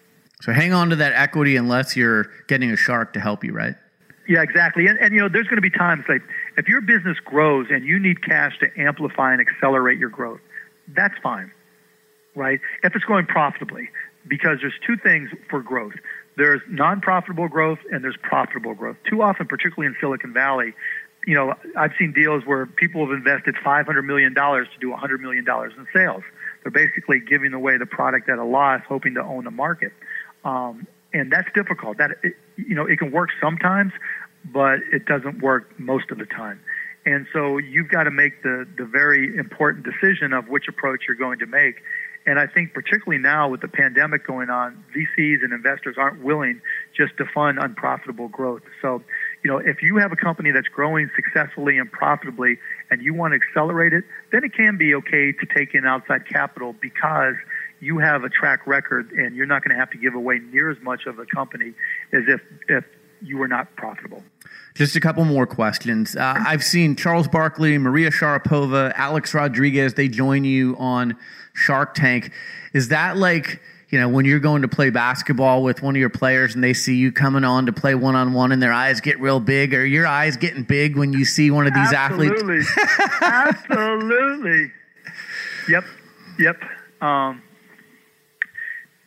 So 0.43 0.53
hang 0.53 0.73
on 0.73 0.91
to 0.91 0.97
that 0.97 1.13
equity 1.13 1.57
unless 1.57 1.97
you're 1.97 2.25
getting 2.49 2.73
a 2.73 2.77
shark 2.77 3.13
to 3.13 3.21
help 3.21 3.45
you, 3.45 3.53
right? 3.53 3.77
Yeah, 4.29 4.43
exactly. 4.43 4.89
And, 4.89 4.99
and 4.99 5.15
you 5.15 5.21
know, 5.21 5.29
there's 5.29 5.47
going 5.47 5.59
to 5.59 5.63
be 5.63 5.71
times 5.71 6.05
like 6.09 6.23
if 6.57 6.67
your 6.67 6.81
business 6.81 7.19
grows 7.25 7.69
and 7.71 7.85
you 7.85 8.01
need 8.01 8.25
cash 8.25 8.59
to 8.59 8.69
amplify 8.77 9.33
and 9.33 9.41
accelerate 9.41 9.99
your 9.99 10.11
growth, 10.11 10.41
that's 10.89 11.15
fine 11.23 11.53
right? 12.37 12.61
If 12.85 12.95
it's 12.95 13.05
growing 13.05 13.27
profitably, 13.27 13.89
because 14.29 14.59
there's 14.61 14.79
two 14.87 14.97
things 14.97 15.31
for 15.51 15.61
growth. 15.61 15.95
There's 16.37 16.61
non-profitable 16.69 17.49
growth 17.49 17.79
and 17.91 18.05
there's 18.05 18.17
profitable 18.23 18.75
growth. 18.75 18.97
Too 19.09 19.23
often, 19.23 19.47
particularly 19.47 19.87
in 19.87 19.97
Silicon 20.01 20.33
Valley, 20.33 20.75
you 21.27 21.35
know, 21.35 21.55
I've 21.77 21.93
seen 21.99 22.13
deals 22.13 22.45
where 22.45 22.67
people 22.67 23.05
have 23.05 23.13
invested 23.13 23.57
$500 23.57 24.05
million 24.05 24.35
to 24.35 24.67
do 24.81 24.93
$100 24.93 25.21
million 25.21 25.45
in 25.49 25.87
sales. 25.93 26.23
They're 26.63 26.71
basically 26.71 27.21
giving 27.21 27.53
away 27.53 27.79
the 27.79 27.87
product 27.87 28.29
at 28.29 28.39
a 28.39 28.45
loss, 28.45 28.83
hoping 28.89 29.15
to 29.15 29.23
own 29.23 29.45
the 29.45 29.51
market. 29.51 29.93
Um, 30.45 30.87
and 31.13 31.33
that's 31.33 31.49
difficult. 31.55 31.99
That 31.99 32.13
it, 32.23 32.35
you 32.57 32.75
know, 32.75 32.87
it 32.87 32.99
can 32.99 33.11
work 33.11 33.31
sometimes, 33.41 33.93
but 34.45 34.81
it 34.93 35.07
doesn't 35.07 35.41
work 35.41 35.79
most 35.79 36.11
of 36.11 36.19
the 36.19 36.27
time. 36.27 36.61
And 37.07 37.27
so 37.33 37.59
you've 37.59 37.89
got 37.89 38.05
to 38.05 38.11
make 38.11 38.43
the 38.43 38.67
the 38.77 38.85
very 38.85 39.37
important 39.37 39.85
decision 39.85 40.33
of 40.33 40.49
which 40.49 40.67
approach 40.69 41.05
you're 41.07 41.17
going 41.17 41.39
to 41.39 41.47
make. 41.47 41.77
And 42.27 42.41
I 42.41 42.47
think 42.49 42.75
particularly 42.75 43.23
now 43.23 43.49
with 43.49 43.61
the 43.61 43.69
pandemic 43.69 44.27
going 44.27 44.51
on, 44.51 44.85
VCs 44.95 45.45
and 45.45 45.53
investors 45.53 45.95
aren't 45.97 46.23
willing 46.25 46.61
just 46.97 47.17
to 47.19 47.25
fund 47.33 47.59
unprofitable 47.61 48.27
growth. 48.29 48.63
So, 48.83 49.03
you 49.45 49.51
know, 49.51 49.59
if 49.59 49.81
you 49.81 49.99
have 49.99 50.11
a 50.11 50.17
company 50.17 50.51
that's 50.51 50.67
growing 50.67 51.09
successfully 51.15 51.79
and 51.79 51.91
profitably 51.91 52.59
and 52.91 53.01
you 53.01 53.15
want 53.15 53.33
to 53.33 53.37
accelerate 53.37 53.93
it, 53.93 54.05
then 54.33 54.43
it 54.43 54.55
can 54.55 54.77
be 54.77 54.93
okay 54.97 55.33
to 55.33 55.47
take 55.55 55.75
in 55.75 55.87
outside 55.87 56.29
capital 56.29 56.75
because 56.81 57.37
you 57.79 57.99
have 57.99 58.25
a 58.25 58.29
track 58.29 58.67
record 58.67 59.13
and 59.13 59.37
you're 59.37 59.47
not 59.47 59.63
going 59.63 59.75
to 59.75 59.79
have 59.79 59.91
to 59.91 59.99
give 59.99 60.15
away 60.15 60.41
near 60.51 60.71
as 60.71 60.79
much 60.83 61.07
of 61.07 61.21
a 61.21 61.27
company 61.27 61.75
as 62.13 62.23
if, 62.27 62.41
if 62.69 62.85
you 63.23 63.39
were 63.39 63.49
not 63.49 63.75
profitable. 63.77 64.23
Just 64.75 64.95
a 64.95 65.01
couple 65.01 65.25
more 65.25 65.47
questions. 65.47 66.17
Uh, 66.17 66.35
I've 66.47 66.63
seen 66.63 66.97
Charles 66.97 67.29
Barkley, 67.29 67.79
Maria 67.79 68.11
Sharapova, 68.11 68.93
Alex 68.95 69.33
Rodriguez. 69.33 69.95
They 69.95 70.09
join 70.09 70.45
you 70.45 70.77
on 70.79 71.17
Shark 71.55 71.95
Tank. 71.95 72.31
Is 72.75 72.89
that 72.89 73.17
like, 73.17 73.63
you 73.89 73.99
know, 73.99 74.09
when 74.09 74.27
you're 74.27 74.39
going 74.39 74.61
to 74.63 74.69
play 74.69 74.91
basketball 74.91 75.63
with 75.63 75.81
one 75.83 75.97
of 75.97 76.01
your 76.01 76.11
players 76.11 76.55
and 76.55 76.63
they 76.63 76.75
see 76.75 76.95
you 76.97 77.11
coming 77.11 77.43
on 77.43 77.65
to 77.67 77.73
play 77.73 77.95
one 77.95 78.15
on 78.15 78.35
one 78.35 78.53
and 78.53 78.63
their 78.63 78.73
eyes 78.73 79.01
get 79.01 79.19
real 79.19 79.41
big, 79.41 79.73
Are 79.73 79.87
your 79.87 80.07
eyes 80.07 80.37
getting 80.37 80.63
big 80.63 80.97
when 80.97 81.15
you 81.15 81.25
see 81.25 81.51
one 81.51 81.67
of 81.67 81.73
these 81.73 81.93
Absolutely. 81.95 82.59
athletes? 82.59 83.23
Absolutely. 83.23 83.73
Absolutely. 83.73 84.73
Yep. 85.69 85.85
Yep. 86.39 86.63
Um, 87.01 87.43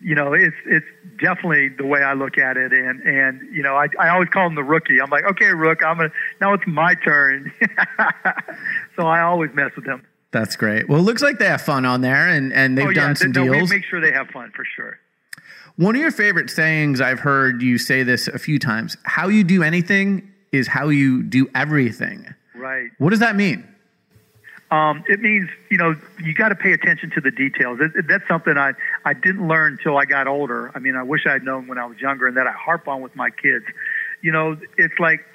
you 0.02 0.16
know, 0.16 0.34
it's 0.34 0.56
it's 0.66 0.86
definitely 1.22 1.70
the 1.70 1.86
way 1.86 2.02
I 2.02 2.14
look 2.14 2.38
at 2.38 2.58
it, 2.58 2.72
and 2.72 3.02
and 3.02 3.42
you 3.54 3.62
know, 3.62 3.76
I 3.76 3.88
I 4.00 4.10
always 4.10 4.30
call 4.30 4.48
him 4.48 4.56
the 4.56 4.64
rookie. 4.64 5.02
I'm 5.02 5.10
like, 5.10 5.26
okay, 5.26 5.48
Rook, 5.48 5.84
I'm 5.84 5.98
gonna 5.98 6.12
now 6.40 6.54
it's 6.54 6.64
my 6.68 6.96
turn. 6.96 7.52
so 8.96 9.06
I 9.06 9.22
always 9.22 9.52
mess 9.54 9.72
with 9.76 9.86
him. 9.86 10.06
That's 10.32 10.56
great. 10.56 10.88
Well, 10.88 11.00
it 11.00 11.04
looks 11.04 11.22
like 11.22 11.40
they 11.40 11.48
have 11.48 11.62
fun 11.62 11.86
on 11.86 12.02
there, 12.02 12.28
and 12.28 12.54
and 12.54 12.78
they've 12.78 12.88
oh, 12.88 12.90
yeah, 12.90 13.08
done 13.08 13.16
some 13.16 13.32
no, 13.32 13.44
deals. 13.44 13.70
We 13.70 13.78
make 13.78 13.86
sure 13.86 14.00
they 14.00 14.12
have 14.12 14.28
fun 14.30 14.52
for 14.56 14.66
sure. 14.76 15.00
One 15.76 15.96
of 15.96 16.02
your 16.02 16.12
favorite 16.12 16.50
sayings 16.50 17.02
I've 17.02 17.20
heard 17.20 17.62
you 17.62 17.78
say 17.78 18.04
this 18.04 18.28
a 18.28 18.40
few 18.40 18.60
times: 18.60 18.96
"How 19.04 19.28
you 19.28 19.44
do 19.44 19.64
anything 19.64 20.32
is 20.52 20.68
how 20.68 20.90
you 20.90 21.24
do 21.24 21.50
everything." 21.56 22.34
Right. 22.56 22.90
What 23.00 23.10
does 23.10 23.20
that 23.20 23.36
mean? 23.36 23.68
Um, 24.72 25.04
it 25.08 25.20
means 25.20 25.50
you 25.72 25.78
know 25.78 25.96
you 26.24 26.34
got 26.34 26.50
to 26.50 26.56
pay 26.56 26.74
attention 26.74 27.10
to 27.12 27.22
the 27.22 27.32
details. 27.32 27.80
It, 27.82 27.92
it, 27.96 28.06
that's 28.08 28.28
something 28.28 28.56
I 28.58 28.74
I 29.04 29.14
didn't 29.14 29.48
learn 29.48 29.74
until 29.74 29.98
I 29.98 30.06
got 30.06 30.28
older. 30.28 30.72
I 30.76 30.80
mean, 30.80 30.96
I 30.96 31.04
wish 31.04 31.26
I 31.26 31.34
had 31.34 31.44
known 31.44 31.68
when 31.68 31.80
I 31.80 31.86
was 31.86 31.98
younger, 32.00 32.28
and 32.28 32.38
that 32.38 32.46
I 32.46 32.52
harp 32.52 32.88
on 32.88 33.02
with 33.02 33.16
my 33.16 33.32
kids. 33.32 33.66
You 34.22 34.32
know, 34.32 34.58
it's 34.78 35.00
like 35.00 35.26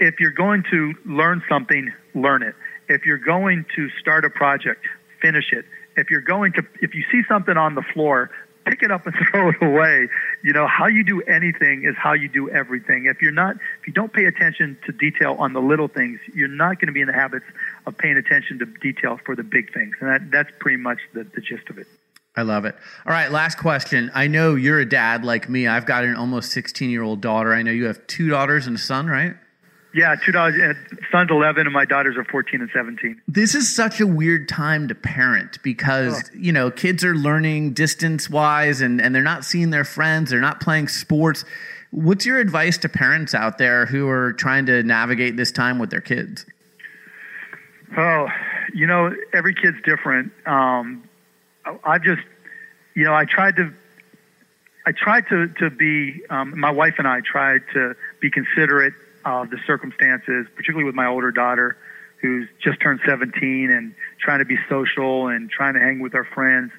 if 0.00 0.18
you're 0.18 0.32
going 0.32 0.64
to 0.70 0.94
learn 1.04 1.42
something, 1.48 1.92
learn 2.14 2.42
it. 2.42 2.54
If 2.88 3.06
you're 3.06 3.18
going 3.18 3.64
to 3.76 3.88
start 4.00 4.24
a 4.24 4.30
project, 4.30 4.84
finish 5.20 5.52
it. 5.52 5.64
If 5.96 6.10
you're 6.10 6.22
going 6.22 6.52
to, 6.54 6.62
if 6.80 6.94
you 6.94 7.04
see 7.12 7.22
something 7.28 7.56
on 7.56 7.74
the 7.74 7.82
floor, 7.82 8.30
pick 8.64 8.82
it 8.82 8.90
up 8.90 9.06
and 9.06 9.14
throw 9.30 9.50
it 9.50 9.62
away. 9.62 10.08
You 10.42 10.52
know, 10.52 10.66
how 10.66 10.86
you 10.86 11.04
do 11.04 11.20
anything 11.22 11.84
is 11.84 11.94
how 11.96 12.14
you 12.14 12.28
do 12.28 12.48
everything. 12.50 13.06
If 13.06 13.20
you're 13.20 13.32
not, 13.32 13.56
if 13.56 13.86
you 13.86 13.92
don't 13.92 14.12
pay 14.12 14.24
attention 14.24 14.78
to 14.86 14.92
detail 14.92 15.36
on 15.38 15.52
the 15.52 15.60
little 15.60 15.88
things, 15.88 16.18
you're 16.34 16.48
not 16.48 16.80
going 16.80 16.88
to 16.88 16.92
be 16.92 17.00
in 17.00 17.06
the 17.06 17.12
habits 17.12 17.44
of 17.86 17.96
paying 17.98 18.16
attention 18.16 18.58
to 18.58 18.66
detail 18.80 19.18
for 19.24 19.34
the 19.34 19.42
big 19.42 19.72
things. 19.72 19.94
And 20.00 20.10
that, 20.10 20.30
that's 20.30 20.50
pretty 20.60 20.76
much 20.76 20.98
the, 21.14 21.24
the 21.24 21.40
gist 21.40 21.68
of 21.70 21.78
it. 21.78 21.86
I 22.36 22.42
love 22.42 22.64
it. 22.64 22.76
All 23.06 23.12
right, 23.12 23.30
last 23.30 23.58
question. 23.58 24.10
I 24.14 24.28
know 24.28 24.54
you're 24.54 24.78
a 24.78 24.88
dad 24.88 25.24
like 25.24 25.48
me. 25.48 25.66
I've 25.66 25.86
got 25.86 26.04
an 26.04 26.14
almost 26.14 26.52
16 26.52 26.88
year 26.88 27.02
old 27.02 27.20
daughter. 27.20 27.52
I 27.52 27.62
know 27.62 27.72
you 27.72 27.86
have 27.86 28.06
two 28.06 28.28
daughters 28.28 28.66
and 28.66 28.76
a 28.76 28.78
son, 28.78 29.08
right? 29.08 29.34
Yeah, 29.92 30.14
two 30.14 30.30
daughters. 30.30 30.60
Uh, 30.60 30.94
son's 31.10 31.30
11, 31.30 31.66
and 31.66 31.72
my 31.72 31.84
daughters 31.84 32.16
are 32.16 32.24
14 32.24 32.60
and 32.60 32.70
17. 32.72 33.20
This 33.26 33.56
is 33.56 33.74
such 33.74 34.00
a 34.00 34.06
weird 34.06 34.48
time 34.48 34.86
to 34.88 34.94
parent 34.94 35.60
because 35.64 36.30
oh. 36.32 36.38
you 36.38 36.52
know 36.52 36.70
kids 36.70 37.04
are 37.04 37.14
learning 37.16 37.72
distance 37.72 38.30
wise, 38.30 38.80
and 38.80 39.00
and 39.00 39.12
they're 39.12 39.22
not 39.22 39.44
seeing 39.44 39.70
their 39.70 39.84
friends. 39.84 40.30
They're 40.30 40.40
not 40.40 40.60
playing 40.60 40.88
sports. 40.88 41.44
What's 41.90 42.24
your 42.24 42.38
advice 42.38 42.78
to 42.78 42.88
parents 42.88 43.34
out 43.34 43.58
there 43.58 43.86
who 43.86 44.08
are 44.08 44.32
trying 44.34 44.66
to 44.66 44.84
navigate 44.84 45.36
this 45.36 45.50
time 45.50 45.80
with 45.80 45.90
their 45.90 46.00
kids? 46.00 46.46
Oh, 47.96 48.28
you 48.72 48.86
know, 48.86 49.14
every 49.32 49.54
kid's 49.54 49.78
different. 49.84 50.32
Um, 50.46 51.08
I 51.84 51.98
just, 51.98 52.22
you 52.94 53.04
know, 53.04 53.14
I 53.14 53.24
tried 53.24 53.56
to, 53.56 53.72
I 54.86 54.92
tried 54.92 55.28
to 55.28 55.48
to 55.58 55.70
be. 55.70 56.22
Um, 56.30 56.58
my 56.58 56.70
wife 56.70 56.94
and 56.98 57.06
I 57.06 57.20
tried 57.20 57.62
to 57.74 57.94
be 58.20 58.30
considerate 58.30 58.94
of 59.24 59.50
the 59.50 59.58
circumstances, 59.66 60.46
particularly 60.54 60.84
with 60.84 60.94
my 60.94 61.06
older 61.06 61.30
daughter, 61.30 61.76
who's 62.20 62.48
just 62.62 62.80
turned 62.80 63.00
17 63.06 63.70
and 63.70 63.94
trying 64.18 64.38
to 64.38 64.44
be 64.44 64.56
social 64.68 65.28
and 65.28 65.50
trying 65.50 65.74
to 65.74 65.80
hang 65.80 66.00
with 66.00 66.14
our 66.14 66.24
friends, 66.24 66.72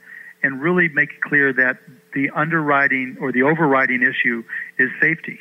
and 0.43 0.61
really 0.61 0.87
make 0.89 1.11
it 1.11 1.21
clear 1.21 1.53
that 1.53 1.77
the 2.13 2.29
underwriting 2.31 3.17
or 3.19 3.31
the 3.31 3.43
overriding 3.43 4.01
issue 4.01 4.43
is 4.79 4.89
safety. 4.99 5.39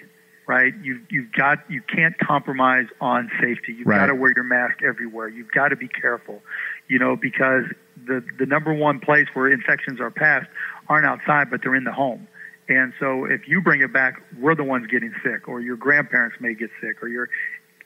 Right? 0.51 0.75
You 0.83 1.01
you've 1.09 1.31
got 1.31 1.59
you 1.71 1.81
can't 1.81 2.19
compromise 2.19 2.87
on 3.01 3.31
safety. 3.41 3.73
You've 3.73 3.87
right. 3.87 4.01
got 4.01 4.07
to 4.07 4.17
wear 4.17 4.33
your 4.35 4.43
mask 4.43 4.83
everywhere. 4.83 5.29
You've 5.29 5.53
got 5.53 5.69
to 5.69 5.77
be 5.77 5.87
careful. 5.87 6.43
You 6.89 6.99
know 6.99 7.15
because 7.15 7.67
the 8.05 8.25
the 8.37 8.47
number 8.47 8.75
one 8.75 8.99
place 8.99 9.29
where 9.33 9.47
infections 9.47 10.01
are 10.01 10.11
passed 10.11 10.49
aren't 10.89 11.07
outside, 11.07 11.51
but 11.51 11.63
they're 11.63 11.77
in 11.77 11.85
the 11.85 11.93
home. 11.93 12.27
And 12.69 12.93
so 12.99 13.27
if 13.27 13.47
you 13.47 13.61
bring 13.61 13.81
it 13.81 13.93
back, 13.93 14.21
we're 14.41 14.57
the 14.57 14.65
ones 14.65 14.89
getting 14.89 15.15
sick, 15.23 15.47
or 15.47 15.61
your 15.61 15.77
grandparents 15.77 16.37
may 16.41 16.55
get 16.55 16.71
sick, 16.81 17.01
or 17.01 17.07
your 17.07 17.29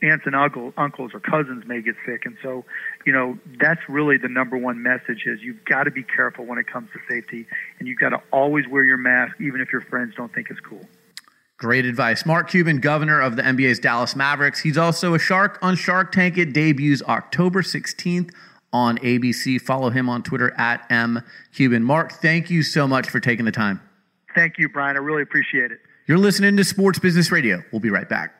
aunts 0.00 0.24
and 0.24 0.35
uncle, 0.35 0.72
uncles 0.79 1.12
or 1.12 1.20
cousins 1.20 1.64
may 1.66 1.83
get 1.83 1.96
sick. 2.07 2.24
And 2.24 2.38
so, 2.42 2.64
you 3.05 3.12
know, 3.12 3.38
that's 3.61 3.81
really 3.90 4.16
the 4.16 4.29
number 4.29 4.57
one 4.57 4.83
message 4.83 5.24
is 5.27 5.42
you've 5.42 5.64
got 5.66 5.85
to 5.85 5.90
be 5.90 6.03
careful 6.03 6.46
when 6.46 6.59
it 6.59 6.66
comes 6.66 6.88
to 6.94 6.98
safety, 7.11 7.46
and 7.79 7.88
you've 7.88 7.98
got 7.98 8.11
to 8.11 8.22
always 8.33 8.66
wear 8.68 8.85
your 8.85 8.96
mask, 8.96 9.38
even 9.38 9.61
if 9.61 9.70
your 9.70 9.83
friends 9.83 10.14
don't 10.16 10.33
think 10.33 10.48
it's 10.48 10.61
cool. 10.61 10.87
Great 11.64 11.87
advice. 11.87 12.27
Mark 12.27 12.50
Cuban, 12.50 12.79
governor 12.79 13.22
of 13.22 13.37
the 13.37 13.42
NBA's 13.42 13.79
Dallas 13.79 14.14
Mavericks. 14.14 14.61
He's 14.61 14.77
also 14.77 15.14
a 15.14 15.18
shark 15.18 15.59
on 15.62 15.77
Shark 15.77 16.12
Tank. 16.12 16.37
It 16.37 16.53
debuts 16.53 17.03
October 17.05 17.62
16th 17.62 18.35
on 18.74 18.98
ABC. 18.98 19.59
Follow 19.59 19.88
him 19.88 20.11
on 20.11 20.22
Twitter 20.22 20.53
at 20.59 20.87
mcuban. 20.90 21.81
Mark, 21.81 22.12
thank 22.12 22.50
you 22.50 22.62
so 22.62 22.87
much 22.87 23.09
for 23.09 23.18
taking 23.18 23.46
the 23.46 23.50
time. 23.50 23.81
Thank 24.35 24.59
you, 24.59 24.68
Brian. 24.68 24.94
I 24.94 24.98
really 24.98 25.22
appreciate 25.22 25.72
it. 25.72 25.79
You're 26.07 26.18
listening 26.18 26.55
to 26.59 26.64
Sports 26.64 26.98
Business 26.98 27.33
Radio. 27.33 27.64
We'll 27.72 27.81
be 27.81 27.88
right 27.88 28.11
back. 28.11 28.35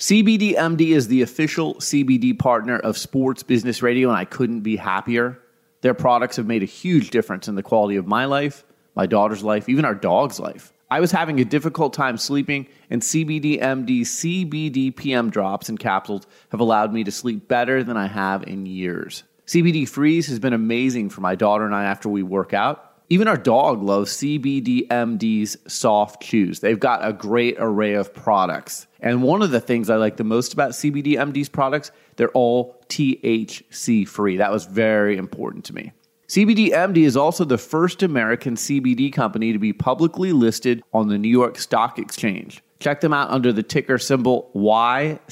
CBDMD 0.00 0.96
is 0.96 1.06
the 1.06 1.22
official 1.22 1.76
CBD 1.76 2.36
partner 2.36 2.76
of 2.76 2.98
Sports 2.98 3.44
Business 3.44 3.84
Radio, 3.84 4.08
and 4.08 4.18
I 4.18 4.24
couldn't 4.24 4.62
be 4.62 4.74
happier. 4.74 5.38
Their 5.82 5.94
products 5.94 6.34
have 6.38 6.46
made 6.48 6.64
a 6.64 6.66
huge 6.66 7.10
difference 7.10 7.46
in 7.46 7.54
the 7.54 7.62
quality 7.62 7.94
of 7.94 8.08
my 8.08 8.24
life, 8.24 8.64
my 8.96 9.06
daughter's 9.06 9.44
life, 9.44 9.68
even 9.68 9.84
our 9.84 9.94
dog's 9.94 10.40
life. 10.40 10.72
I 10.92 11.00
was 11.00 11.10
having 11.10 11.40
a 11.40 11.44
difficult 11.46 11.94
time 11.94 12.18
sleeping, 12.18 12.66
and 12.90 13.00
CBDMD's 13.00 14.10
CBD 14.10 14.94
PM 14.94 15.30
drops 15.30 15.70
and 15.70 15.78
capsules 15.78 16.26
have 16.50 16.60
allowed 16.60 16.92
me 16.92 17.02
to 17.04 17.10
sleep 17.10 17.48
better 17.48 17.82
than 17.82 17.96
I 17.96 18.08
have 18.08 18.42
in 18.42 18.66
years. 18.66 19.22
CBD 19.46 19.88
Freeze 19.88 20.26
has 20.26 20.38
been 20.38 20.52
amazing 20.52 21.08
for 21.08 21.22
my 21.22 21.34
daughter 21.34 21.64
and 21.64 21.74
I 21.74 21.84
after 21.84 22.10
we 22.10 22.22
work 22.22 22.52
out. 22.52 22.94
Even 23.08 23.26
our 23.26 23.38
dog 23.38 23.82
loves 23.82 24.12
CBDMD's 24.18 25.56
soft 25.66 26.22
chews. 26.22 26.60
They've 26.60 26.78
got 26.78 27.02
a 27.02 27.14
great 27.14 27.56
array 27.58 27.94
of 27.94 28.12
products. 28.12 28.86
And 29.00 29.22
one 29.22 29.40
of 29.40 29.50
the 29.50 29.60
things 29.60 29.88
I 29.88 29.96
like 29.96 30.18
the 30.18 30.24
most 30.24 30.52
about 30.52 30.72
CBDMD's 30.72 31.48
products, 31.48 31.90
they're 32.16 32.28
all 32.32 32.78
THC 32.90 34.06
free. 34.06 34.36
That 34.36 34.52
was 34.52 34.66
very 34.66 35.16
important 35.16 35.64
to 35.64 35.74
me. 35.74 35.92
CBDMD 36.32 37.04
is 37.04 37.14
also 37.14 37.44
the 37.44 37.58
first 37.58 38.02
American 38.02 38.54
CBD 38.54 39.12
company 39.12 39.52
to 39.52 39.58
be 39.58 39.74
publicly 39.74 40.32
listed 40.32 40.82
on 40.94 41.08
the 41.08 41.18
New 41.18 41.28
York 41.28 41.58
Stock 41.58 41.98
Exchange. 41.98 42.62
Check 42.80 43.02
them 43.02 43.12
out 43.12 43.28
under 43.28 43.52
the 43.52 43.62
ticker 43.62 43.98
symbol 43.98 44.50
YCBD. 44.54 45.26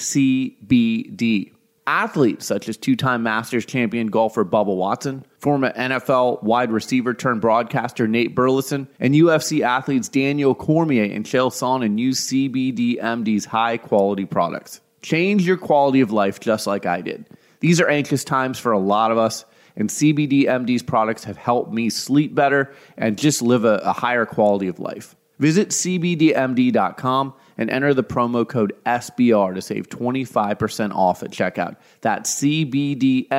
Athletes 1.86 2.44
such 2.44 2.68
as 2.68 2.76
two 2.76 2.96
time 2.96 3.22
Masters 3.22 3.64
champion 3.64 4.08
golfer 4.08 4.44
Bubba 4.44 4.76
Watson, 4.76 5.24
former 5.38 5.72
NFL 5.72 6.42
wide 6.42 6.70
receiver 6.70 7.14
turned 7.14 7.40
broadcaster 7.40 8.06
Nate 8.06 8.34
Burleson, 8.34 8.86
and 8.98 9.14
UFC 9.14 9.62
athletes 9.62 10.10
Daniel 10.10 10.54
Cormier 10.54 11.04
and 11.04 11.24
Chael 11.24 11.50
Sonnen 11.50 11.98
use 11.98 12.26
CBDMD's 12.26 13.46
high 13.46 13.78
quality 13.78 14.26
products. 14.26 14.82
Change 15.00 15.46
your 15.46 15.56
quality 15.56 16.02
of 16.02 16.12
life 16.12 16.40
just 16.40 16.66
like 16.66 16.84
I 16.84 17.00
did. 17.00 17.24
These 17.60 17.80
are 17.80 17.88
anxious 17.88 18.22
times 18.22 18.58
for 18.58 18.72
a 18.72 18.78
lot 18.78 19.10
of 19.10 19.16
us, 19.16 19.46
and 19.76 19.88
CBDMD's 19.88 20.82
products 20.82 21.24
have 21.24 21.36
helped 21.36 21.72
me 21.72 21.90
sleep 21.90 22.34
better 22.34 22.74
and 22.96 23.18
just 23.18 23.42
live 23.42 23.64
a, 23.64 23.76
a 23.84 23.92
higher 23.92 24.26
quality 24.26 24.68
of 24.68 24.78
life. 24.78 25.16
Visit 25.38 25.70
CBDMD.com 25.70 27.34
and 27.56 27.70
enter 27.70 27.94
the 27.94 28.04
promo 28.04 28.46
code 28.46 28.74
SBR 28.84 29.54
to 29.54 29.62
save 29.62 29.88
25% 29.88 30.94
off 30.94 31.22
at 31.22 31.30
checkout. 31.30 31.76
That's 32.02 32.34
CBDMD.com, 32.42 33.30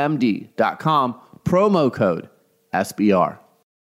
promo 1.44 1.94
code 1.94 2.30
SBR. 2.74 3.38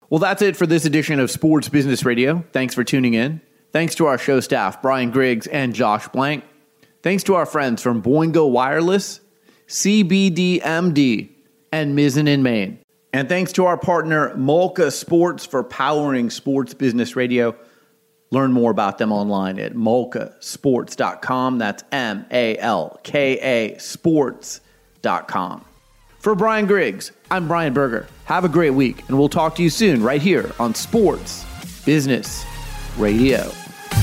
Well, 0.09 0.19
that's 0.19 0.41
it 0.41 0.55
for 0.55 0.67
this 0.67 0.85
edition 0.85 1.19
of 1.19 1.31
Sports 1.31 1.67
Business 1.69 2.05
Radio. 2.05 2.45
Thanks 2.51 2.75
for 2.75 2.83
tuning 2.83 3.15
in. 3.15 3.41
Thanks 3.71 3.95
to 3.95 4.05
our 4.05 4.17
show 4.17 4.39
staff, 4.39 4.81
Brian 4.81 5.11
Griggs 5.11 5.47
and 5.47 5.73
Josh 5.73 6.07
Blank. 6.09 6.43
Thanks 7.01 7.23
to 7.23 7.35
our 7.35 7.45
friends 7.45 7.81
from 7.81 8.01
Boingo 8.01 8.49
Wireless, 8.49 9.19
CBDMD, 9.67 11.34
and 11.75 11.97
Mizzen+Main. 11.97 12.79
And 13.11 13.29
thanks 13.29 13.51
to 13.53 13.65
our 13.65 13.77
partner, 13.77 14.33
Malka 14.35 14.91
Sports, 14.91 15.45
for 15.45 15.63
powering 15.63 16.29
Sports 16.29 16.73
Business 16.73 17.15
Radio. 17.15 17.55
Learn 18.31 18.51
more 18.51 18.71
about 18.71 18.97
them 18.97 19.11
online 19.11 19.59
at 19.59 19.73
malkasports.com. 19.73 21.57
That's 21.57 21.83
M 21.91 22.25
A 22.31 22.57
L 22.57 22.99
K 23.03 23.39
A 23.39 23.77
sports.com. 23.77 25.65
For 26.19 26.33
Brian 26.35 26.65
Griggs, 26.65 27.11
I'm 27.29 27.47
Brian 27.47 27.73
Berger. 27.73 28.07
Have 28.25 28.45
a 28.45 28.49
great 28.49 28.71
week, 28.71 29.07
and 29.07 29.17
we'll 29.17 29.29
talk 29.29 29.55
to 29.55 29.63
you 29.63 29.69
soon 29.69 30.01
right 30.01 30.21
here 30.21 30.51
on 30.59 30.73
Sports 30.73 31.45
Business 31.85 32.43
Radio. 32.97 33.51